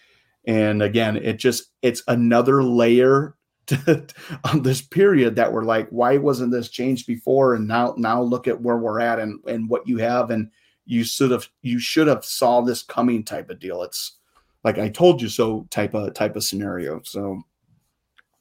and 0.45 0.82
again, 0.82 1.17
it 1.17 1.38
just 1.38 1.71
it's 1.82 2.04
another 2.08 2.63
layer 2.63 3.36
to, 3.67 4.06
on 4.43 4.63
this 4.63 4.82
period 4.82 5.36
that 5.36 5.54
we're 5.54 5.63
like, 5.63 5.88
why 5.89 6.17
wasn't 6.17 6.52
this 6.52 6.69
changed 6.69 7.08
before? 7.08 7.54
And 7.54 7.67
now 7.67 7.93
now 7.97 8.21
look 8.21 8.47
at 8.47 8.62
where 8.62 8.78
we're 8.78 9.00
at 9.00 9.19
and 9.19 9.39
and 9.45 9.69
what 9.69 9.88
you 9.88 9.97
have, 9.97 10.32
and 10.32 10.50
you 10.86 11.04
should 11.04 11.32
have 11.32 11.47
you 11.62 11.80
should 11.80 12.08
have 12.08 12.26
saw 12.26 12.62
this 12.62 12.82
coming 12.82 13.24
type 13.24 13.50
of 13.50 13.60
deal. 13.60 13.84
It's 13.84 14.17
like 14.63 14.78
I 14.78 14.89
told 14.89 15.21
you 15.21 15.30
so 15.30 15.67
type 15.69 15.93
of 15.93 16.13
type 16.13 16.36
of 16.36 16.43
scenario. 16.43 17.02
So 17.04 17.41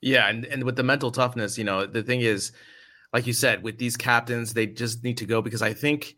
yeah, 0.00 0.28
and, 0.28 0.46
and 0.46 0.64
with 0.64 0.76
the 0.76 0.82
mental 0.82 1.10
toughness, 1.10 1.58
you 1.58 1.64
know, 1.64 1.84
the 1.84 2.02
thing 2.02 2.22
is, 2.22 2.52
like 3.12 3.26
you 3.26 3.32
said, 3.32 3.62
with 3.62 3.78
these 3.78 3.96
captains, 3.96 4.54
they 4.54 4.66
just 4.66 5.02
need 5.02 5.18
to 5.18 5.26
go 5.26 5.42
because 5.42 5.62
I 5.62 5.72
think 5.72 6.16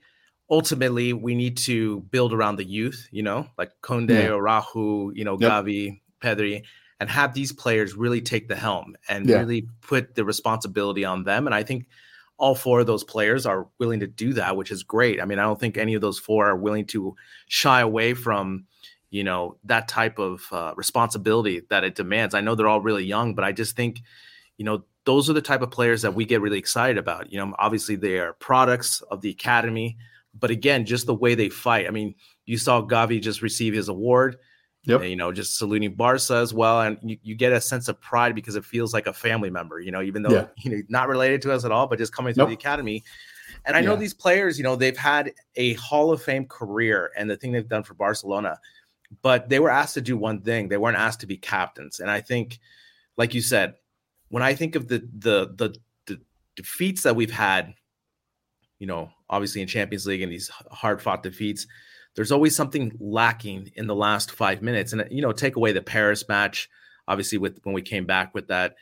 ultimately 0.50 1.12
we 1.12 1.34
need 1.34 1.56
to 1.56 2.00
build 2.10 2.32
around 2.32 2.56
the 2.56 2.64
youth, 2.64 3.08
you 3.10 3.22
know, 3.22 3.46
like 3.56 3.70
Koundé 3.82 4.24
yeah. 4.24 4.28
or 4.28 4.42
Araujo, 4.42 5.10
you 5.10 5.24
know, 5.24 5.38
yep. 5.38 5.50
Gavi, 5.50 6.00
Pedri, 6.22 6.62
and 7.00 7.08
have 7.08 7.34
these 7.34 7.52
players 7.52 7.94
really 7.94 8.20
take 8.20 8.48
the 8.48 8.56
helm 8.56 8.94
and 9.08 9.26
yeah. 9.26 9.38
really 9.38 9.68
put 9.80 10.14
the 10.14 10.24
responsibility 10.24 11.04
on 11.04 11.24
them. 11.24 11.46
And 11.46 11.54
I 11.54 11.62
think 11.62 11.86
all 12.36 12.54
four 12.54 12.80
of 12.80 12.86
those 12.86 13.04
players 13.04 13.46
are 13.46 13.68
willing 13.78 14.00
to 14.00 14.06
do 14.06 14.34
that, 14.34 14.56
which 14.56 14.70
is 14.70 14.82
great. 14.82 15.20
I 15.20 15.24
mean, 15.24 15.38
I 15.38 15.42
don't 15.42 15.58
think 15.58 15.78
any 15.78 15.94
of 15.94 16.00
those 16.00 16.18
four 16.18 16.48
are 16.48 16.56
willing 16.56 16.86
to 16.86 17.16
shy 17.48 17.80
away 17.80 18.14
from, 18.14 18.66
you 19.10 19.24
know, 19.24 19.56
that 19.64 19.88
type 19.88 20.18
of 20.18 20.46
uh, 20.52 20.74
responsibility 20.76 21.62
that 21.70 21.84
it 21.84 21.94
demands. 21.94 22.34
I 22.34 22.40
know 22.40 22.54
they're 22.54 22.68
all 22.68 22.80
really 22.80 23.04
young, 23.04 23.34
but 23.34 23.44
I 23.44 23.52
just 23.52 23.76
think, 23.76 24.02
you 24.58 24.64
know, 24.64 24.84
those 25.04 25.28
are 25.28 25.32
the 25.32 25.42
type 25.42 25.62
of 25.62 25.70
players 25.70 26.02
that 26.02 26.14
we 26.14 26.24
get 26.24 26.40
really 26.40 26.58
excited 26.58 26.98
about. 26.98 27.32
You 27.32 27.38
know, 27.38 27.54
obviously 27.58 27.96
they 27.96 28.18
are 28.18 28.34
products 28.34 29.00
of 29.02 29.20
the 29.20 29.30
academy 29.30 29.96
but 30.38 30.50
again, 30.50 30.84
just 30.84 31.06
the 31.06 31.14
way 31.14 31.34
they 31.34 31.48
fight. 31.48 31.86
I 31.86 31.90
mean, 31.90 32.14
you 32.46 32.56
saw 32.56 32.82
Gavi 32.82 33.20
just 33.20 33.42
receive 33.42 33.74
his 33.74 33.88
award. 33.88 34.38
Yep. 34.84 35.04
you 35.04 35.14
know, 35.14 35.30
just 35.30 35.58
saluting 35.58 35.94
Barca 35.94 36.34
as 36.34 36.52
well. 36.52 36.80
And 36.80 36.98
you, 37.04 37.16
you 37.22 37.36
get 37.36 37.52
a 37.52 37.60
sense 37.60 37.86
of 37.86 38.00
pride 38.00 38.34
because 38.34 38.56
it 38.56 38.64
feels 38.64 38.92
like 38.92 39.06
a 39.06 39.12
family 39.12 39.48
member, 39.48 39.78
you 39.78 39.92
know, 39.92 40.02
even 40.02 40.22
though 40.22 40.32
yeah. 40.32 40.46
you 40.58 40.70
know 40.72 40.82
not 40.88 41.08
related 41.08 41.40
to 41.42 41.52
us 41.52 41.64
at 41.64 41.70
all, 41.70 41.86
but 41.86 41.98
just 41.98 42.12
coming 42.12 42.34
through 42.34 42.42
nope. 42.42 42.48
the 42.48 42.54
academy. 42.54 43.04
And 43.64 43.76
I 43.76 43.80
yeah. 43.80 43.86
know 43.86 43.96
these 43.96 44.12
players, 44.12 44.58
you 44.58 44.64
know, 44.64 44.74
they've 44.74 44.96
had 44.96 45.34
a 45.54 45.74
Hall 45.74 46.10
of 46.10 46.20
Fame 46.20 46.46
career 46.46 47.12
and 47.16 47.30
the 47.30 47.36
thing 47.36 47.52
they've 47.52 47.68
done 47.68 47.84
for 47.84 47.94
Barcelona, 47.94 48.58
but 49.22 49.48
they 49.48 49.60
were 49.60 49.70
asked 49.70 49.94
to 49.94 50.00
do 50.00 50.16
one 50.16 50.40
thing. 50.40 50.68
They 50.68 50.78
weren't 50.78 50.96
asked 50.96 51.20
to 51.20 51.26
be 51.26 51.36
captains. 51.36 52.00
And 52.00 52.10
I 52.10 52.20
think, 52.20 52.58
like 53.16 53.34
you 53.34 53.40
said, 53.40 53.74
when 54.32 54.42
I 54.42 54.54
think 54.54 54.74
of 54.74 54.88
the 54.88 54.98
the 54.98 55.52
the, 55.54 55.76
the 56.06 56.20
defeats 56.56 57.02
that 57.02 57.14
we've 57.14 57.30
had 57.30 57.74
you 58.82 58.88
know, 58.88 59.08
obviously 59.30 59.62
in 59.62 59.68
Champions 59.68 60.06
League 60.06 60.22
and 60.22 60.32
these 60.32 60.48
hard 60.72 61.00
fought 61.00 61.22
defeats, 61.22 61.68
there's 62.16 62.32
always 62.32 62.56
something 62.56 62.90
lacking 62.98 63.70
in 63.76 63.86
the 63.86 63.94
last 63.94 64.32
five 64.32 64.60
minutes. 64.60 64.92
And, 64.92 65.06
you 65.08 65.22
know, 65.22 65.30
take 65.30 65.54
away 65.54 65.70
the 65.70 65.80
Paris 65.80 66.28
match, 66.28 66.68
obviously, 67.06 67.38
with 67.38 67.60
when 67.62 67.76
we 67.76 67.82
came 67.82 68.06
back 68.06 68.34
with 68.34 68.48
that, 68.48 68.74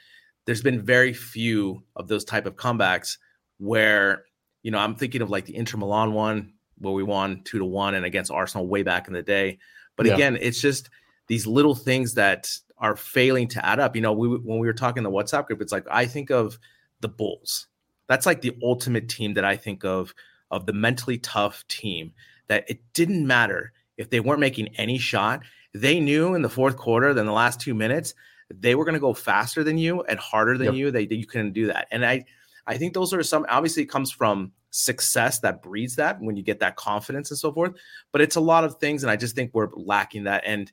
there's 0.46 0.62
been 0.62 0.80
very 0.80 1.12
few 1.12 1.82
of 1.96 2.08
those 2.08 2.24
type 2.24 2.46
of 2.46 2.56
comebacks 2.56 3.18
where, 3.58 4.24
you 4.62 4.70
know, 4.70 4.78
I'm 4.78 4.94
thinking 4.94 5.20
of 5.20 5.28
like 5.28 5.44
the 5.44 5.54
Inter 5.54 5.76
Milan 5.76 6.14
one 6.14 6.54
where 6.78 6.94
we 6.94 7.02
won 7.02 7.42
two 7.44 7.58
to 7.58 7.66
one 7.66 7.94
and 7.94 8.06
against 8.06 8.30
Arsenal 8.30 8.66
way 8.66 8.82
back 8.82 9.06
in 9.06 9.12
the 9.12 9.22
day. 9.22 9.58
But 9.98 10.06
yeah. 10.06 10.14
again, 10.14 10.38
it's 10.40 10.62
just 10.62 10.88
these 11.26 11.46
little 11.46 11.74
things 11.74 12.14
that 12.14 12.48
are 12.80 12.96
failing 12.96 13.46
to 13.48 13.64
add 13.64 13.78
up. 13.78 13.94
You 13.94 14.02
know, 14.02 14.12
we, 14.12 14.28
when 14.28 14.58
we 14.58 14.66
were 14.66 14.72
talking 14.72 15.02
the 15.02 15.10
WhatsApp 15.10 15.46
group, 15.46 15.60
it's 15.60 15.72
like 15.72 15.86
I 15.90 16.06
think 16.06 16.30
of 16.30 16.58
the 17.00 17.08
Bulls 17.08 17.68
that's 18.10 18.26
like 18.26 18.42
the 18.42 18.56
ultimate 18.60 19.08
team 19.08 19.34
that 19.34 19.44
I 19.44 19.56
think 19.56 19.84
of 19.84 20.12
of 20.50 20.66
the 20.66 20.72
mentally 20.72 21.16
tough 21.16 21.64
team 21.68 22.12
that 22.48 22.68
it 22.68 22.80
didn't 22.92 23.24
matter 23.24 23.72
if 23.96 24.10
they 24.10 24.18
weren't 24.18 24.40
making 24.40 24.74
any 24.74 24.98
shot. 24.98 25.42
They 25.74 26.00
knew 26.00 26.34
in 26.34 26.42
the 26.42 26.48
fourth 26.48 26.76
quarter, 26.76 27.14
then 27.14 27.26
the 27.26 27.32
last 27.32 27.60
two 27.60 27.72
minutes, 27.72 28.14
they 28.52 28.74
were 28.74 28.84
going 28.84 28.94
to 28.94 29.00
go 29.00 29.14
faster 29.14 29.62
than 29.62 29.78
you 29.78 30.02
and 30.02 30.18
harder 30.18 30.58
than 30.58 30.66
yep. 30.66 30.74
you. 30.74 30.90
They 30.90 31.06
you 31.08 31.24
couldn't 31.24 31.52
do 31.52 31.68
that. 31.68 31.86
And 31.92 32.04
I 32.04 32.24
I 32.66 32.78
think 32.78 32.94
those 32.94 33.14
are 33.14 33.22
some 33.22 33.46
obviously 33.48 33.84
it 33.84 33.90
comes 33.90 34.10
from 34.10 34.50
success 34.70 35.38
that 35.40 35.62
breeds 35.62 35.94
that 35.94 36.20
when 36.20 36.36
you 36.36 36.42
get 36.42 36.58
that 36.58 36.74
confidence 36.74 37.30
and 37.30 37.38
so 37.38 37.52
forth. 37.52 37.74
But 38.10 38.22
it's 38.22 38.34
a 38.34 38.40
lot 38.40 38.64
of 38.64 38.78
things, 38.78 39.04
and 39.04 39.10
I 39.12 39.14
just 39.14 39.36
think 39.36 39.52
we're 39.54 39.70
lacking 39.74 40.24
that. 40.24 40.42
And 40.44 40.72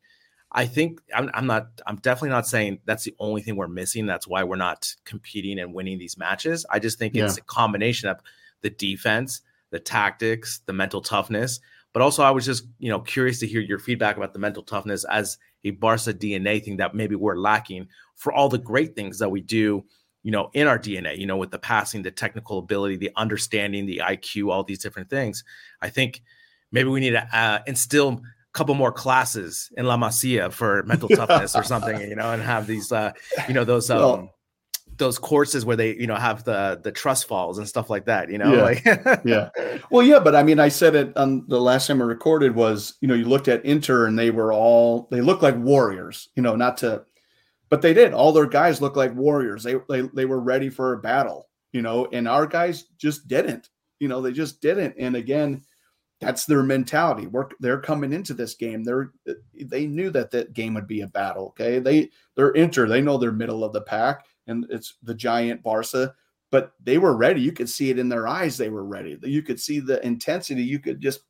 I 0.51 0.65
think 0.65 1.01
I'm, 1.13 1.29
I'm, 1.33 1.45
not, 1.45 1.67
I'm 1.85 1.97
definitely 1.97 2.29
not 2.29 2.47
saying 2.47 2.79
that's 2.85 3.03
the 3.03 3.15
only 3.19 3.41
thing 3.41 3.57
we're 3.57 3.67
missing. 3.67 4.05
That's 4.05 4.27
why 4.27 4.43
we're 4.43 4.55
not 4.55 4.93
competing 5.03 5.59
and 5.59 5.73
winning 5.73 5.99
these 5.99 6.17
matches. 6.17 6.65
I 6.69 6.79
just 6.79 6.97
think 6.97 7.15
yeah. 7.15 7.25
it's 7.25 7.37
a 7.37 7.41
combination 7.41 8.09
of 8.09 8.19
the 8.61 8.69
defense, 8.69 9.41
the 9.71 9.79
tactics, 9.79 10.61
the 10.65 10.73
mental 10.73 11.01
toughness, 11.01 11.59
But 11.93 12.01
also, 12.01 12.23
I 12.23 12.31
was 12.31 12.45
just 12.45 12.65
you 12.79 12.89
know 12.89 12.99
curious 12.99 13.39
to 13.39 13.47
hear 13.47 13.61
your 13.61 13.79
feedback 13.79 14.17
about 14.17 14.33
the 14.33 14.39
mental 14.39 14.63
toughness 14.63 15.03
as 15.05 15.37
a 15.63 15.71
Barca 15.71 16.13
DNA 16.13 16.63
thing 16.63 16.77
that 16.77 16.95
maybe 16.95 17.15
we're 17.15 17.37
lacking 17.37 17.87
for 18.15 18.31
all 18.31 18.49
the 18.49 18.57
great 18.57 18.95
things 18.95 19.19
that 19.19 19.29
we 19.29 19.41
do, 19.41 19.83
you 20.23 20.31
know, 20.31 20.49
in 20.53 20.67
our 20.67 20.79
DNA. 20.79 21.17
You 21.17 21.25
know, 21.25 21.37
with 21.37 21.51
the 21.51 21.59
passing, 21.59 22.03
the 22.03 22.11
technical 22.11 22.59
ability, 22.59 22.97
the 22.97 23.11
understanding, 23.15 23.85
the 23.85 24.01
IQ, 24.03 24.51
all 24.51 24.63
these 24.63 24.79
different 24.79 25.09
things. 25.09 25.43
I 25.81 25.89
think 25.89 26.21
maybe 26.71 26.89
we 26.89 26.99
need 26.99 27.11
to 27.11 27.27
uh, 27.37 27.59
instill 27.67 28.21
couple 28.57 28.73
more 28.73 28.91
classes 28.91 29.71
in 29.77 29.85
La 29.85 29.97
Masia 29.97 30.51
for 30.51 30.81
mental 30.83 31.07
toughness 31.09 31.55
or 31.55 31.63
something, 31.63 32.01
you 32.01 32.15
know, 32.15 32.31
and 32.31 32.41
have 32.41 32.65
these, 32.65 32.91
uh, 32.91 33.11
you 33.47 33.53
know, 33.53 33.63
those. 33.63 33.89
Um, 33.89 33.99
well, 33.99 34.33
those 34.97 35.19
courses 35.19 35.63
where 35.63 35.75
they 35.75 35.95
you 35.95 36.07
know 36.07 36.15
have 36.15 36.43
the 36.43 36.79
the 36.83 36.91
trust 36.91 37.27
falls 37.27 37.59
and 37.59 37.67
stuff 37.67 37.87
like 37.87 38.05
that 38.05 38.31
you 38.31 38.37
know 38.39 38.55
yeah. 38.55 38.63
like 38.63 39.21
yeah 39.23 39.49
well 39.91 40.03
yeah 40.03 40.17
but 40.17 40.35
i 40.35 40.41
mean 40.41 40.59
i 40.59 40.67
said 40.67 40.95
it 40.95 41.15
on 41.15 41.45
the 41.49 41.61
last 41.61 41.85
time 41.85 42.01
i 42.01 42.05
recorded 42.05 42.55
was 42.55 42.95
you 42.99 43.07
know 43.07 43.13
you 43.13 43.25
looked 43.25 43.47
at 43.47 43.63
inter 43.63 44.07
and 44.07 44.17
they 44.17 44.31
were 44.31 44.51
all 44.51 45.07
they 45.11 45.21
looked 45.21 45.43
like 45.43 45.55
warriors 45.57 46.29
you 46.35 46.41
know 46.41 46.55
not 46.55 46.77
to 46.77 47.03
but 47.69 47.83
they 47.83 47.93
did 47.93 48.11
all 48.11 48.31
their 48.31 48.47
guys 48.47 48.81
look 48.81 48.95
like 48.95 49.13
warriors 49.13 49.63
they 49.63 49.75
they, 49.87 50.01
they 50.15 50.25
were 50.25 50.39
ready 50.39 50.67
for 50.69 50.93
a 50.93 50.97
battle 50.97 51.47
you 51.73 51.83
know 51.83 52.07
and 52.11 52.27
our 52.27 52.47
guys 52.47 52.85
just 52.97 53.27
didn't 53.27 53.69
you 53.99 54.07
know 54.07 54.19
they 54.19 54.31
just 54.31 54.61
didn't 54.61 54.95
and 54.97 55.15
again 55.15 55.61
that's 56.19 56.45
their 56.45 56.63
mentality 56.63 57.27
Work 57.27 57.55
they're 57.59 57.79
coming 57.79 58.13
into 58.13 58.33
this 58.33 58.55
game 58.55 58.83
they're 58.83 59.11
they 59.65 59.85
knew 59.85 60.09
that 60.09 60.31
that 60.31 60.53
game 60.53 60.73
would 60.73 60.87
be 60.87 61.01
a 61.01 61.07
battle 61.07 61.47
okay 61.47 61.79
they 61.79 62.09
they're 62.35 62.51
inter 62.51 62.87
they 62.87 63.01
know 63.01 63.17
they're 63.17 63.31
middle 63.31 63.63
of 63.63 63.73
the 63.73 63.81
pack 63.81 64.25
and 64.47 64.65
it's 64.69 64.95
the 65.03 65.13
giant 65.13 65.61
Barca, 65.61 66.13
but 66.51 66.71
they 66.83 66.97
were 66.97 67.15
ready. 67.15 67.41
You 67.41 67.51
could 67.51 67.69
see 67.69 67.89
it 67.89 67.99
in 67.99 68.09
their 68.09 68.27
eyes. 68.27 68.57
They 68.57 68.69
were 68.69 68.85
ready. 68.85 69.17
You 69.21 69.41
could 69.41 69.59
see 69.59 69.79
the 69.79 70.03
intensity. 70.05 70.63
You 70.63 70.79
could 70.79 71.01
just 71.01 71.21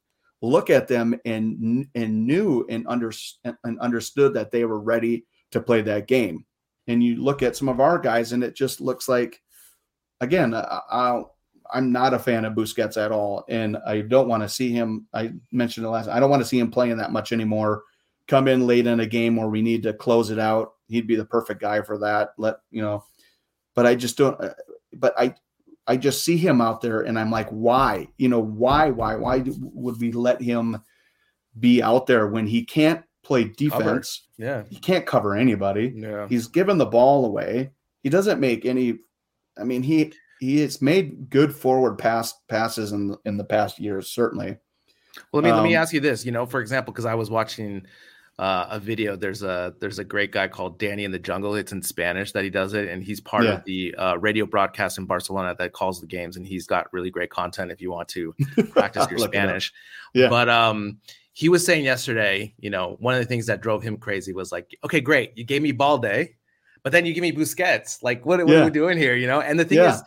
look 0.42 0.70
at 0.70 0.88
them 0.88 1.20
and 1.26 1.88
and 1.96 2.28
knew 2.28 2.66
and 2.70 2.86
under 2.88 3.12
and 3.44 3.80
understood 3.80 4.34
that 4.36 4.52
they 4.52 4.66
were 4.66 4.80
ready 4.80 5.26
to 5.52 5.60
play 5.60 5.82
that 5.82 6.08
game. 6.08 6.46
And 6.88 7.04
you 7.04 7.22
look 7.22 7.44
at 7.44 7.56
some 7.56 7.68
of 7.68 7.82
our 7.82 8.00
guys, 8.00 8.32
and 8.32 8.44
it 8.44 8.56
just 8.56 8.80
looks 8.80 9.10
like, 9.10 9.42
again, 10.22 10.54
I, 10.54 10.80
I 10.90 11.24
I'm 11.74 11.92
not 11.92 12.14
a 12.14 12.20
fan 12.20 12.46
of 12.46 12.54
Busquets 12.54 12.98
at 12.98 13.12
all, 13.12 13.46
and 13.50 13.78
I 13.86 14.02
don't 14.02 14.28
want 14.28 14.44
to 14.44 14.50
see 14.50 14.72
him. 14.72 15.08
I 15.14 15.34
mentioned 15.52 15.86
it 15.86 15.90
last. 15.90 16.08
I 16.08 16.20
don't 16.20 16.30
want 16.30 16.42
to 16.42 16.48
see 16.48 16.60
him 16.60 16.72
playing 16.72 16.98
that 16.98 17.12
much 17.12 17.32
anymore. 17.32 17.84
Come 18.28 18.48
in 18.48 18.68
late 18.68 18.88
in 18.88 19.00
a 19.00 19.06
game 19.06 19.36
where 19.36 19.48
we 19.48 19.62
need 19.62 19.84
to 19.84 19.94
close 19.94 20.32
it 20.32 20.40
out 20.40 20.74
he'd 20.88 21.08
be 21.08 21.16
the 21.16 21.26
perfect 21.26 21.62
guy 21.62 21.82
for 21.82 21.98
that. 22.00 22.34
Let 22.38 22.58
you 22.72 22.82
know, 22.82 23.06
but 23.76 23.86
I 23.86 23.96
just 23.96 24.18
don't. 24.18 24.40
Uh, 24.42 24.54
but 24.94 25.14
I, 25.18 25.36
I 25.86 25.98
just 25.98 26.24
see 26.24 26.38
him 26.38 26.62
out 26.62 26.82
there, 26.82 27.02
and 27.02 27.20
I'm 27.20 27.32
like, 27.32 27.50
why? 27.50 28.08
You 28.18 28.30
know, 28.30 28.40
why, 28.40 28.90
why, 28.90 29.16
why 29.16 29.44
would 29.46 30.00
we 30.00 30.12
let 30.12 30.42
him 30.42 30.82
be 31.60 31.82
out 31.82 32.08
there 32.08 32.28
when 32.28 32.48
he 32.48 32.66
can't 32.66 33.04
play 33.24 33.46
defense? 33.46 34.28
Cover. 34.38 34.50
Yeah, 34.50 34.64
he 34.70 34.78
can't 34.78 35.06
cover 35.06 35.36
anybody. 35.36 35.94
Yeah, 35.96 36.28
he's 36.28 36.48
given 36.48 36.78
the 36.78 36.86
ball 36.86 37.26
away. 37.26 37.72
He 38.04 38.10
doesn't 38.10 38.40
make 38.40 38.66
any. 38.66 39.00
I 39.60 39.64
mean, 39.64 39.84
he 39.84 40.14
he 40.40 40.62
has 40.62 40.82
made 40.82 41.30
good 41.30 41.54
forward 41.54 41.98
pass 41.98 42.34
passes 42.48 42.92
in 42.92 43.16
in 43.26 43.38
the 43.38 43.44
past 43.44 43.80
years, 43.80 44.10
certainly. 44.10 44.58
Well, 45.32 45.42
let 45.42 45.44
me 45.44 45.52
um, 45.52 45.58
let 45.58 45.64
me 45.64 45.76
ask 45.76 45.94
you 45.94 46.00
this. 46.00 46.26
You 46.26 46.32
know, 46.32 46.46
for 46.46 46.62
example, 46.62 46.94
because 46.94 47.06
I 47.06 47.16
was 47.16 47.30
watching 47.30 47.86
uh, 48.40 48.68
a 48.70 48.80
video. 48.80 49.16
There's 49.16 49.42
a 49.42 49.74
there's 49.80 50.00
a 50.00 50.04
great 50.04 50.32
guy 50.32 50.48
called 50.48 50.78
Danny 50.78 51.04
in 51.04 51.12
the 51.12 51.20
Jungle. 51.20 51.56
It's 51.56 51.72
in 51.72 51.82
Spanish 51.82 52.32
that 52.34 52.44
he 52.44 52.50
does 52.50 52.74
it, 52.74 52.88
and 52.88 53.04
he's 53.04 53.20
part 53.20 53.46
yeah. 53.46 53.54
of 53.54 53.64
the 53.66 53.96
uh, 53.96 54.18
radio 54.18 54.46
broadcast 54.46 54.98
in 54.98 55.06
Barcelona 55.06 55.56
that 55.58 55.74
calls 55.74 56.00
the 56.00 56.08
games, 56.08 56.38
and 56.38 56.46
he's 56.46 56.68
got 56.68 56.92
really 56.94 57.10
great 57.10 57.32
content 57.32 57.72
if 57.72 57.82
you 57.82 57.92
want 57.92 58.08
to 58.10 58.34
practice 58.72 59.08
your 59.10 59.20
Spanish. 59.20 59.74
Yeah. 60.14 60.30
But 60.30 60.50
um, 60.50 61.00
he 61.34 61.50
was 61.50 61.66
saying 61.66 61.86
yesterday, 61.86 62.54
you 62.60 62.70
know, 62.70 62.96
one 63.00 63.16
of 63.16 63.20
the 63.20 63.26
things 63.26 63.48
that 63.48 63.62
drove 63.62 63.82
him 63.82 63.98
crazy 63.98 64.34
was 64.34 64.52
like, 64.52 64.76
okay, 64.84 65.02
great, 65.02 65.36
you 65.36 65.44
gave 65.44 65.64
me 65.64 65.72
Balde, 65.72 66.30
but 66.84 66.92
then 66.92 67.06
you 67.06 67.14
give 67.14 67.24
me 67.24 67.32
Busquets. 67.32 68.04
Like, 68.04 68.26
what, 68.26 68.40
what 68.40 68.50
yeah. 68.50 68.62
are 68.62 68.66
we 68.66 68.72
doing 68.72 68.98
here? 68.98 69.16
You 69.16 69.28
know, 69.28 69.42
and 69.42 69.60
the 69.60 69.66
thing 69.66 69.80
is, 69.80 70.02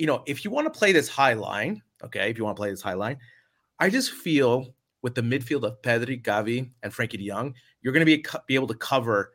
you 0.00 0.06
know, 0.06 0.22
if 0.24 0.44
you 0.44 0.50
want 0.50 0.72
to 0.72 0.76
play 0.76 0.92
this 0.92 1.08
high 1.08 1.34
line, 1.34 1.82
okay, 2.02 2.30
if 2.30 2.38
you 2.38 2.44
want 2.44 2.56
to 2.56 2.60
play 2.60 2.70
this 2.70 2.80
high 2.80 2.94
line, 2.94 3.18
I 3.78 3.90
just 3.90 4.12
feel 4.12 4.74
with 5.02 5.14
the 5.14 5.20
midfield 5.20 5.62
of 5.62 5.80
Pedri, 5.82 6.20
Gavi, 6.22 6.70
and 6.82 6.90
Frenkie 6.90 7.18
de 7.18 7.28
Jong, 7.28 7.54
you're 7.82 7.92
going 7.92 8.06
to 8.06 8.16
be 8.16 8.24
be 8.46 8.54
able 8.54 8.66
to 8.68 8.74
cover 8.74 9.34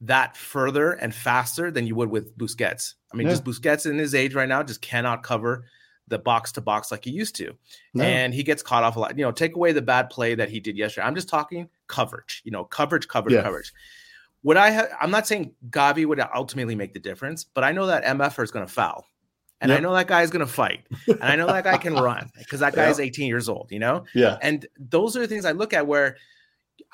that 0.00 0.36
further 0.36 0.92
and 0.92 1.12
faster 1.12 1.72
than 1.72 1.88
you 1.88 1.96
would 1.96 2.08
with 2.08 2.38
Busquets. 2.38 2.94
I 3.12 3.16
mean, 3.16 3.26
yeah. 3.26 3.32
just 3.32 3.44
Busquets 3.44 3.90
in 3.90 3.98
his 3.98 4.14
age 4.14 4.34
right 4.34 4.48
now 4.48 4.62
just 4.62 4.80
cannot 4.80 5.24
cover 5.24 5.64
the 6.06 6.18
box 6.18 6.52
to 6.52 6.60
box 6.60 6.92
like 6.92 7.04
he 7.04 7.10
used 7.10 7.34
to. 7.36 7.52
No. 7.92 8.04
And 8.04 8.32
he 8.32 8.44
gets 8.44 8.62
caught 8.62 8.84
off 8.84 8.94
a 8.94 9.00
lot. 9.00 9.18
You 9.18 9.24
know, 9.24 9.32
take 9.32 9.56
away 9.56 9.72
the 9.72 9.82
bad 9.82 10.08
play 10.08 10.36
that 10.36 10.48
he 10.48 10.60
did 10.60 10.76
yesterday. 10.76 11.06
I'm 11.06 11.16
just 11.16 11.28
talking 11.28 11.68
coverage, 11.88 12.42
you 12.44 12.52
know, 12.52 12.64
coverage, 12.64 13.08
coverage, 13.08 13.34
yeah. 13.34 13.42
coverage. 13.42 13.72
Would 14.44 14.56
I 14.56 14.70
have, 14.70 14.88
I'm 15.00 15.10
not 15.10 15.26
saying 15.26 15.52
Gavi 15.68 16.06
would 16.06 16.20
ultimately 16.34 16.76
make 16.76 16.94
the 16.94 17.00
difference, 17.00 17.44
but 17.44 17.64
I 17.64 17.72
know 17.72 17.86
that 17.86 18.04
MF 18.04 18.42
is 18.42 18.50
going 18.50 18.66
to 18.66 18.72
foul. 18.72 19.09
And 19.60 19.70
yep. 19.70 19.78
I 19.78 19.82
know 19.82 19.92
that 19.92 20.06
guy 20.06 20.22
is 20.22 20.30
going 20.30 20.44
to 20.44 20.50
fight. 20.50 20.86
And 21.06 21.22
I 21.22 21.36
know 21.36 21.46
that 21.46 21.64
guy 21.64 21.76
can 21.76 21.94
run 21.94 22.30
because 22.38 22.60
that 22.60 22.74
guy 22.74 22.84
yep. 22.84 22.92
is 22.92 23.00
18 23.00 23.26
years 23.26 23.48
old, 23.48 23.68
you 23.70 23.78
know? 23.78 24.04
Yeah. 24.14 24.38
And 24.40 24.66
those 24.78 25.16
are 25.16 25.20
the 25.20 25.28
things 25.28 25.44
I 25.44 25.52
look 25.52 25.74
at 25.74 25.86
where 25.86 26.16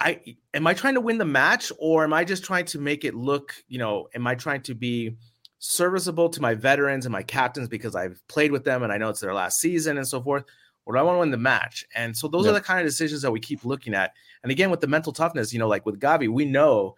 I 0.00 0.20
am 0.52 0.66
I 0.66 0.74
trying 0.74 0.94
to 0.94 1.00
win 1.00 1.18
the 1.18 1.24
match 1.24 1.70
or 1.78 2.04
am 2.04 2.12
I 2.12 2.24
just 2.24 2.44
trying 2.44 2.66
to 2.66 2.78
make 2.78 3.04
it 3.04 3.14
look, 3.14 3.54
you 3.68 3.78
know, 3.78 4.08
am 4.14 4.26
I 4.26 4.34
trying 4.34 4.62
to 4.62 4.74
be 4.74 5.16
serviceable 5.58 6.28
to 6.30 6.42
my 6.42 6.54
veterans 6.54 7.06
and 7.06 7.12
my 7.12 7.22
captains 7.22 7.68
because 7.68 7.94
I've 7.94 8.20
played 8.28 8.52
with 8.52 8.64
them 8.64 8.82
and 8.82 8.92
I 8.92 8.98
know 8.98 9.08
it's 9.08 9.20
their 9.20 9.34
last 9.34 9.60
season 9.60 9.96
and 9.96 10.06
so 10.06 10.20
forth? 10.20 10.44
Or 10.84 10.94
do 10.94 10.98
I 10.98 11.02
want 11.02 11.16
to 11.16 11.20
win 11.20 11.30
the 11.30 11.36
match? 11.36 11.84
And 11.94 12.16
so 12.16 12.28
those 12.28 12.44
yeah. 12.44 12.50
are 12.50 12.54
the 12.54 12.60
kind 12.60 12.80
of 12.80 12.86
decisions 12.86 13.22
that 13.22 13.32
we 13.32 13.40
keep 13.40 13.64
looking 13.64 13.94
at. 13.94 14.12
And 14.42 14.52
again, 14.52 14.70
with 14.70 14.80
the 14.80 14.86
mental 14.86 15.12
toughness, 15.12 15.52
you 15.52 15.58
know, 15.58 15.68
like 15.68 15.84
with 15.86 15.98
Gavi, 15.98 16.28
we 16.28 16.44
know 16.44 16.94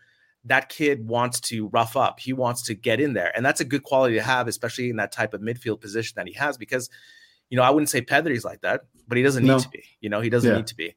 that 0.49 0.69
kid 0.69 1.07
wants 1.07 1.41
to 1.41 1.69
rough 1.69 1.97
up. 1.97 2.21
He 2.21 2.33
wants 2.33 2.63
to 2.63 2.75
get 2.75 3.01
in 3.01 3.13
there. 3.13 3.33
And 3.37 3.45
that's 3.45 3.61
a 3.61 3.65
good 3.65 3.83
quality 3.83 4.15
to 4.17 4.23
have, 4.23 4.49
especially 4.49 4.91
in 4.91 4.97
that 4.97 5.13
type 5.13 5.35
of 5.35 5.41
midfield 5.41 5.81
position 5.81 6.15
that 6.17 6.27
he 6.27 6.35
has, 6.35 6.59
because, 6.59 6.91
you 7.51 7.57
know, 7.57 7.63
I 7.63 7.71
wouldn't 7.71 7.89
say 7.89 8.01
Pedri's 8.01 8.45
like 8.45 8.63
that, 8.63 8.83
but 9.07 9.17
he 9.17 9.25
doesn't 9.25 9.43
need 9.43 9.49
no. 9.49 9.59
to 9.59 9.69
be. 9.69 9.85
You 10.01 10.11
know, 10.11 10.21
he 10.21 10.31
doesn't 10.31 10.51
yeah. 10.51 10.57
need 10.57 10.67
to 10.69 10.77
be. 10.77 10.95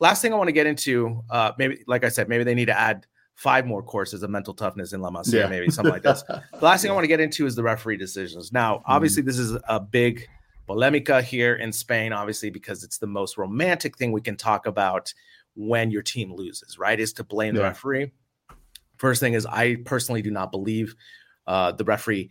Last 0.00 0.22
thing 0.22 0.32
I 0.32 0.36
want 0.36 0.48
to 0.48 0.52
get 0.52 0.66
into, 0.66 1.22
uh, 1.30 1.52
maybe 1.58 1.84
like 1.86 2.04
I 2.04 2.08
said, 2.08 2.28
maybe 2.28 2.44
they 2.44 2.54
need 2.54 2.66
to 2.66 2.78
add 2.78 3.06
five 3.34 3.66
more 3.66 3.82
courses 3.82 4.22
of 4.22 4.30
mental 4.30 4.54
toughness 4.54 4.92
in 4.92 5.00
La 5.00 5.10
Masia, 5.10 5.32
yeah. 5.32 5.46
maybe 5.48 5.70
something 5.70 5.92
like 5.92 6.02
this. 6.02 6.22
the 6.22 6.42
last 6.60 6.82
thing 6.82 6.90
I 6.90 6.94
want 6.94 7.04
to 7.04 7.08
get 7.08 7.20
into 7.20 7.46
is 7.46 7.54
the 7.54 7.62
referee 7.62 7.96
decisions. 7.96 8.52
Now, 8.52 8.76
mm-hmm. 8.76 8.92
obviously, 8.92 9.22
mm-hmm. 9.22 9.28
this 9.28 9.38
is 9.38 9.56
a 9.68 9.80
big 9.80 10.28
polemica 10.66 11.22
here 11.22 11.54
in 11.54 11.72
Spain, 11.72 12.12
obviously, 12.12 12.50
because 12.50 12.84
it's 12.84 12.98
the 12.98 13.06
most 13.06 13.38
romantic 13.38 13.96
thing 13.96 14.12
we 14.12 14.20
can 14.20 14.36
talk 14.36 14.66
about 14.66 15.12
when 15.54 15.90
your 15.90 16.02
team 16.02 16.32
loses, 16.32 16.78
right? 16.78 16.98
Is 16.98 17.12
to 17.14 17.24
blame 17.24 17.54
yeah. 17.54 17.62
the 17.62 17.68
referee. 17.68 18.12
First 19.02 19.18
thing 19.18 19.34
is, 19.34 19.46
I 19.46 19.78
personally 19.84 20.22
do 20.22 20.30
not 20.30 20.52
believe 20.52 20.94
uh, 21.48 21.72
the 21.72 21.82
referee. 21.82 22.30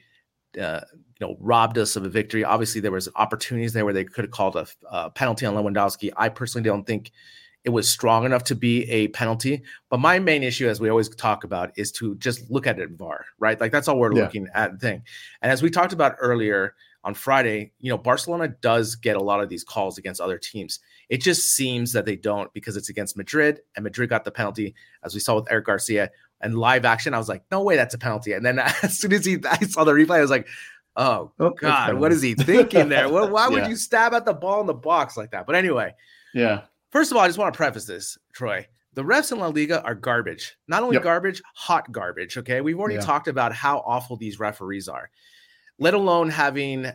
Uh, 0.58 0.80
you 1.20 1.28
know, 1.28 1.36
robbed 1.42 1.78
us 1.78 1.98
of 1.98 2.06
a 2.06 2.10
victory. 2.10 2.46
Obviously, 2.46 2.80
there 2.80 2.94
was 2.94 3.10
opportunities 3.18 3.74
there 3.74 3.84
where 3.84 3.94
they 3.94 4.06
could 4.06 4.24
have 4.24 4.32
called 4.32 4.56
a, 4.56 4.66
a 4.90 5.10
penalty 5.10 5.46
on 5.46 5.54
Lewandowski. 5.54 6.12
I 6.16 6.30
personally 6.30 6.64
don't 6.64 6.88
think 6.88 7.12
it 7.66 7.72
was 7.72 7.90
strong 7.90 8.24
enough 8.24 8.46
to 8.46 8.56
be 8.56 8.90
a 8.90 9.10
penalty. 9.10 9.64
But 9.90 10.00
my 10.00 10.18
main 10.18 10.44
issue, 10.44 10.70
as 10.70 10.80
we 10.80 10.90
always 10.90 11.10
talk 11.10 11.44
about, 11.44 11.72
is 11.76 11.92
to 11.94 12.16
just 12.16 12.50
look 12.50 12.68
at 12.68 12.80
it 12.80 12.92
VAR, 12.92 13.26
right? 13.38 13.60
Like 13.60 13.74
that's 13.74 13.90
all 13.90 14.00
we're 14.00 14.16
yeah. 14.16 14.24
looking 14.24 14.48
at 14.54 14.80
thing. 14.80 15.04
And 15.42 15.52
as 15.52 15.62
we 15.62 15.70
talked 15.70 15.92
about 15.92 16.16
earlier 16.20 16.76
on 17.04 17.14
Friday, 17.14 17.74
you 17.80 17.90
know, 17.90 17.98
Barcelona 17.98 18.48
does 18.62 18.96
get 18.96 19.18
a 19.18 19.24
lot 19.24 19.42
of 19.42 19.50
these 19.50 19.64
calls 19.66 19.98
against 19.98 20.22
other 20.22 20.38
teams. 20.38 20.80
It 21.10 21.22
just 21.22 21.54
seems 21.54 21.92
that 21.94 22.06
they 22.06 22.16
don't 22.16 22.52
because 22.54 22.78
it's 22.78 22.90
against 22.90 23.18
Madrid, 23.18 23.60
and 23.76 23.84
Madrid 23.84 24.10
got 24.10 24.24
the 24.24 24.32
penalty, 24.32 24.74
as 25.04 25.14
we 25.14 25.20
saw 25.20 25.36
with 25.36 25.52
Eric 25.52 25.66
Garcia. 25.66 26.10
And 26.44 26.58
live 26.58 26.86
action, 26.86 27.14
I 27.14 27.18
was 27.18 27.30
like, 27.30 27.44
no 27.52 27.62
way, 27.62 27.76
that's 27.76 27.94
a 27.94 27.98
penalty. 27.98 28.34
And 28.34 28.46
then 28.46 28.60
as 28.84 28.98
soon 28.98 29.14
as 29.14 29.26
he 29.26 29.38
I 29.50 29.58
saw 29.60 29.84
the 29.84 29.94
replay, 29.94 30.18
I 30.18 30.22
was 30.22 30.30
like, 30.30 30.48
oh, 30.96 31.32
oh 31.39 31.52
God, 31.52 31.96
what 31.96 32.12
is 32.12 32.22
he 32.22 32.36
thinking 32.36 32.89
there? 32.89 33.10
Well, 33.10 33.30
why 33.30 33.48
would 33.48 33.68
you 33.70 33.76
stab 33.76 34.14
at 34.14 34.26
the 34.26 34.34
ball 34.34 34.62
in 34.62 34.68
the 34.68 34.74
box 34.74 35.18
like 35.18 35.32
that? 35.32 35.46
But 35.46 35.56
anyway, 35.56 35.94
yeah, 36.34 36.62
First 36.92 37.12
of 37.12 37.18
all, 37.18 37.24
I 37.24 37.28
just 37.28 37.39
want 37.39 37.54
to 37.54 37.58
preface 37.58 37.86
this, 37.86 38.18
Troy. 38.34 38.68
The 38.94 39.04
refs 39.04 39.32
in 39.32 39.39
La 39.39 39.48
Liga 39.48 39.82
are 39.84 39.96
garbage. 39.96 40.58
Not 40.68 40.84
only 40.84 40.96
yep. 40.96 41.04
garbage, 41.04 41.42
hot 41.56 41.89
garbage. 41.92 42.38
Okay. 42.38 42.60
We've 42.60 42.78
already 42.78 42.96
yeah. 42.96 43.02
talked 43.02 43.30
about 43.30 43.54
how 43.54 43.80
awful 43.80 44.18
these 44.18 44.39
referees 44.39 44.89
are, 44.89 45.10
let 45.80 45.94
alone 45.94 46.30
having 46.30 46.92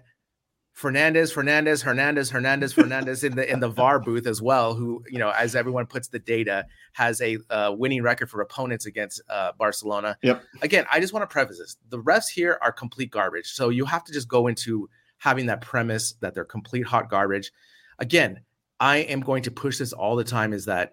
Fernandez, 0.76 1.32
Fernandez, 1.32 1.80
Hernandez, 1.80 2.28
Hernandez, 2.28 2.74
Fernandez 2.74 3.24
in 3.24 3.34
the 3.34 3.50
in 3.50 3.60
the 3.60 3.68
VAR 3.68 3.98
booth 3.98 4.26
as 4.26 4.42
well, 4.42 4.74
who, 4.74 5.02
you 5.08 5.18
know, 5.18 5.30
as 5.30 5.56
everyone 5.56 5.86
puts 5.86 6.08
the 6.08 6.18
data, 6.18 6.66
has 6.92 7.22
a 7.22 7.38
uh, 7.48 7.74
winning 7.74 8.02
record 8.02 8.28
for 8.28 8.42
opponents 8.42 8.84
against 8.84 9.22
uh, 9.30 9.52
Barcelona. 9.58 10.18
Yep. 10.20 10.44
Again, 10.60 10.84
I 10.92 11.00
just 11.00 11.14
want 11.14 11.22
to 11.22 11.32
preface 11.32 11.58
this. 11.58 11.78
The 11.88 11.98
refs 12.02 12.28
here 12.28 12.58
are 12.60 12.72
complete 12.72 13.10
garbage. 13.10 13.46
So 13.46 13.70
you 13.70 13.86
have 13.86 14.04
to 14.04 14.12
just 14.12 14.28
go 14.28 14.48
into 14.48 14.86
having 15.16 15.46
that 15.46 15.62
premise 15.62 16.12
that 16.20 16.34
they're 16.34 16.44
complete 16.44 16.84
hot 16.84 17.08
garbage. 17.08 17.52
Again, 17.98 18.42
I 18.78 18.98
am 18.98 19.20
going 19.20 19.44
to 19.44 19.50
push 19.50 19.78
this 19.78 19.94
all 19.94 20.14
the 20.14 20.24
time 20.24 20.52
is 20.52 20.66
that 20.66 20.92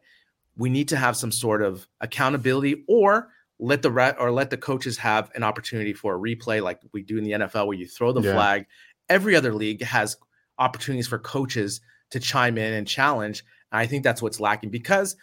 we 0.56 0.70
need 0.70 0.88
to 0.88 0.96
have 0.96 1.18
some 1.18 1.32
sort 1.34 1.62
of 1.62 1.90
accountability 2.00 2.86
or 2.88 3.28
let 3.60 3.82
the 3.82 3.92
re- 3.92 4.16
or 4.18 4.32
let 4.32 4.50
the 4.50 4.58
coaches 4.58 4.98
have 4.98 5.30
an 5.36 5.44
opportunity 5.44 5.94
for 5.94 6.16
a 6.16 6.20
replay 6.20 6.62
like 6.62 6.80
we 6.94 7.04
do 7.04 7.18
in 7.18 7.24
the 7.24 7.32
NFL 7.32 7.68
where 7.68 7.78
you 7.78 7.88
throw 7.88 8.12
the 8.12 8.22
yeah. 8.22 8.34
flag. 8.34 8.66
Every 9.10 9.36
other 9.36 9.54
league 9.54 9.84
has 9.84 10.18
opportunities 10.58 11.08
for 11.08 11.20
coaches 11.20 11.82
to 12.12 12.20
chime 12.20 12.58
in 12.58 12.74
and 12.74 12.88
challenge 12.88 13.43
I 13.74 13.88
think 13.88 14.04
that's 14.04 14.22
what's 14.22 14.39
lacking 14.39 14.70
because, 14.70 15.16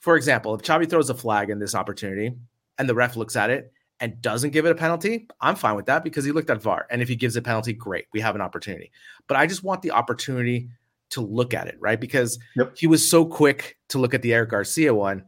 for 0.00 0.16
example, 0.16 0.54
if 0.54 0.62
Xavi 0.62 0.88
throws 0.88 1.10
a 1.10 1.14
flag 1.14 1.50
in 1.50 1.58
this 1.58 1.74
opportunity 1.74 2.34
and 2.78 2.88
the 2.88 2.94
ref 2.94 3.16
looks 3.16 3.36
at 3.36 3.50
it 3.50 3.72
and 4.00 4.20
doesn't 4.22 4.50
give 4.50 4.64
it 4.64 4.72
a 4.72 4.74
penalty, 4.74 5.28
I'm 5.40 5.56
fine 5.56 5.76
with 5.76 5.86
that 5.86 6.04
because 6.04 6.24
he 6.24 6.32
looked 6.32 6.50
at 6.50 6.62
VAR. 6.62 6.86
And 6.90 7.02
if 7.02 7.08
he 7.08 7.16
gives 7.16 7.36
a 7.36 7.42
penalty, 7.42 7.74
great, 7.74 8.06
we 8.12 8.20
have 8.20 8.34
an 8.34 8.40
opportunity. 8.40 8.90
But 9.26 9.36
I 9.36 9.46
just 9.46 9.62
want 9.62 9.82
the 9.82 9.90
opportunity 9.90 10.70
to 11.10 11.20
look 11.20 11.52
at 11.54 11.68
it, 11.68 11.76
right? 11.80 12.00
Because 12.00 12.38
yep. 12.56 12.76
he 12.76 12.86
was 12.86 13.08
so 13.08 13.24
quick 13.24 13.76
to 13.88 13.98
look 13.98 14.14
at 14.14 14.22
the 14.22 14.32
Eric 14.32 14.50
Garcia 14.50 14.94
one. 14.94 15.24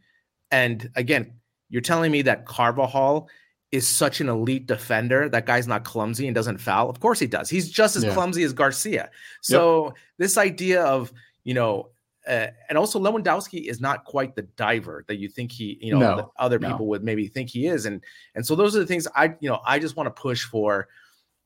And 0.51 0.91
again, 0.97 1.35
you're 1.69 1.83
telling 1.83 2.11
me 2.11 2.23
that 2.23 2.47
Carvajal 2.47 3.29
is 3.73 3.87
such 3.87 4.21
an 4.21 4.29
elite 4.29 4.67
defender. 4.67 5.29
That 5.29 5.47
guy's 5.47 5.69
not 5.69 5.85
clumsy 5.85 6.27
and 6.27 6.35
doesn't 6.35 6.59
foul. 6.59 6.91
Of 6.91 7.01
course 7.01 7.19
he 7.19 7.27
does. 7.27 7.49
He's 7.49 7.71
just 7.71 7.97
as 7.97 8.05
yeah. 8.05 8.13
clumsy 8.15 8.43
as 8.43 8.53
Garcia. 8.53 9.11
So 9.43 9.87
yep. 9.87 9.95
this 10.19 10.37
idea 10.37 10.83
of, 10.83 11.13
you 11.45 11.55
know, 11.55 11.91
uh, 12.29 12.49
and 12.69 12.77
also 12.77 13.01
Lewandowski 13.01 13.69
is 13.69 13.81
not 13.81 14.05
quite 14.05 14.35
the 14.35 14.43
diver 14.43 15.05
that 15.09 15.19
you 15.19 15.29
think 15.29 15.53
he, 15.53 15.79
you 15.81 15.93
know, 15.93 15.99
no, 15.99 16.33
other 16.39 16.59
people 16.59 16.81
no. 16.81 16.85
would 16.85 17.05
maybe 17.05 17.29
think 17.29 17.49
he 17.49 17.67
is. 17.67 17.87
And 17.87 18.03
and 18.35 18.45
so 18.45 18.55
those 18.55 18.77
are 18.77 18.81
the 18.81 18.87
things 18.87 19.09
I, 19.15 19.35
you 19.41 19.49
know, 19.49 19.61
I 19.65 19.79
just 19.79 19.97
want 19.97 20.07
to 20.07 20.21
push 20.21 20.45
for 20.45 20.89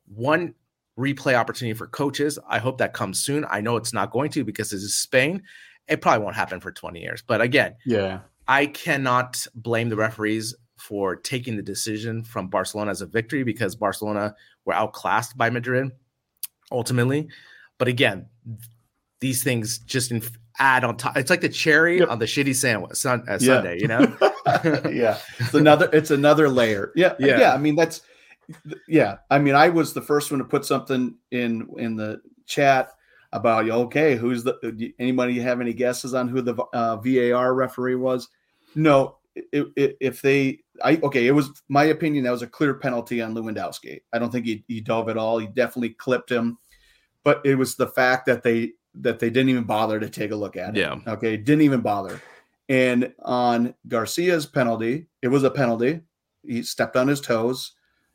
one 0.06 0.54
replay 0.98 1.34
opportunity 1.34 1.76
for 1.76 1.86
coaches. 1.86 2.38
I 2.48 2.58
hope 2.58 2.78
that 2.78 2.92
comes 2.92 3.20
soon. 3.20 3.44
I 3.48 3.60
know 3.60 3.76
it's 3.76 3.92
not 3.92 4.10
going 4.10 4.30
to 4.32 4.44
because 4.44 4.70
this 4.70 4.82
is 4.82 4.96
Spain. 4.96 5.42
It 5.88 6.00
probably 6.00 6.24
won't 6.24 6.36
happen 6.36 6.60
for 6.60 6.72
20 6.72 7.00
years. 7.00 7.22
But 7.24 7.40
again, 7.40 7.76
yeah, 7.84 8.20
I 8.48 8.66
cannot 8.66 9.46
blame 9.54 9.90
the 9.90 9.96
referees 9.96 10.54
for 10.84 11.16
taking 11.16 11.56
the 11.56 11.62
decision 11.62 12.22
from 12.22 12.48
Barcelona 12.48 12.90
as 12.90 13.00
a 13.00 13.06
victory 13.06 13.42
because 13.42 13.74
Barcelona 13.74 14.34
were 14.66 14.74
outclassed 14.74 15.34
by 15.34 15.48
Madrid 15.48 15.90
ultimately. 16.70 17.28
But 17.78 17.88
again, 17.88 18.26
these 19.20 19.42
things 19.42 19.78
just 19.78 20.10
in, 20.10 20.22
add 20.58 20.84
on 20.84 20.98
top. 20.98 21.16
It's 21.16 21.30
like 21.30 21.40
the 21.40 21.48
cherry 21.48 22.00
yep. 22.00 22.10
on 22.10 22.18
the 22.18 22.26
shitty 22.26 22.54
sandwich 22.54 22.96
sun, 22.96 23.24
uh, 23.26 23.38
yeah. 23.40 23.54
Sunday, 23.54 23.78
you 23.80 23.88
know? 23.88 24.00
yeah. 24.90 25.16
It's 25.38 25.54
another, 25.54 25.88
it's 25.90 26.10
another 26.10 26.50
layer. 26.50 26.92
Yeah. 26.94 27.14
Yeah. 27.18 27.38
Yeah. 27.38 27.54
I 27.54 27.56
mean, 27.56 27.76
that's, 27.76 28.02
yeah. 28.86 29.16
I 29.30 29.38
mean, 29.38 29.54
I 29.54 29.70
was 29.70 29.94
the 29.94 30.02
first 30.02 30.30
one 30.30 30.38
to 30.40 30.44
put 30.44 30.66
something 30.66 31.14
in, 31.30 31.66
in 31.78 31.96
the 31.96 32.20
chat 32.44 32.90
about, 33.32 33.70
okay, 33.70 34.16
who's 34.16 34.44
the, 34.44 34.92
anybody 34.98 35.40
have 35.40 35.62
any 35.62 35.72
guesses 35.72 36.12
on 36.12 36.28
who 36.28 36.42
the 36.42 36.62
uh, 36.74 36.96
VAR 36.96 37.54
referee 37.54 37.96
was? 37.96 38.28
No, 38.74 39.16
it, 39.34 39.66
it, 39.76 39.96
if 40.00 40.22
they, 40.22 40.60
I 40.82 40.98
okay, 41.02 41.26
it 41.26 41.32
was 41.32 41.62
my 41.68 41.84
opinion 41.84 42.24
that 42.24 42.30
was 42.30 42.42
a 42.42 42.46
clear 42.46 42.74
penalty 42.74 43.20
on 43.20 43.34
Lewandowski. 43.34 44.00
I 44.12 44.18
don't 44.18 44.30
think 44.30 44.46
he, 44.46 44.64
he 44.68 44.80
dove 44.80 45.08
at 45.08 45.16
all. 45.16 45.38
He 45.38 45.46
definitely 45.46 45.90
clipped 45.90 46.30
him, 46.30 46.58
but 47.22 47.40
it 47.44 47.56
was 47.56 47.76
the 47.76 47.88
fact 47.88 48.26
that 48.26 48.42
they 48.42 48.72
that 48.96 49.18
they 49.18 49.30
didn't 49.30 49.50
even 49.50 49.64
bother 49.64 49.98
to 49.98 50.08
take 50.08 50.30
a 50.30 50.36
look 50.36 50.56
at 50.56 50.76
it. 50.76 50.80
Yeah. 50.80 50.98
Okay, 51.06 51.36
didn't 51.36 51.62
even 51.62 51.80
bother. 51.80 52.20
And 52.68 53.12
on 53.22 53.74
Garcia's 53.88 54.46
penalty, 54.46 55.08
it 55.22 55.28
was 55.28 55.44
a 55.44 55.50
penalty. 55.50 56.00
He 56.46 56.62
stepped 56.62 56.96
on 56.96 57.08
his 57.08 57.20
toes. 57.20 57.72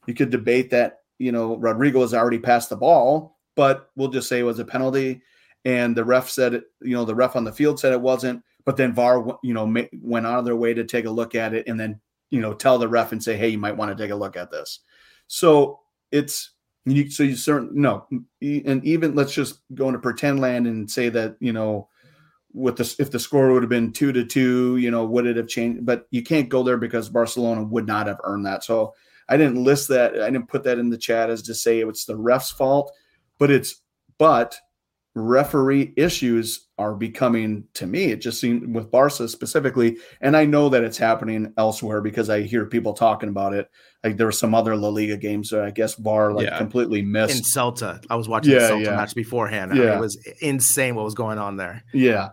You 0.08 0.14
could 0.14 0.30
debate 0.30 0.72
that, 0.72 1.00
you 1.20 1.32
know, 1.32 1.58
Rodrigo 1.58 2.02
has 2.02 2.14
already 2.14 2.40
passed 2.40 2.70
the 2.70 2.76
ball, 2.76 3.38
but 3.56 3.90
we'll 3.96 4.10
just 4.10 4.28
say 4.28 4.40
it 4.40 4.44
was 4.44 4.60
a 4.60 4.66
penalty. 4.66 5.22
And 5.66 5.96
the 5.96 6.06
ref 6.06 6.30
said, 6.30 6.54
it, 6.54 6.64
you 6.82 6.96
know, 6.96 7.06
the 7.06 7.14
ref 7.14 7.36
on 7.36 7.44
the 7.44 7.52
field 7.52 7.80
said 7.80 7.94
it 7.94 8.02
wasn't. 8.02 8.42
But 8.70 8.78
then 8.78 8.94
VAR, 8.94 9.40
you 9.42 9.56
know, 9.56 9.66
went 10.00 10.28
out 10.28 10.38
of 10.38 10.46
their 10.46 10.56
way 10.56 10.76
to 10.76 10.84
take 10.84 11.06
a 11.06 11.10
look 11.10 11.34
at 11.34 11.56
it 11.56 11.68
and 11.68 11.80
then, 11.80 12.00
you 12.30 12.40
know, 12.40 12.54
tell 12.54 12.78
the 12.78 12.88
ref 12.88 13.12
and 13.12 13.24
say, 13.24 13.36
hey, 13.36 13.50
you 13.50 13.58
might 13.58 13.76
want 13.76 13.98
to 13.98 14.00
take 14.00 14.12
a 14.12 14.16
look 14.16 14.38
at 14.38 14.52
this. 14.52 14.82
So 15.26 15.80
it's, 16.12 16.52
you, 16.86 17.10
so 17.10 17.24
you 17.24 17.36
certainly 17.36 17.74
no, 17.74 18.06
and 18.44 18.86
even 18.86 19.16
let's 19.16 19.34
just 19.34 19.62
go 19.74 19.88
into 19.88 19.98
pretend 19.98 20.40
land 20.40 20.68
and 20.68 20.88
say 20.88 21.10
that 21.10 21.36
you 21.40 21.52
know, 21.52 21.90
with 22.54 22.76
the 22.76 22.96
if 23.00 23.10
the 23.10 23.18
score 23.18 23.52
would 23.52 23.64
have 23.64 23.72
been 23.72 23.92
two 23.92 24.12
to 24.12 24.24
two, 24.24 24.78
you 24.78 24.92
know, 24.92 25.04
would 25.04 25.26
it 25.26 25.38
have 25.38 25.48
changed? 25.48 25.84
But 25.84 26.06
you 26.12 26.22
can't 26.22 26.48
go 26.48 26.62
there 26.62 26.78
because 26.78 27.10
Barcelona 27.10 27.64
would 27.64 27.88
not 27.88 28.06
have 28.06 28.22
earned 28.24 28.46
that. 28.46 28.64
So 28.64 28.94
I 29.30 29.36
didn't 29.36 29.64
list 29.64 29.88
that. 29.88 30.22
I 30.22 30.30
didn't 30.30 30.48
put 30.48 30.64
that 30.66 30.78
in 30.78 30.92
the 30.92 30.98
chat 31.00 31.32
as 31.32 31.42
to 31.42 31.56
say 31.56 31.80
it's 31.80 32.06
the 32.06 32.16
ref's 32.16 32.52
fault, 32.52 32.92
but 33.40 33.50
it's 33.50 33.82
but 34.20 34.56
referee 35.16 35.94
issues 35.98 36.68
are 36.78 36.94
becoming 36.94 37.64
to 37.74 37.88
me 37.88 38.06
it 38.06 38.22
just 38.22 38.40
seemed 38.40 38.74
with 38.74 38.92
barca 38.92 39.28
specifically 39.28 39.98
and 40.22 40.38
i 40.38 40.46
know 40.46 40.70
that 40.70 40.84
it's 40.84 40.98
happening 40.98 41.52
elsewhere 41.58 42.00
because 42.00 42.30
i 42.30 42.42
hear 42.42 42.66
people 42.66 42.94
talking 42.94 43.30
about 43.30 43.54
it. 43.54 43.70
Like 44.04 44.16
there 44.16 44.28
were 44.28 44.32
some 44.32 44.56
other 44.56 44.78
la 44.78 44.88
liga 44.88 45.18
games 45.18 45.50
that 45.50 45.64
i 45.64 45.72
guess 45.72 45.96
var 45.96 46.32
like 46.32 46.46
yeah. 46.46 46.58
completely 46.58 47.02
missed. 47.02 47.38
In 47.38 47.44
celta. 47.44 48.04
I 48.10 48.16
was 48.16 48.30
watching 48.30 48.54
yeah, 48.54 48.60
the 48.60 48.74
celta 48.74 48.86
yeah. 48.86 48.96
match 48.96 49.16
beforehand 49.16 49.76
yeah. 49.76 49.96
It 49.96 50.00
was 50.00 50.18
insane 50.42 50.96
what 50.96 51.06
was 51.06 51.16
going 51.16 51.38
on 51.38 51.58
there. 51.58 51.84
Yeah. 51.94 52.30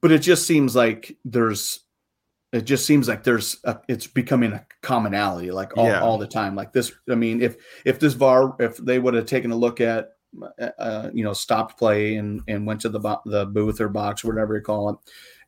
But 0.00 0.12
it 0.12 0.18
just 0.18 0.46
seems 0.46 0.74
like 0.74 1.16
there's 1.24 1.80
it 2.52 2.62
just 2.62 2.86
seems 2.86 3.08
like 3.08 3.24
there's 3.24 3.58
a, 3.64 3.78
it's 3.88 4.06
becoming 4.06 4.52
a 4.52 4.66
commonality 4.82 5.50
like 5.50 5.76
all, 5.76 5.92
all 5.94 6.18
the 6.18 6.26
time. 6.26 6.54
Like 6.54 6.72
this 6.72 6.92
i 7.10 7.14
mean 7.14 7.40
if 7.42 7.56
if 7.84 8.00
this 8.00 8.14
var 8.14 8.56
if 8.58 8.76
they 8.78 8.98
would 8.98 9.14
have 9.14 9.26
taken 9.26 9.52
a 9.52 9.56
look 9.56 9.80
at 9.80 10.10
uh, 10.78 11.10
you 11.12 11.24
know, 11.24 11.32
stopped 11.32 11.78
play 11.78 12.16
and 12.16 12.42
and 12.48 12.66
went 12.66 12.80
to 12.82 12.88
the 12.88 13.00
bo- 13.00 13.22
the 13.24 13.46
booth 13.46 13.80
or 13.80 13.88
box, 13.88 14.24
whatever 14.24 14.56
you 14.56 14.62
call 14.62 14.90
it, 14.90 14.96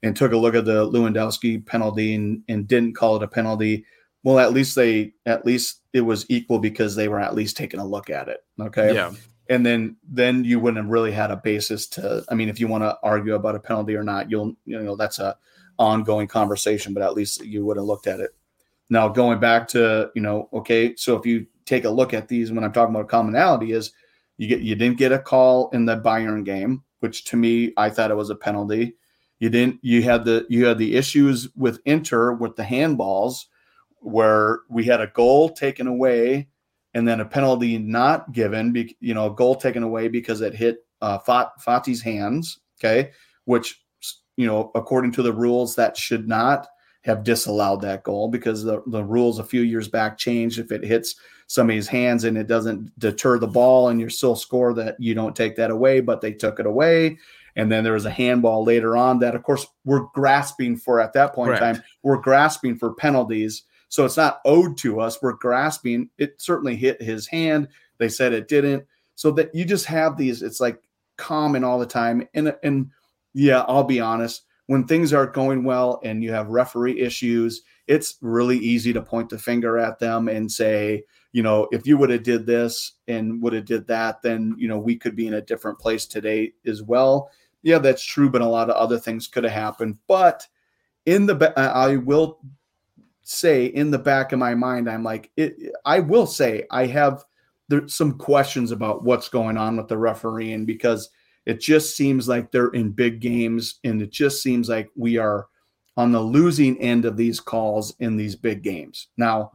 and 0.03 0.17
took 0.17 0.33
a 0.33 0.37
look 0.37 0.55
at 0.55 0.65
the 0.65 0.89
Lewandowski 0.91 1.65
penalty 1.65 2.15
and 2.15 2.43
and 2.49 2.67
didn't 2.67 2.95
call 2.95 3.17
it 3.17 3.23
a 3.23 3.29
penalty. 3.29 3.85
Well, 4.23 4.39
at 4.39 4.53
least 4.53 4.75
they 4.75 5.13
at 5.27 5.47
least 5.47 5.83
it 5.93 6.03
was 6.03 6.27
equal 6.29 6.59
because 6.59 6.95
they 6.97 7.09
were 7.09 7.21
at 7.21 7.35
least 7.35 7.57
taking 7.57 7.81
a 7.81 7.87
look 7.87 8.11
at 8.11 8.29
it. 8.29 8.41
Okay. 8.61 8.95
Yeah. 8.95 9.13
And 9.49 9.65
then 9.65 9.97
then 10.07 10.45
you 10.45 10.61
wouldn't 10.61 10.85
have 10.85 10.91
really 10.91 11.13
had 11.13 11.31
a 11.31 11.37
basis 11.37 11.87
to. 11.89 12.25
I 12.29 12.35
mean, 12.35 12.49
if 12.49 12.61
you 12.61 12.69
want 12.69 12.85
to 12.85 12.99
argue 13.03 13.35
about 13.35 13.55
a 13.55 13.61
penalty 13.61 13.95
or 13.95 14.05
not, 14.05 14.31
you'll 14.31 14.55
you 14.65 14.83
know 14.83 14.97
that's 14.97 15.19
a 15.19 15.37
ongoing 15.79 16.29
conversation. 16.29 16.93
But 16.93 17.03
at 17.03 17.15
least 17.15 17.45
you 17.45 17.65
would 17.65 17.77
have 17.77 17.87
looked 17.87 18.07
at 18.07 18.21
it. 18.21 18.31
Now 18.91 19.09
going 19.09 19.41
back 19.41 19.69
to 19.69 20.11
you 20.15 20.23
know 20.23 20.49
okay, 20.53 20.95
so 20.97 21.17
if 21.17 21.25
you 21.25 21.47
take 21.65 21.85
a 21.85 21.91
look 21.91 22.15
at 22.15 22.29
these 22.29 22.51
when 22.51 22.65
I'm 22.65 22.73
talking 22.73 22.95
about 22.95 23.09
commonality 23.09 23.73
is 23.73 23.93
you 24.39 24.49
get 24.49 24.61
you 24.61 24.75
didn't 24.75 24.99
get 24.99 25.13
a 25.13 25.19
call 25.19 25.69
in 25.71 25.85
the 25.85 25.97
Bayern 25.97 26.45
game, 26.45 26.83
which 27.01 27.25
to 27.27 27.37
me 27.37 27.73
I 27.77 27.91
thought 27.91 28.11
it 28.11 28.17
was 28.17 28.31
a 28.31 28.37
penalty. 28.37 28.95
You 29.41 29.51
didn't. 29.51 29.79
You 29.83 30.03
had 30.03 30.25
the 30.25 30.47
you 30.49 30.65
had 30.65 30.79
the 30.79 30.97
issues 30.97 31.49
with 31.55 31.81
Inter 31.85 32.33
with 32.33 32.57
the 32.57 32.63
handballs, 32.63 33.45
where 33.99 34.61
we 34.71 34.85
had 34.85 35.01
a 35.01 35.09
goal 35.09 35.51
taken 35.51 35.87
away, 35.87 36.49
and 36.95 37.07
then 37.07 37.21
a 37.21 37.25
penalty 37.25 37.79
not 37.79 38.33
given. 38.33 38.75
You 39.01 39.15
know, 39.15 39.27
a 39.27 39.35
goal 39.35 39.57
taken 39.57 39.83
away 39.83 40.09
because 40.09 40.41
it 40.41 40.55
hit 40.55 40.79
uh, 41.03 41.19
Fati's 41.19 42.03
hands. 42.03 42.59
Okay, 42.79 43.11
which 43.45 43.81
you 44.37 44.47
know, 44.47 44.71
according 44.77 45.13
to 45.13 45.23
the 45.23 45.33
rules, 45.33 45.75
that 45.75 45.97
should 45.97 46.29
not 46.29 46.69
have 47.09 47.25
disallowed 47.25 47.81
that 47.81 48.03
goal 48.03 48.29
because 48.29 48.63
the, 48.63 48.83
the 48.87 49.03
rules 49.03 49.39
a 49.39 49.45
few 49.45 49.63
years 49.63 49.89
back 49.89 50.19
changed. 50.19 50.59
If 50.59 50.71
it 50.71 50.85
hits 50.85 51.17
somebody's 51.47 51.89
hands 51.89 52.25
and 52.25 52.37
it 52.37 52.47
doesn't 52.47 52.97
deter 52.99 53.39
the 53.39 53.47
ball 53.47 53.89
and 53.89 53.99
you 53.99 54.11
still 54.11 54.37
score 54.37 54.75
that 54.75 54.95
you 54.99 55.15
don't 55.15 55.35
take 55.35 55.57
that 55.57 55.71
away, 55.71 56.01
but 56.01 56.21
they 56.21 56.35
took 56.35 56.61
it 56.61 56.67
away. 56.67 57.17
And 57.57 57.73
then 57.73 57.83
there 57.83 57.95
was 57.95 58.05
a 58.05 58.11
handball 58.11 58.63
later 58.63 58.95
on 58.95 59.21
that, 59.21 59.35
of 59.35 59.43
course, 59.43 59.67
we're 59.87 60.05
grasping 60.15 60.77
for 60.77 61.01
at 61.01 61.15
that 61.15 61.35
point 61.35 61.49
Correct. 61.49 61.63
in 61.63 61.75
time, 61.77 61.85
we're 62.03 62.19
grasping 62.19 62.77
for 62.77 62.93
penalties. 62.93 63.63
So 63.89 64.05
it's 64.05 64.19
not 64.19 64.43
owed 64.45 64.77
to 64.79 65.01
us. 65.01 65.23
We're 65.23 65.33
grasping. 65.33 66.11
It 66.19 66.35
certainly 66.43 66.77
hit 66.77 67.01
his 67.01 67.27
hand. 67.27 67.69
They 67.97 68.11
said 68.11 68.35
it 68.35 68.49
didn't. 68.49 68.85
So 69.15 69.31
that 69.31 69.55
you 69.55 69.65
just 69.65 69.87
have 69.87 70.19
these, 70.19 70.43
it's 70.43 70.61
like 70.61 70.79
common 71.17 71.65
all 71.65 71.79
the 71.79 71.87
time. 71.87 72.29
And 72.35 72.55
and 72.63 72.91
yeah, 73.33 73.65
I'll 73.67 73.83
be 73.83 73.99
honest, 73.99 74.43
when 74.69 74.85
things 74.85 75.15
aren't 75.15 75.33
going 75.33 75.65
well 75.65 75.99
and 76.05 76.23
you 76.23 76.31
have 76.31 76.49
referee 76.49 77.01
issues, 77.01 77.63
it's 77.87 78.19
really 78.21 78.59
easy 78.59 78.93
to 78.93 79.01
point 79.01 79.31
the 79.31 79.39
finger 79.39 79.79
at 79.79 79.99
them 79.99 80.29
and 80.29 80.53
say, 80.53 81.03
you 81.33 81.43
know, 81.43 81.67
if 81.73 81.87
you 81.87 81.97
would 81.97 82.11
have 82.11 82.23
did 82.23 82.45
this 82.45 82.93
and 83.09 83.43
would 83.43 83.55
have 83.55 83.65
did 83.65 83.87
that, 83.87 84.21
then 84.21 84.55
you 84.59 84.69
know 84.69 84.79
we 84.79 84.95
could 84.95 85.17
be 85.17 85.27
in 85.27 85.35
a 85.35 85.41
different 85.41 85.79
place 85.79 86.05
today 86.05 86.53
as 86.67 86.83
well. 86.83 87.31
Yeah, 87.63 87.79
that's 87.79 88.05
true, 88.05 88.29
but 88.29 88.43
a 88.43 88.47
lot 88.47 88.69
of 88.69 88.77
other 88.77 88.99
things 88.99 89.27
could 89.27 89.45
have 89.45 89.55
happened. 89.55 89.99
But 90.07 90.47
in 91.07 91.25
the, 91.25 91.53
I 91.59 91.97
will 91.97 92.39
say 93.23 93.67
in 93.67 93.91
the 93.91 93.99
back 93.99 94.33
of 94.33 94.39
my 94.39 94.55
mind, 94.55 94.89
I'm 94.89 95.03
like, 95.03 95.31
it, 95.37 95.57
I 95.87 96.01
will 96.01 96.27
say 96.27 96.65
I 96.71 96.87
have 96.87 97.25
there's 97.69 97.95
some 97.95 98.19
questions 98.19 98.71
about 98.71 99.03
what's 99.03 99.31
going 99.31 99.57
on 99.57 99.79
with 99.79 99.89
the 99.89 99.97
refereeing 99.97 100.67
because 100.67 101.09
it 101.49 101.61
just 101.61 101.97
seems 101.97 102.29
like 102.29 102.53
they're 102.53 102.69
in 102.69 102.91
big 102.91 103.21
games, 103.21 103.81
and 103.83 104.03
it 104.03 104.11
just 104.11 104.43
seems 104.43 104.69
like 104.69 104.91
we 104.95 105.17
are 105.17 105.47
on 105.97 106.13
the 106.13 106.21
losing 106.21 106.79
end 106.79 107.07
of 107.07 107.17
these 107.17 107.41
calls 107.41 107.95
in 108.01 108.19
these 108.19 108.37
big 108.37 108.63
games. 108.63 109.09
Now, 109.17 109.53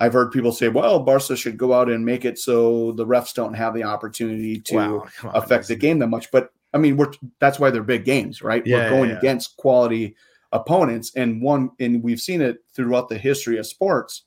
I've 0.00 0.14
heard 0.14 0.32
people 0.32 0.50
say, 0.50 0.68
well, 0.68 0.98
Barca 0.98 1.36
should 1.36 1.58
go 1.58 1.74
out 1.74 1.90
and 1.90 2.06
make 2.06 2.24
it 2.24 2.38
so 2.38 2.92
the 2.92 3.06
refs 3.06 3.34
don't 3.34 3.52
have 3.52 3.74
the 3.74 3.84
opportunity 3.84 4.60
to 4.60 4.76
wow, 4.76 5.06
affect 5.34 5.68
the 5.68 5.76
game 5.76 5.98
that 5.98 6.06
much. 6.06 6.30
But 6.30 6.48
I 6.72 6.78
mean, 6.78 6.96
we're 6.96 7.12
that's 7.38 7.58
why 7.58 7.68
they're 7.68 7.82
big 7.82 8.06
games, 8.06 8.40
right? 8.40 8.66
Yeah, 8.66 8.84
we're 8.84 8.96
going 8.96 9.10
yeah. 9.10 9.18
against 9.18 9.58
quality 9.58 10.16
opponents, 10.52 11.12
and 11.16 11.42
one 11.42 11.70
and 11.80 12.02
we've 12.02 12.20
seen 12.20 12.40
it 12.40 12.64
throughout 12.72 13.10
the 13.10 13.18
history 13.18 13.58
of 13.58 13.66
sports. 13.66 14.22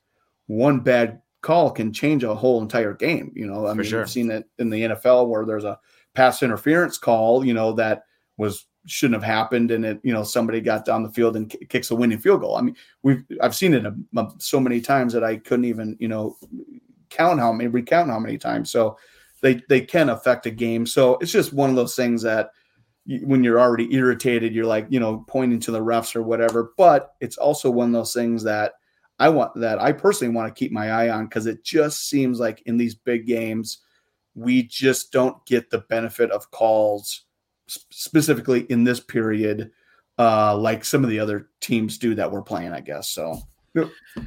One 0.45 0.81
bad 0.81 1.21
call 1.41 1.71
can 1.71 1.91
change 1.91 2.23
a 2.23 2.35
whole 2.35 2.61
entire 2.61 2.93
game. 2.93 3.31
You 3.35 3.47
know, 3.47 3.65
I 3.65 3.71
For 3.71 3.77
mean, 3.77 3.87
sure. 3.87 3.99
we've 4.01 4.09
seen 4.11 4.29
it 4.29 4.45
in 4.59 4.69
the 4.69 4.81
NFL 4.83 5.27
where 5.27 5.43
there's 5.43 5.63
a 5.63 5.79
pass 6.19 6.43
interference 6.43 6.97
call, 6.97 7.45
you 7.45 7.53
know, 7.53 7.71
that 7.71 8.03
was 8.35 8.65
shouldn't 8.85 9.21
have 9.21 9.23
happened 9.23 9.71
and 9.71 9.85
it 9.85 9.99
you 10.03 10.11
know 10.11 10.23
somebody 10.23 10.59
got 10.59 10.83
down 10.83 11.03
the 11.03 11.11
field 11.11 11.35
and 11.35 11.49
k- 11.49 11.65
kicks 11.69 11.91
a 11.91 11.95
winning 11.95 12.17
field 12.17 12.41
goal. 12.41 12.57
I 12.57 12.61
mean 12.61 12.75
we've 13.03 13.23
i've 13.41 13.55
seen 13.55 13.73
it 13.73 13.85
a, 13.85 13.93
a, 14.17 14.27
so 14.37 14.59
many 14.59 14.79
times 14.81 15.13
that 15.13 15.23
i 15.23 15.35
couldn't 15.35 15.65
even 15.65 15.97
you 15.99 16.07
know 16.07 16.37
count 17.09 17.39
how 17.39 17.51
many 17.51 17.67
recount 17.67 18.09
how 18.09 18.19
many 18.19 18.37
times. 18.37 18.71
So 18.71 18.97
they 19.41 19.61
they 19.69 19.81
can 19.81 20.09
affect 20.09 20.45
a 20.45 20.51
game. 20.51 20.85
So 20.85 21.17
it's 21.21 21.31
just 21.31 21.53
one 21.53 21.69
of 21.69 21.75
those 21.75 21.95
things 21.95 22.21
that 22.23 22.51
when 23.05 23.43
you're 23.43 23.59
already 23.59 23.93
irritated 23.93 24.53
you're 24.53 24.65
like 24.65 24.87
you 24.89 24.99
know 24.99 25.23
pointing 25.27 25.59
to 25.61 25.71
the 25.71 25.81
refs 25.81 26.15
or 26.15 26.23
whatever. 26.23 26.73
But 26.77 27.15
it's 27.21 27.37
also 27.37 27.69
one 27.69 27.89
of 27.89 27.93
those 27.93 28.13
things 28.13 28.43
that 28.43 28.73
i 29.19 29.27
want 29.27 29.53
that 29.55 29.81
i 29.81 29.91
personally 29.91 30.33
want 30.33 30.47
to 30.47 30.57
keep 30.57 30.71
my 30.71 30.91
eye 30.91 31.09
on 31.09 31.25
because 31.25 31.45
it 31.45 31.61
just 31.63 32.07
seems 32.07 32.39
like 32.39 32.61
in 32.65 32.77
these 32.77 32.95
big 32.95 33.27
games 33.27 33.79
we 34.35 34.63
just 34.63 35.11
don't 35.11 35.43
get 35.45 35.69
the 35.69 35.79
benefit 35.79 36.31
of 36.31 36.51
calls 36.51 37.23
specifically 37.67 38.61
in 38.69 38.83
this 38.83 38.99
period, 38.99 39.71
uh, 40.17 40.57
like 40.57 40.83
some 40.83 41.03
of 41.03 41.09
the 41.09 41.19
other 41.19 41.49
teams 41.61 41.97
do 41.97 42.15
that 42.15 42.31
we're 42.31 42.41
playing, 42.41 42.73
I 42.73 42.81
guess. 42.81 43.09
So, 43.09 43.37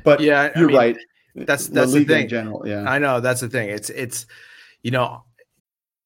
but 0.05 0.21
yeah, 0.21 0.51
you're 0.57 0.65
I 0.65 0.73
mean, 0.73 0.77
right. 0.77 0.97
That's 1.35 1.69
that's 1.69 1.93
the, 1.93 2.01
the 2.01 2.05
thing. 2.05 2.29
general, 2.29 2.67
yeah. 2.67 2.85
I 2.89 2.99
know 2.99 3.21
that's 3.21 3.41
the 3.41 3.49
thing. 3.49 3.69
It's 3.71 3.91
it's 3.91 4.27
you 4.83 4.91
know. 4.91 5.25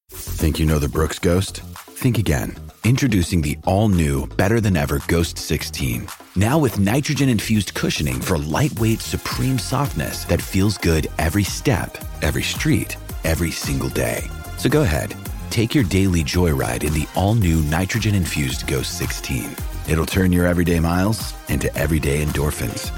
Think 0.09 0.61
you 0.61 0.67
know 0.67 0.79
the 0.79 0.89
Brooks 0.89 1.19
Ghost? 1.19 1.63
Think 1.97 2.19
again. 2.19 2.57
Introducing 2.85 3.43
the 3.43 3.59
all 3.65 3.89
new, 3.89 4.29
better 4.29 4.61
than 4.61 4.77
ever 4.77 5.03
Ghost 5.09 5.39
16. 5.39 6.07
Now 6.37 6.57
with 6.57 6.79
nitrogen 6.79 7.29
infused 7.29 7.75
cushioning 7.75 8.21
for 8.21 8.39
lightweight, 8.39 9.01
supreme 9.01 9.59
softness 9.59 10.25
that 10.27 10.41
feels 10.41 10.79
good 10.79 11.09
every 11.19 11.43
step, 11.43 11.99
every 12.23 12.45
street, 12.45 12.97
every 13.27 13.51
single 13.51 13.91
day. 13.91 14.31
So 14.57 14.71
go 14.71 14.83
ahead 14.83 15.15
Take 15.57 15.75
your 15.75 15.85
daily 15.85 16.23
joyride 16.23 16.85
in 16.85 16.93
the 16.93 17.09
all 17.15 17.35
new 17.35 17.63
nitrogen 17.63 18.15
infused 18.15 18.67
Ghost 18.67 18.99
16. 18.99 19.57
It'll 19.89 20.05
turn 20.05 20.31
your 20.31 20.47
everyday 20.47 20.81
miles 20.81 21.33
into 21.49 21.75
everyday 21.75 22.23
endorphins. 22.23 22.93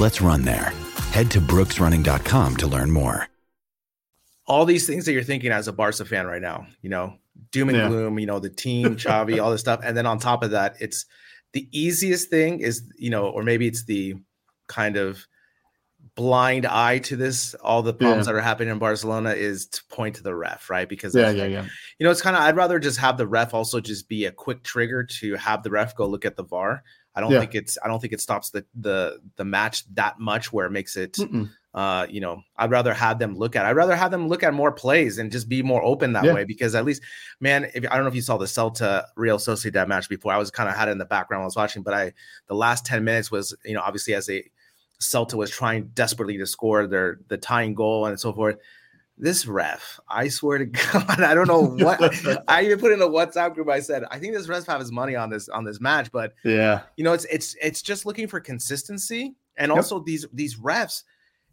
Let's 0.00 0.22
run 0.22 0.42
there. 0.42 0.72
Head 1.12 1.30
to 1.32 1.40
brooksrunning.com 1.40 2.56
to 2.56 2.66
learn 2.66 2.90
more. 2.90 3.28
All 4.46 4.64
these 4.64 4.86
things 4.86 5.04
that 5.04 5.12
you're 5.12 5.22
thinking 5.22 5.52
as 5.52 5.68
a 5.68 5.72
Barca 5.74 6.06
fan 6.06 6.26
right 6.26 6.40
now, 6.40 6.66
you 6.80 6.88
know, 6.88 7.18
doom 7.52 7.68
and 7.68 7.76
yeah. 7.76 7.88
gloom, 7.88 8.18
you 8.18 8.24
know, 8.24 8.38
the 8.38 8.48
team, 8.48 8.84
Xavi, 8.96 9.42
all 9.42 9.50
this 9.50 9.60
stuff. 9.60 9.80
And 9.84 9.94
then 9.94 10.06
on 10.06 10.18
top 10.18 10.42
of 10.42 10.52
that, 10.52 10.76
it's 10.80 11.04
the 11.52 11.68
easiest 11.72 12.30
thing 12.30 12.60
is, 12.60 12.90
you 12.96 13.10
know, 13.10 13.28
or 13.28 13.42
maybe 13.42 13.66
it's 13.66 13.84
the 13.84 14.14
kind 14.66 14.96
of 14.96 15.26
blind 16.18 16.66
eye 16.66 16.98
to 16.98 17.14
this 17.14 17.54
all 17.62 17.80
the 17.80 17.94
problems 17.94 18.26
yeah. 18.26 18.32
that 18.32 18.38
are 18.38 18.42
happening 18.42 18.72
in 18.72 18.78
barcelona 18.80 19.30
is 19.30 19.66
to 19.66 19.80
point 19.88 20.16
to 20.16 20.22
the 20.24 20.34
ref 20.34 20.68
right 20.68 20.88
because 20.88 21.14
yeah 21.14 21.30
yeah 21.30 21.44
yeah 21.44 21.64
you 21.96 22.04
know 22.04 22.10
it's 22.10 22.20
kind 22.20 22.34
of 22.34 22.42
i'd 22.42 22.56
rather 22.56 22.80
just 22.80 22.98
have 22.98 23.16
the 23.16 23.26
ref 23.26 23.54
also 23.54 23.78
just 23.78 24.08
be 24.08 24.24
a 24.24 24.32
quick 24.32 24.64
trigger 24.64 25.04
to 25.04 25.36
have 25.36 25.62
the 25.62 25.70
ref 25.70 25.94
go 25.94 26.08
look 26.08 26.24
at 26.24 26.34
the 26.34 26.42
var 26.42 26.82
i 27.14 27.20
don't 27.20 27.30
yeah. 27.30 27.38
think 27.38 27.54
it's 27.54 27.78
i 27.84 27.86
don't 27.86 28.00
think 28.00 28.12
it 28.12 28.20
stops 28.20 28.50
the 28.50 28.66
the 28.80 29.20
the 29.36 29.44
match 29.44 29.84
that 29.94 30.18
much 30.18 30.52
where 30.52 30.66
it 30.66 30.72
makes 30.72 30.96
it 30.96 31.12
Mm-mm. 31.12 31.48
uh 31.72 32.04
you 32.10 32.20
know 32.20 32.42
i'd 32.56 32.72
rather 32.72 32.92
have 32.92 33.20
them 33.20 33.38
look 33.38 33.54
at 33.54 33.64
i'd 33.64 33.76
rather 33.76 33.94
have 33.94 34.10
them 34.10 34.26
look 34.26 34.42
at 34.42 34.52
more 34.52 34.72
plays 34.72 35.18
and 35.18 35.30
just 35.30 35.48
be 35.48 35.62
more 35.62 35.84
open 35.84 36.14
that 36.14 36.24
yeah. 36.24 36.34
way 36.34 36.42
because 36.42 36.74
at 36.74 36.84
least 36.84 37.00
man 37.38 37.70
if 37.76 37.84
i 37.92 37.94
don't 37.94 38.02
know 38.02 38.08
if 38.08 38.16
you 38.16 38.22
saw 38.22 38.36
the 38.36 38.44
celta 38.44 39.04
real 39.14 39.38
sociedad 39.38 39.86
match 39.86 40.08
before 40.08 40.32
i 40.32 40.36
was 40.36 40.50
kind 40.50 40.68
of 40.68 40.74
had 40.74 40.88
it 40.88 40.90
in 40.90 40.98
the 40.98 41.04
background 41.04 41.42
i 41.42 41.44
was 41.44 41.54
watching 41.54 41.84
but 41.84 41.94
i 41.94 42.12
the 42.48 42.56
last 42.56 42.84
10 42.84 43.04
minutes 43.04 43.30
was 43.30 43.54
you 43.64 43.74
know 43.74 43.82
obviously 43.82 44.14
as 44.14 44.28
a 44.28 44.42
Celta 45.00 45.34
was 45.34 45.50
trying 45.50 45.88
desperately 45.94 46.38
to 46.38 46.46
score 46.46 46.86
their 46.86 47.20
the 47.28 47.36
tying 47.36 47.74
goal 47.74 48.06
and 48.06 48.18
so 48.18 48.32
forth. 48.32 48.56
This 49.20 49.46
ref, 49.46 49.98
I 50.08 50.28
swear 50.28 50.58
to 50.58 50.66
God, 50.92 51.20
I 51.20 51.34
don't 51.34 51.48
know 51.48 51.62
what 51.84 52.00
I 52.46 52.64
even 52.64 52.78
put 52.78 52.92
in 52.92 53.02
a 53.02 53.08
WhatsApp 53.08 53.54
group. 53.54 53.68
I 53.68 53.80
said, 53.80 54.04
I 54.10 54.18
think 54.18 54.34
this 54.34 54.48
ref 54.48 54.66
his 54.66 54.92
money 54.92 55.16
on 55.16 55.30
this 55.30 55.48
on 55.48 55.64
this 55.64 55.80
match, 55.80 56.10
but 56.12 56.34
yeah, 56.44 56.82
you 56.96 57.04
know, 57.04 57.12
it's 57.12 57.24
it's 57.26 57.56
it's 57.60 57.82
just 57.82 58.06
looking 58.06 58.28
for 58.28 58.40
consistency 58.40 59.34
and 59.56 59.72
also 59.72 59.96
yep. 59.96 60.04
these 60.06 60.26
these 60.32 60.56
refs 60.56 61.02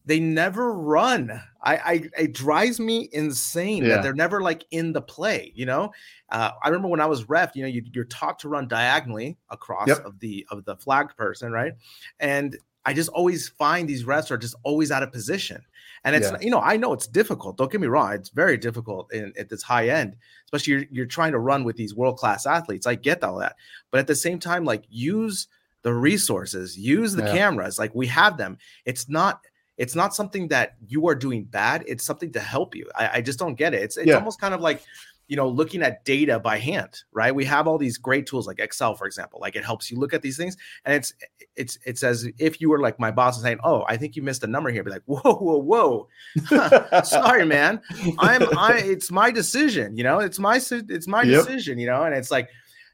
they 0.05 0.19
never 0.19 0.73
run. 0.73 1.41
I, 1.61 1.75
I 1.77 2.09
it 2.17 2.33
drives 2.33 2.79
me 2.79 3.09
insane 3.11 3.83
yeah. 3.83 3.95
that 3.95 4.03
they're 4.03 4.13
never 4.13 4.41
like 4.41 4.65
in 4.71 4.93
the 4.93 5.01
play. 5.01 5.51
You 5.55 5.65
know, 5.65 5.91
uh, 6.29 6.51
I 6.63 6.69
remember 6.69 6.89
when 6.89 7.01
I 7.01 7.07
was 7.07 7.27
ref. 7.27 7.55
You 7.55 7.63
know, 7.63 7.69
you, 7.69 7.83
are 7.99 8.05
taught 8.05 8.39
to 8.39 8.49
run 8.49 8.67
diagonally 8.67 9.37
across 9.49 9.87
yep. 9.87 10.05
of 10.05 10.19
the 10.19 10.45
of 10.51 10.63
the 10.65 10.75
flag 10.75 11.15
person, 11.17 11.51
right? 11.51 11.73
And 12.19 12.55
I 12.85 12.93
just 12.93 13.09
always 13.09 13.49
find 13.49 13.89
these 13.89 14.03
refs 14.03 14.31
are 14.31 14.37
just 14.37 14.55
always 14.63 14.91
out 14.91 15.03
of 15.03 15.11
position. 15.11 15.61
And 16.03 16.15
it's 16.15 16.29
yeah. 16.31 16.37
you 16.39 16.51
know 16.51 16.61
I 16.61 16.77
know 16.77 16.93
it's 16.93 17.07
difficult. 17.07 17.57
Don't 17.57 17.71
get 17.71 17.81
me 17.81 17.87
wrong; 17.87 18.13
it's 18.13 18.29
very 18.29 18.57
difficult 18.57 19.11
in, 19.11 19.33
at 19.39 19.49
this 19.49 19.63
high 19.63 19.89
end, 19.89 20.15
especially 20.45 20.73
you're, 20.73 20.85
you're 20.91 21.05
trying 21.07 21.31
to 21.31 21.39
run 21.39 21.63
with 21.63 21.77
these 21.77 21.95
world 21.95 22.17
class 22.17 22.45
athletes. 22.45 22.85
I 22.85 22.93
get 22.93 23.23
all 23.23 23.37
that, 23.39 23.55
but 23.89 23.99
at 23.99 24.07
the 24.07 24.15
same 24.15 24.37
time, 24.37 24.65
like 24.65 24.83
use 24.87 25.47
the 25.81 25.93
resources, 25.93 26.77
use 26.77 27.13
the 27.13 27.23
yeah. 27.23 27.33
cameras. 27.33 27.79
Like 27.79 27.95
we 27.95 28.05
have 28.07 28.37
them. 28.37 28.59
It's 28.85 29.09
not 29.09 29.41
it's 29.77 29.95
not 29.95 30.15
something 30.15 30.47
that 30.49 30.75
you 30.87 31.07
are 31.07 31.15
doing 31.15 31.43
bad. 31.43 31.83
It's 31.87 32.05
something 32.05 32.31
to 32.33 32.39
help 32.39 32.75
you. 32.75 32.89
I, 32.95 33.09
I 33.15 33.21
just 33.21 33.39
don't 33.39 33.55
get 33.55 33.73
it. 33.73 33.81
It's 33.81 33.97
it's 33.97 34.07
yeah. 34.07 34.15
almost 34.15 34.39
kind 34.39 34.53
of 34.53 34.61
like 34.61 34.83
you 35.27 35.35
know 35.35 35.47
looking 35.47 35.81
at 35.81 36.05
data 36.05 36.39
by 36.39 36.57
hand 36.57 37.03
right? 37.11 37.33
We 37.33 37.45
have 37.45 37.67
all 37.67 37.77
these 37.77 37.97
great 37.97 38.27
tools 38.27 38.47
like 38.47 38.59
excel 38.59 38.95
for 38.95 39.07
example 39.07 39.39
like 39.41 39.55
it 39.55 39.63
helps 39.63 39.89
you 39.89 39.97
look 39.97 40.13
at 40.13 40.21
these 40.21 40.37
things. 40.37 40.57
And 40.85 40.93
it's 40.93 41.13
it's 41.55 41.77
it's 41.85 42.03
as 42.03 42.27
if 42.37 42.61
you 42.61 42.69
were 42.69 42.79
like 42.79 42.99
my 42.99 43.11
boss 43.11 43.37
and 43.37 43.43
saying 43.43 43.59
oh 43.63 43.85
i 43.87 43.97
think 43.97 44.15
you 44.15 44.21
missed 44.21 44.43
a 44.43 44.47
number 44.47 44.69
here. 44.69 44.83
Be 44.83 44.91
like 44.91 45.03
whoa 45.05 45.19
whoa 45.35 46.07
whoa. 46.49 47.01
Sorry 47.03 47.45
man. 47.45 47.81
I'm 48.19 48.57
i 48.57 48.77
it's 48.77 49.11
my 49.11 49.31
decision 49.31 49.97
you 49.97 50.03
know? 50.03 50.19
It's 50.19 50.39
my 50.39 50.59
it's 50.71 51.07
my 51.07 51.23
yep. 51.23 51.45
decision 51.45 51.79
you 51.79 51.87
know? 51.87 52.03
And 52.03 52.13
it's 52.13 52.31
like 52.31 52.49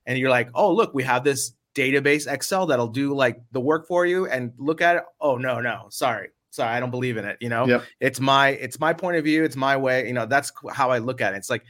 and 0.05 0.17
you're 0.17 0.29
like 0.29 0.49
oh 0.55 0.71
look 0.71 0.93
we 0.93 1.03
have 1.03 1.23
this 1.23 1.53
database 1.75 2.31
excel 2.31 2.65
that'll 2.65 2.87
do 2.87 3.13
like 3.13 3.41
the 3.51 3.61
work 3.61 3.87
for 3.87 4.05
you 4.05 4.27
and 4.27 4.51
look 4.57 4.81
at 4.81 4.97
it. 4.97 5.03
Oh 5.19 5.37
no 5.37 5.59
no. 5.61 5.87
Sorry. 5.89 6.29
Sorry. 6.49 6.69
I 6.69 6.79
don't 6.79 6.91
believe 6.91 7.17
in 7.17 7.25
it 7.25 7.37
you 7.41 7.49
know? 7.49 7.65
Yep. 7.65 7.83
it's 7.99 8.19
my 8.19 8.49
it's 8.49 8.79
my 8.79 8.93
point 8.93 9.17
of 9.17 9.23
view. 9.23 9.43
It's 9.43 9.55
my 9.55 9.75
way. 9.75 10.07
You 10.07 10.13
know 10.13 10.25
that's 10.25 10.51
how 10.71 10.91
i 10.91 10.99
look 10.99 11.21
at 11.21 11.33
it. 11.33 11.37
It's 11.37 11.49
like 11.49 11.63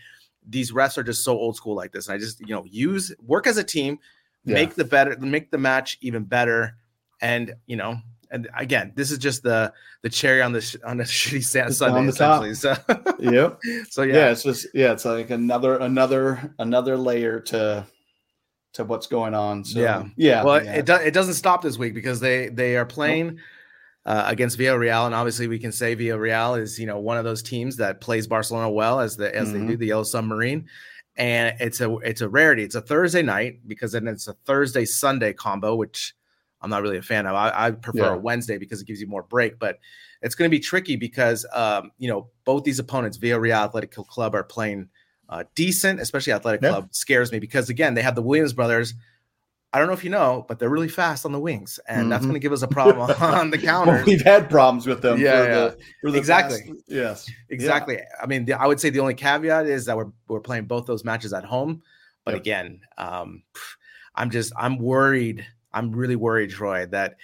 these 0.48 0.72
refs 0.72 0.98
are 0.98 1.04
just 1.04 1.24
so 1.24 1.38
old 1.38 1.56
school 1.56 1.76
like 1.76 1.92
this. 1.92 2.08
And 2.08 2.16
I 2.16 2.18
just, 2.18 2.40
you 2.40 2.54
know, 2.54 2.66
use 2.66 3.14
work 3.22 3.48
as 3.48 3.58
a 3.58 3.64
team, 3.64 4.00
yeah. 4.46 4.56
make 4.56 4.76
the 4.76 4.86
better, 4.86 5.18
make 5.20 5.52
the 5.52 5.58
match 5.58 5.98
even 6.02 6.24
better. 6.24 6.76
And, 7.22 7.54
you 7.68 7.76
know, 7.76 7.98
and 8.32 8.50
again, 8.58 8.94
this 8.96 9.12
is 9.12 9.18
just 9.18 9.44
the 9.44 9.74
the 10.04 10.10
cherry 10.10 10.42
on 10.42 10.54
the 10.54 10.80
on 10.86 10.98
the 10.98 11.04
shitty 11.04 11.44
Sunday 11.44 11.98
on 11.98 12.06
the 12.06 12.12
essentially. 12.12 12.56
Top. 12.56 12.86
So, 12.88 13.16
yep. 13.32 13.60
So 13.90 14.04
yeah. 14.04 14.16
yeah, 14.16 14.32
it's 14.32 14.44
just 14.44 14.68
yeah, 14.74 14.94
it's 14.94 15.06
like 15.06 15.30
another 15.30 15.78
another 15.78 16.54
another 16.58 16.98
layer 16.98 17.42
to 17.42 17.86
to 18.74 18.84
what's 18.86 19.08
going 19.08 19.34
on. 19.34 19.66
So 19.66 19.80
yeah, 19.80 20.06
yeah. 20.16 20.44
Well, 20.44 20.64
yeah. 20.64 20.76
it 20.76 20.86
do, 20.86 20.94
it 20.94 21.14
doesn't 21.14 21.34
stop 21.34 21.62
this 21.62 21.78
week 21.78 21.94
because 21.94 22.22
they 22.22 22.48
they 22.48 22.78
are 22.78 22.86
playing. 22.86 23.28
Nope 23.28 23.40
uh, 24.06 24.24
against 24.28 24.58
Villarreal, 24.58 25.06
and 25.06 25.14
obviously 25.14 25.48
we 25.48 25.60
can 25.60 25.72
say 25.72 25.96
Villarreal 25.96 26.60
is 26.60 26.80
you 26.80 26.88
know 26.88 27.00
one 27.00 27.18
of 27.18 27.24
those 27.24 27.44
teams 27.44 27.78
that 27.78 28.02
plays 28.02 28.28
Barcelona 28.28 28.70
well 28.70 29.00
as 29.00 29.18
the 29.18 29.34
as 29.36 29.50
mm-hmm. 29.50 29.68
they 29.68 29.72
do 29.74 29.78
the 29.78 29.88
Yellow 29.88 30.04
Submarine, 30.04 30.68
and 31.16 31.56
it's 31.60 31.82
a 31.82 31.96
it's 31.98 32.22
a 32.22 32.30
rarity. 32.30 32.64
It's 32.64 32.76
a 32.76 32.82
Thursday 32.82 33.22
night 33.22 33.60
because 33.68 33.92
then 33.92 34.08
it's 34.08 34.28
a 34.28 34.34
Thursday 34.46 34.86
Sunday 34.86 35.34
combo, 35.34 35.76
which 35.76 36.16
I'm 36.62 36.70
not 36.70 36.82
really 36.82 36.98
a 36.98 37.04
fan 37.04 37.28
of. 37.28 37.36
I, 37.36 37.68
I 37.68 37.72
prefer 37.72 38.06
yeah. 38.06 38.14
a 38.14 38.18
Wednesday 38.18 38.58
because 38.58 38.82
it 38.82 38.88
gives 38.88 39.02
you 39.02 39.08
more 39.08 39.24
break, 39.24 39.60
but 39.60 39.80
it's 40.22 40.36
going 40.36 40.50
to 40.50 40.56
be 40.56 40.60
tricky 40.60 40.96
because 40.96 41.46
um, 41.54 41.92
you 42.00 42.10
know 42.10 42.30
both 42.44 42.64
these 42.64 42.80
opponents, 42.80 43.18
Villarreal 43.18 43.66
Athletic 43.66 43.92
Club, 43.92 44.34
are 44.34 44.44
playing 44.44 44.90
uh, 45.30 45.44
decent, 45.54 46.00
especially 46.00 46.34
Athletic 46.34 46.62
yeah. 46.64 46.70
Club 46.70 46.90
scares 46.92 47.32
me 47.32 47.40
because 47.40 47.70
again 47.70 47.94
they 47.94 48.02
have 48.02 48.16
the 48.16 48.22
Williams 48.22 48.54
brothers 48.54 48.96
I 49.74 49.80
don't 49.80 49.88
know 49.88 49.94
if 49.94 50.04
you 50.04 50.10
know, 50.10 50.46
but 50.50 50.60
they're 50.60 50.70
really 50.70 50.90
fast 50.90 51.26
on 51.26 51.32
the 51.32 51.40
wings, 51.40 51.80
and 51.88 52.02
mm-hmm. 52.02 52.10
that's 52.10 52.26
going 52.26 52.34
to 52.34 52.40
give 52.40 52.52
us 52.52 52.62
a 52.62 52.68
problem 52.80 53.10
on 53.22 53.52
the 53.52 53.58
counter. 53.58 53.94
well, 53.94 54.06
we've 54.06 54.22
had 54.22 54.50
problems 54.50 54.86
with 54.86 55.02
them. 55.02 55.20
Yeah, 55.20 55.32
for 55.32 55.50
yeah. 55.50 55.56
The, 55.56 55.78
for 56.02 56.12
the 56.12 56.18
exactly. 56.18 56.62
Fast, 56.62 56.84
yes, 56.88 57.32
exactly. 57.50 57.96
Yeah. 57.96 58.06
I 58.22 58.26
mean, 58.26 58.46
the, 58.46 58.54
I 58.54 58.68
would 58.68 58.80
say 58.80 58.90
the 58.90 59.00
only 59.00 59.14
caveat 59.14 59.68
is 59.68 59.86
that 59.86 59.96
we're 59.96 60.12
we're 60.28 60.42
playing 60.42 60.66
both 60.66 60.88
those 60.88 61.06
matches 61.06 61.32
at 61.32 61.46
home, 61.46 61.84
but 62.26 62.34
yep. 62.34 62.42
again, 62.42 62.82
um, 62.98 63.44
I'm 64.14 64.30
just 64.30 64.52
I'm 64.58 64.78
worried. 64.78 65.46
I'm 65.74 65.92
really 65.92 66.18
worried, 66.18 66.50
Troy, 66.50 66.86
that 66.88 67.16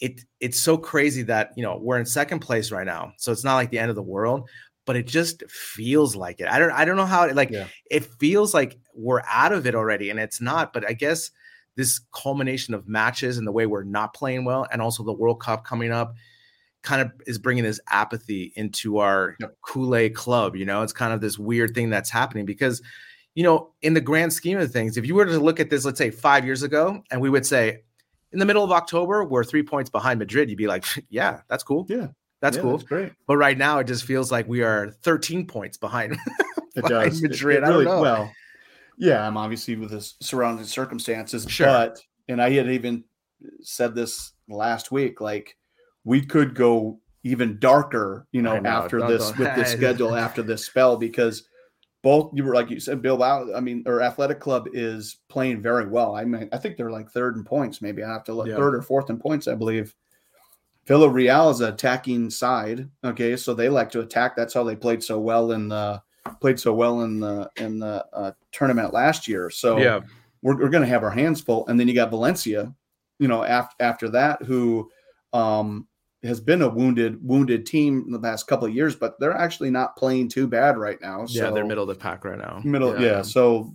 it 0.00 0.22
it's 0.40 0.58
so 0.58 0.78
crazy 0.78 1.22
that 1.24 1.52
you 1.56 1.62
know 1.62 1.78
we're 1.78 1.98
in 1.98 2.06
second 2.06 2.38
place 2.38 2.72
right 2.72 2.86
now, 2.86 3.12
so 3.18 3.32
it's 3.32 3.44
not 3.44 3.56
like 3.56 3.70
the 3.70 3.78
end 3.78 3.90
of 3.90 3.96
the 3.96 4.02
world 4.02 4.48
but 4.84 4.96
it 4.96 5.06
just 5.06 5.48
feels 5.48 6.16
like 6.16 6.40
it. 6.40 6.48
I 6.48 6.58
don't 6.58 6.72
I 6.72 6.84
don't 6.84 6.96
know 6.96 7.06
how 7.06 7.24
it 7.24 7.36
like 7.36 7.50
yeah. 7.50 7.68
it 7.88 8.04
feels 8.18 8.52
like 8.52 8.78
we're 8.94 9.22
out 9.28 9.52
of 9.52 9.64
it 9.64 9.76
already 9.76 10.10
and 10.10 10.18
it's 10.18 10.40
not, 10.40 10.72
but 10.72 10.84
I 10.88 10.92
guess 10.92 11.30
this 11.76 12.00
culmination 12.14 12.74
of 12.74 12.88
matches 12.88 13.38
and 13.38 13.46
the 13.46 13.52
way 13.52 13.66
we're 13.66 13.84
not 13.84 14.14
playing 14.14 14.44
well, 14.44 14.66
and 14.70 14.82
also 14.82 15.02
the 15.02 15.12
World 15.12 15.40
Cup 15.40 15.64
coming 15.64 15.92
up, 15.92 16.14
kind 16.82 17.00
of 17.00 17.12
is 17.26 17.38
bringing 17.38 17.64
this 17.64 17.80
apathy 17.88 18.52
into 18.56 18.98
our 18.98 19.36
yep. 19.40 19.56
Kool-Aid 19.62 20.14
club. 20.14 20.56
You 20.56 20.66
know, 20.66 20.82
it's 20.82 20.92
kind 20.92 21.12
of 21.12 21.20
this 21.20 21.38
weird 21.38 21.74
thing 21.74 21.90
that's 21.90 22.10
happening 22.10 22.44
because, 22.44 22.82
you 23.34 23.42
know, 23.42 23.70
in 23.82 23.94
the 23.94 24.00
grand 24.00 24.32
scheme 24.32 24.58
of 24.58 24.70
things, 24.70 24.96
if 24.96 25.06
you 25.06 25.14
were 25.14 25.26
to 25.26 25.38
look 25.38 25.60
at 25.60 25.70
this, 25.70 25.84
let's 25.84 25.98
say 25.98 26.10
five 26.10 26.44
years 26.44 26.62
ago, 26.62 27.02
and 27.10 27.20
we 27.20 27.30
would 27.30 27.46
say, 27.46 27.82
in 28.32 28.38
the 28.38 28.46
middle 28.46 28.64
of 28.64 28.72
October, 28.72 29.24
we're 29.24 29.44
three 29.44 29.62
points 29.62 29.90
behind 29.90 30.18
Madrid, 30.18 30.48
you'd 30.48 30.58
be 30.58 30.66
like, 30.66 30.84
yeah, 31.08 31.40
that's 31.48 31.62
cool. 31.62 31.86
Yeah. 31.88 32.08
That's 32.40 32.56
yeah, 32.56 32.62
cool. 32.62 32.72
That's 32.72 32.88
great. 32.88 33.12
But 33.26 33.36
right 33.36 33.56
now, 33.56 33.78
it 33.78 33.86
just 33.86 34.02
feels 34.04 34.32
like 34.32 34.48
we 34.48 34.62
are 34.62 34.90
13 35.02 35.46
points 35.46 35.76
behind, 35.78 36.18
it 36.74 36.84
does. 36.88 37.22
Madrid. 37.22 37.58
It, 37.58 37.62
it 37.62 37.68
really, 37.68 37.86
I 37.86 37.86
don't 37.86 37.96
know. 37.96 38.02
Well, 38.02 38.32
Yeah, 39.02 39.26
I'm 39.26 39.36
obviously 39.36 39.74
with 39.74 39.90
the 39.90 40.00
surrounding 40.00 40.64
circumstances, 40.64 41.44
Sure. 41.48 41.66
but 41.66 42.00
and 42.28 42.40
I 42.40 42.50
had 42.50 42.70
even 42.70 43.02
said 43.60 43.96
this 43.96 44.32
last 44.48 44.92
week, 44.92 45.20
like 45.20 45.56
we 46.04 46.24
could 46.24 46.54
go 46.54 47.00
even 47.24 47.58
darker, 47.58 48.28
you 48.30 48.42
know, 48.42 48.60
know, 48.60 48.70
after 48.70 49.00
this 49.08 49.36
with 49.36 49.52
the 49.56 49.64
schedule 49.64 50.14
after 50.14 50.40
this 50.40 50.66
spell 50.66 50.96
because 50.96 51.48
both 52.02 52.30
you 52.32 52.44
were 52.44 52.54
like 52.54 52.70
you 52.70 52.78
said, 52.78 53.02
Bill 53.02 53.20
I 53.24 53.58
mean, 53.58 53.82
or 53.86 54.02
Athletic 54.02 54.38
Club 54.38 54.68
is 54.72 55.16
playing 55.28 55.60
very 55.62 55.88
well. 55.88 56.14
I 56.14 56.24
mean, 56.24 56.48
I 56.52 56.58
think 56.58 56.76
they're 56.76 56.90
like 56.92 57.10
third 57.10 57.34
in 57.36 57.42
points, 57.42 57.82
maybe 57.82 58.04
I 58.04 58.12
have 58.12 58.24
to 58.24 58.32
look 58.34 58.46
Yeah. 58.46 58.54
third 58.56 58.76
or 58.76 58.82
fourth 58.82 59.10
in 59.10 59.18
points, 59.18 59.48
I 59.48 59.56
believe. 59.56 59.96
Villarreal 60.86 61.50
is 61.50 61.60
an 61.60 61.72
attacking 61.72 62.30
side. 62.30 62.88
Okay, 63.02 63.36
so 63.36 63.52
they 63.52 63.68
like 63.68 63.90
to 63.90 64.00
attack. 64.00 64.36
That's 64.36 64.54
how 64.54 64.62
they 64.62 64.76
played 64.76 65.02
so 65.02 65.18
well 65.18 65.50
in 65.50 65.66
the 65.68 66.00
played 66.40 66.58
so 66.58 66.72
well 66.72 67.02
in 67.02 67.20
the 67.20 67.50
in 67.56 67.78
the 67.78 68.04
uh, 68.12 68.32
tournament 68.52 68.92
last 68.92 69.28
year. 69.28 69.50
So 69.50 69.78
yeah, 69.78 70.00
we're, 70.42 70.56
we're 70.56 70.68
going 70.68 70.82
to 70.82 70.88
have 70.88 71.02
our 71.02 71.10
hands 71.10 71.40
full. 71.40 71.66
And 71.66 71.78
then 71.78 71.88
you 71.88 71.94
got 71.94 72.10
Valencia, 72.10 72.74
you 73.18 73.28
know, 73.28 73.44
after 73.44 73.74
after 73.80 74.08
that, 74.10 74.42
who 74.42 74.90
um, 75.32 75.86
has 76.22 76.40
been 76.40 76.62
a 76.62 76.68
wounded 76.68 77.18
wounded 77.26 77.66
team 77.66 78.04
in 78.06 78.12
the 78.12 78.20
past 78.20 78.46
couple 78.46 78.66
of 78.66 78.74
years, 78.74 78.94
but 78.94 79.18
they're 79.18 79.36
actually 79.36 79.70
not 79.70 79.96
playing 79.96 80.28
too 80.28 80.46
bad 80.46 80.76
right 80.76 81.00
now. 81.00 81.26
yeah, 81.28 81.50
they're 81.50 81.64
middle 81.64 81.84
of 81.84 81.88
the 81.88 81.94
pack 81.94 82.24
right 82.24 82.38
now. 82.38 82.60
middle, 82.64 83.00
yeah. 83.00 83.22
So 83.22 83.72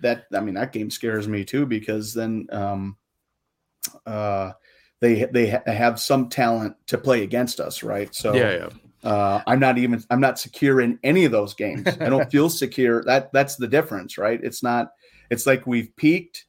that 0.00 0.26
I 0.34 0.40
mean 0.40 0.54
that 0.54 0.72
game 0.72 0.90
scares 0.90 1.28
me 1.28 1.44
too 1.44 1.66
because 1.66 2.14
then 2.14 2.46
um, 2.50 2.96
uh, 4.06 4.52
they 5.00 5.24
they 5.26 5.50
ha- 5.50 5.62
have 5.66 6.00
some 6.00 6.28
talent 6.28 6.76
to 6.86 6.98
play 6.98 7.22
against 7.22 7.60
us, 7.60 7.82
right? 7.82 8.14
So 8.14 8.34
yeah, 8.34 8.52
yeah. 8.52 8.68
Uh, 9.04 9.42
I'm 9.46 9.58
not 9.58 9.78
even 9.78 10.02
I'm 10.10 10.20
not 10.20 10.38
secure 10.38 10.80
in 10.80 10.98
any 11.02 11.24
of 11.24 11.32
those 11.32 11.54
games. 11.54 11.86
I 12.00 12.08
don't 12.08 12.30
feel 12.30 12.48
secure. 12.48 13.02
That 13.04 13.32
that's 13.32 13.56
the 13.56 13.68
difference, 13.68 14.18
right? 14.18 14.40
It's 14.42 14.62
not. 14.62 14.92
It's 15.30 15.46
like 15.46 15.66
we've 15.66 15.94
peaked, 15.96 16.44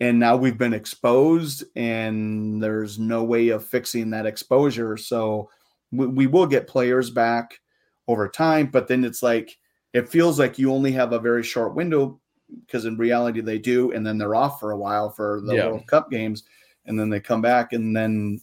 and 0.00 0.18
now 0.18 0.36
we've 0.36 0.58
been 0.58 0.74
exposed, 0.74 1.64
and 1.76 2.62
there's 2.62 2.98
no 2.98 3.24
way 3.24 3.48
of 3.48 3.66
fixing 3.66 4.10
that 4.10 4.26
exposure. 4.26 4.96
So 4.96 5.50
we, 5.92 6.06
we 6.06 6.26
will 6.26 6.46
get 6.46 6.66
players 6.66 7.10
back 7.10 7.60
over 8.08 8.28
time, 8.28 8.66
but 8.66 8.88
then 8.88 9.04
it's 9.04 9.22
like 9.22 9.56
it 9.92 10.08
feels 10.08 10.38
like 10.38 10.58
you 10.58 10.72
only 10.72 10.92
have 10.92 11.12
a 11.12 11.18
very 11.18 11.42
short 11.42 11.74
window 11.74 12.20
because 12.66 12.84
in 12.84 12.96
reality 12.96 13.40
they 13.40 13.58
do, 13.58 13.92
and 13.92 14.06
then 14.06 14.18
they're 14.18 14.34
off 14.34 14.60
for 14.60 14.72
a 14.72 14.76
while 14.76 15.10
for 15.10 15.40
the 15.44 15.54
Yeah. 15.54 15.68
World 15.68 15.86
Cup 15.86 16.10
games, 16.10 16.42
and 16.84 16.98
then 16.98 17.08
they 17.08 17.20
come 17.20 17.40
back, 17.40 17.72
and 17.72 17.96
then 17.96 18.40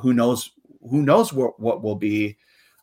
who 0.00 0.12
knows 0.12 0.52
who 0.88 1.02
knows 1.02 1.32
what 1.32 1.58
what 1.58 1.82
will 1.82 1.96
be 1.96 2.36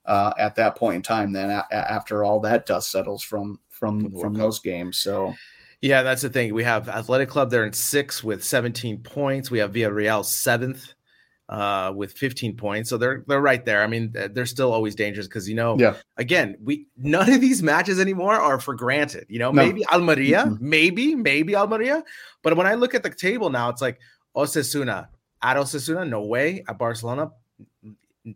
uh, 0.08 0.34
at 0.38 0.56
that 0.56 0.76
point 0.76 0.96
in 0.98 1.02
time 1.02 1.32
then 1.34 1.50
a- 1.50 1.66
after 1.72 2.24
all 2.24 2.40
that 2.40 2.66
dust 2.66 2.92
settles 2.92 3.24
from 3.24 3.60
from 3.70 4.12
From 4.20 4.34
those 4.34 4.60
games 4.60 4.98
so 5.00 5.34
Yeah, 5.82 6.02
that's 6.04 6.22
the 6.22 6.30
thing. 6.30 6.54
We 6.54 6.64
have 6.64 6.88
Athletic 6.90 7.30
Club 7.30 7.52
there 7.52 7.66
in 7.66 7.74
six 7.74 8.24
with 8.24 8.44
17 8.44 9.00
points. 9.04 9.52
We 9.52 9.60
have 9.60 9.74
Villarreal 9.74 10.24
seventh 10.26 10.94
uh, 11.50 11.92
with 11.96 12.14
15 12.14 12.56
points. 12.56 12.90
So 12.90 12.98
they're 12.98 13.24
they're 13.28 13.42
right 13.42 13.64
there. 13.66 13.84
I 13.84 13.88
mean, 13.88 14.14
they're 14.34 14.48
still 14.48 14.72
always 14.72 14.96
dangerous 14.96 15.28
because 15.28 15.48
you 15.50 15.54
know, 15.56 15.76
yeah 15.78 15.96
again, 16.18 16.56
we 16.64 16.88
none 16.98 17.30
of 17.32 17.40
these 17.42 17.62
matches 17.62 18.00
anymore 18.00 18.34
are 18.34 18.60
for 18.60 18.74
granted. 18.74 19.26
You 19.30 19.40
know, 19.40 19.52
No. 19.52 19.64
maybe 19.66 19.86
Almeria, 19.88 20.46
Mm-mm. 20.46 20.60
maybe, 20.62 21.14
maybe 21.14 21.56
Almeria. 21.56 22.04
But 22.42 22.56
when 22.58 22.66
I 22.66 22.74
look 22.76 22.96
at 22.96 23.04
the 23.04 23.10
table 23.12 23.50
now, 23.52 23.70
it's 23.70 23.82
like 23.82 24.00
Osasuna. 24.36 25.10
At 25.42 25.58
Osasuna, 25.58 26.08
no 26.10 26.24
way. 26.24 26.64
At 26.68 26.80
Barcelona, 26.80 27.32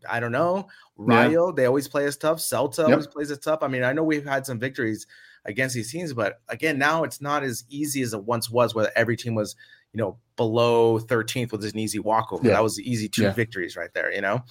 I 0.09 0.19
don't 0.19 0.31
know. 0.31 0.67
Yeah. 1.07 1.51
They 1.55 1.65
always 1.65 1.87
play 1.87 2.05
us 2.07 2.17
tough. 2.17 2.37
Celta 2.39 2.79
Yep. 2.79 2.89
always 2.89 3.07
plays 3.07 3.31
us 3.31 3.37
tough. 3.39 3.59
I 3.63 3.67
mean, 3.67 3.83
I 3.83 3.93
know 3.93 4.03
we've 4.03 4.25
had 4.25 4.45
some 4.45 4.59
victories 4.59 5.07
against 5.45 5.73
these 5.75 5.91
teams, 5.91 6.13
but 6.13 6.41
again, 6.49 6.77
now 6.77 7.03
it's 7.03 7.21
not 7.21 7.43
as 7.43 7.63
easy 7.69 8.01
as 8.01 8.13
it 8.13 8.23
once 8.23 8.49
was, 8.49 8.75
where 8.75 8.91
every 8.97 9.15
team 9.17 9.35
was, 9.35 9.55
you 9.93 9.97
know, 9.97 10.17
below 10.35 10.99
13th 10.99 11.51
with 11.51 11.63
an 11.65 11.77
easy 11.79 11.99
walkover. 11.99 12.45
Yeah. 12.47 12.53
That 12.53 12.63
was 12.63 12.75
the 12.75 12.89
easy 12.89 13.07
two 13.09 13.23
Yeah. 13.23 13.31
victories 13.33 13.75
right 13.75 13.93
there, 13.93 14.11
you 14.13 14.21
know. 14.21 14.43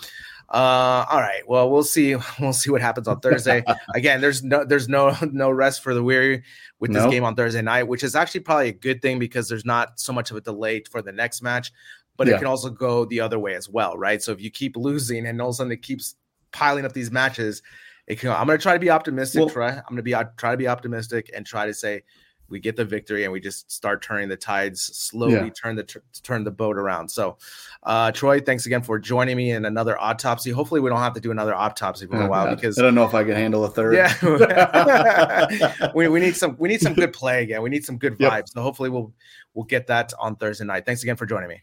Uh, 0.51 1.05
all 1.11 1.21
right. 1.21 1.47
Well, 1.47 1.71
we'll 1.71 1.83
see. 1.85 2.17
We'll 2.41 2.55
see 2.55 2.71
what 2.71 2.81
happens 2.81 3.07
on 3.07 3.21
Thursday. 3.21 3.63
Again, 3.95 4.21
there's 4.23 4.43
no 4.43 4.65
there's 4.65 4.89
no 4.89 5.15
no 5.33 5.51
rest 5.51 5.83
for 5.83 5.93
the 5.93 6.03
weary 6.03 6.43
with 6.81 6.93
this 6.93 7.03
Nope. 7.03 7.11
game 7.11 7.25
on 7.25 7.35
Thursday 7.37 7.61
night, 7.61 7.83
which 7.83 8.03
is 8.03 8.15
actually 8.17 8.41
probably 8.41 8.69
a 8.69 8.73
good 8.73 9.03
thing 9.03 9.19
because 9.19 9.49
there's 9.49 9.67
not 9.67 10.01
so 10.01 10.13
much 10.13 10.31
of 10.31 10.39
a 10.39 10.41
delay 10.41 10.83
for 10.91 11.03
the 11.03 11.13
next 11.13 11.43
match, 11.43 11.71
but 12.19 12.29
it 12.29 12.37
can 12.37 12.47
also 12.47 12.69
go 12.69 13.07
the 13.07 13.21
other 13.21 13.39
way 13.39 13.55
as 13.55 13.67
well, 13.71 13.97
right? 13.97 14.23
So 14.23 14.33
if 14.33 14.41
you 14.43 14.51
keep 14.51 14.77
losing 14.77 15.27
and 15.27 15.41
all 15.41 15.49
of 15.49 15.53
a 15.55 15.57
sudden 15.57 15.73
it 15.73 15.81
keeps 15.81 16.17
piling 16.53 16.85
up 16.85 16.93
these 16.93 17.11
matches, 17.11 17.63
it 18.07 18.19
can. 18.21 18.31
I'm 18.31 18.47
going 18.47 18.59
to 18.59 18.63
try 18.63 18.75
to 18.75 18.79
be 18.81 18.91
optimistic. 18.91 19.39
Well- 19.41 19.49
try. 19.49 19.71
I'm 19.71 19.83
going 19.89 19.97
to 19.97 20.03
be 20.03 20.15
try 20.37 20.51
to 20.51 20.57
be 20.59 20.69
optimistic 20.69 21.31
and 21.35 21.47
try 21.47 21.65
to 21.67 21.73
say 21.73 22.03
we 22.51 22.59
get 22.59 22.77
the 22.77 22.85
victory 22.87 23.25
and 23.25 23.33
we 23.35 23.41
just 23.41 23.71
start 23.71 24.01
turning 24.01 24.27
the 24.27 24.37
tides 24.37 24.81
slowly, 24.97 25.35
Yeah. 25.35 25.51
turn 25.51 25.77
the 25.77 25.83
tr- 25.85 25.99
turn 26.23 26.45
the 26.45 26.51
boat 26.51 26.79
around. 26.79 27.11
So, 27.11 27.37
uh, 27.83 28.11
Troy, 28.13 28.41
thanks 28.41 28.65
again 28.65 28.81
for 28.81 28.99
joining 28.99 29.37
me 29.37 29.51
in 29.51 29.67
another 29.67 30.01
autopsy. 30.01 30.51
Hopefully, 30.51 30.81
we 30.81 30.89
don't 30.89 30.99
have 31.01 31.13
to 31.13 31.21
do 31.21 31.31
another 31.31 31.55
autopsy 31.55 32.07
for 32.07 32.17
a 32.17 32.25
Oh, 32.25 32.29
while 32.31 32.47
God. 32.47 32.55
because 32.57 32.79
I 32.79 32.83
don't 32.83 32.95
know 32.95 33.05
if 33.05 33.13
I 33.13 33.23
can 33.23 33.35
handle 33.37 33.67
a 33.67 33.69
third 33.69 33.95
yeah, 33.97 34.15
we, 35.95 36.09
we 36.09 36.21
need 36.21 36.35
some 36.37 36.57
we 36.59 36.69
need 36.71 36.81
some 36.81 36.95
good 36.95 37.13
play 37.13 37.43
again. 37.43 37.61
We 37.61 37.69
need 37.69 37.85
some 37.85 37.99
good 37.99 38.17
Yep. 38.19 38.33
vibes. 38.33 38.49
So 38.55 38.63
hopefully 38.63 38.89
we'll 38.89 39.13
we'll 39.53 39.67
get 39.67 39.87
that 39.89 40.15
on 40.19 40.37
Thursday 40.37 40.65
night. 40.65 40.87
Thanks 40.87 41.03
again 41.03 41.17
for 41.17 41.27
joining 41.27 41.51
me. 41.51 41.63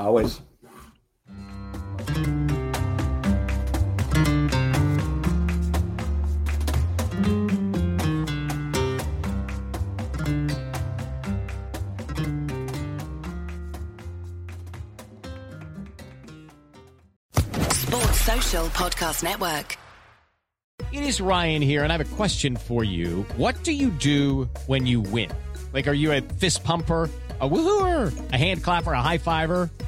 Always 0.00 0.40
Sports 17.72 18.20
Social 18.20 18.66
Podcast 18.68 19.22
Network. 19.22 19.76
It 20.92 21.04
is 21.04 21.20
Ryan 21.20 21.62
here, 21.62 21.84
and 21.84 21.92
I 21.92 21.96
have 21.96 22.12
a 22.12 22.16
question 22.16 22.56
for 22.56 22.82
you. 22.82 23.22
What 23.36 23.62
do 23.64 23.72
you 23.72 23.90
do 23.90 24.48
when 24.66 24.86
you 24.86 25.00
win? 25.00 25.30
Like, 25.72 25.86
are 25.86 25.92
you 25.92 26.12
a 26.12 26.20
fist 26.20 26.64
pumper? 26.64 27.08
A 27.40 27.48
woohooer, 27.48 28.32
a 28.32 28.36
hand 28.36 28.62
clapper, 28.62 28.92
a 28.92 29.00
high 29.00 29.16
fiver. 29.16 29.70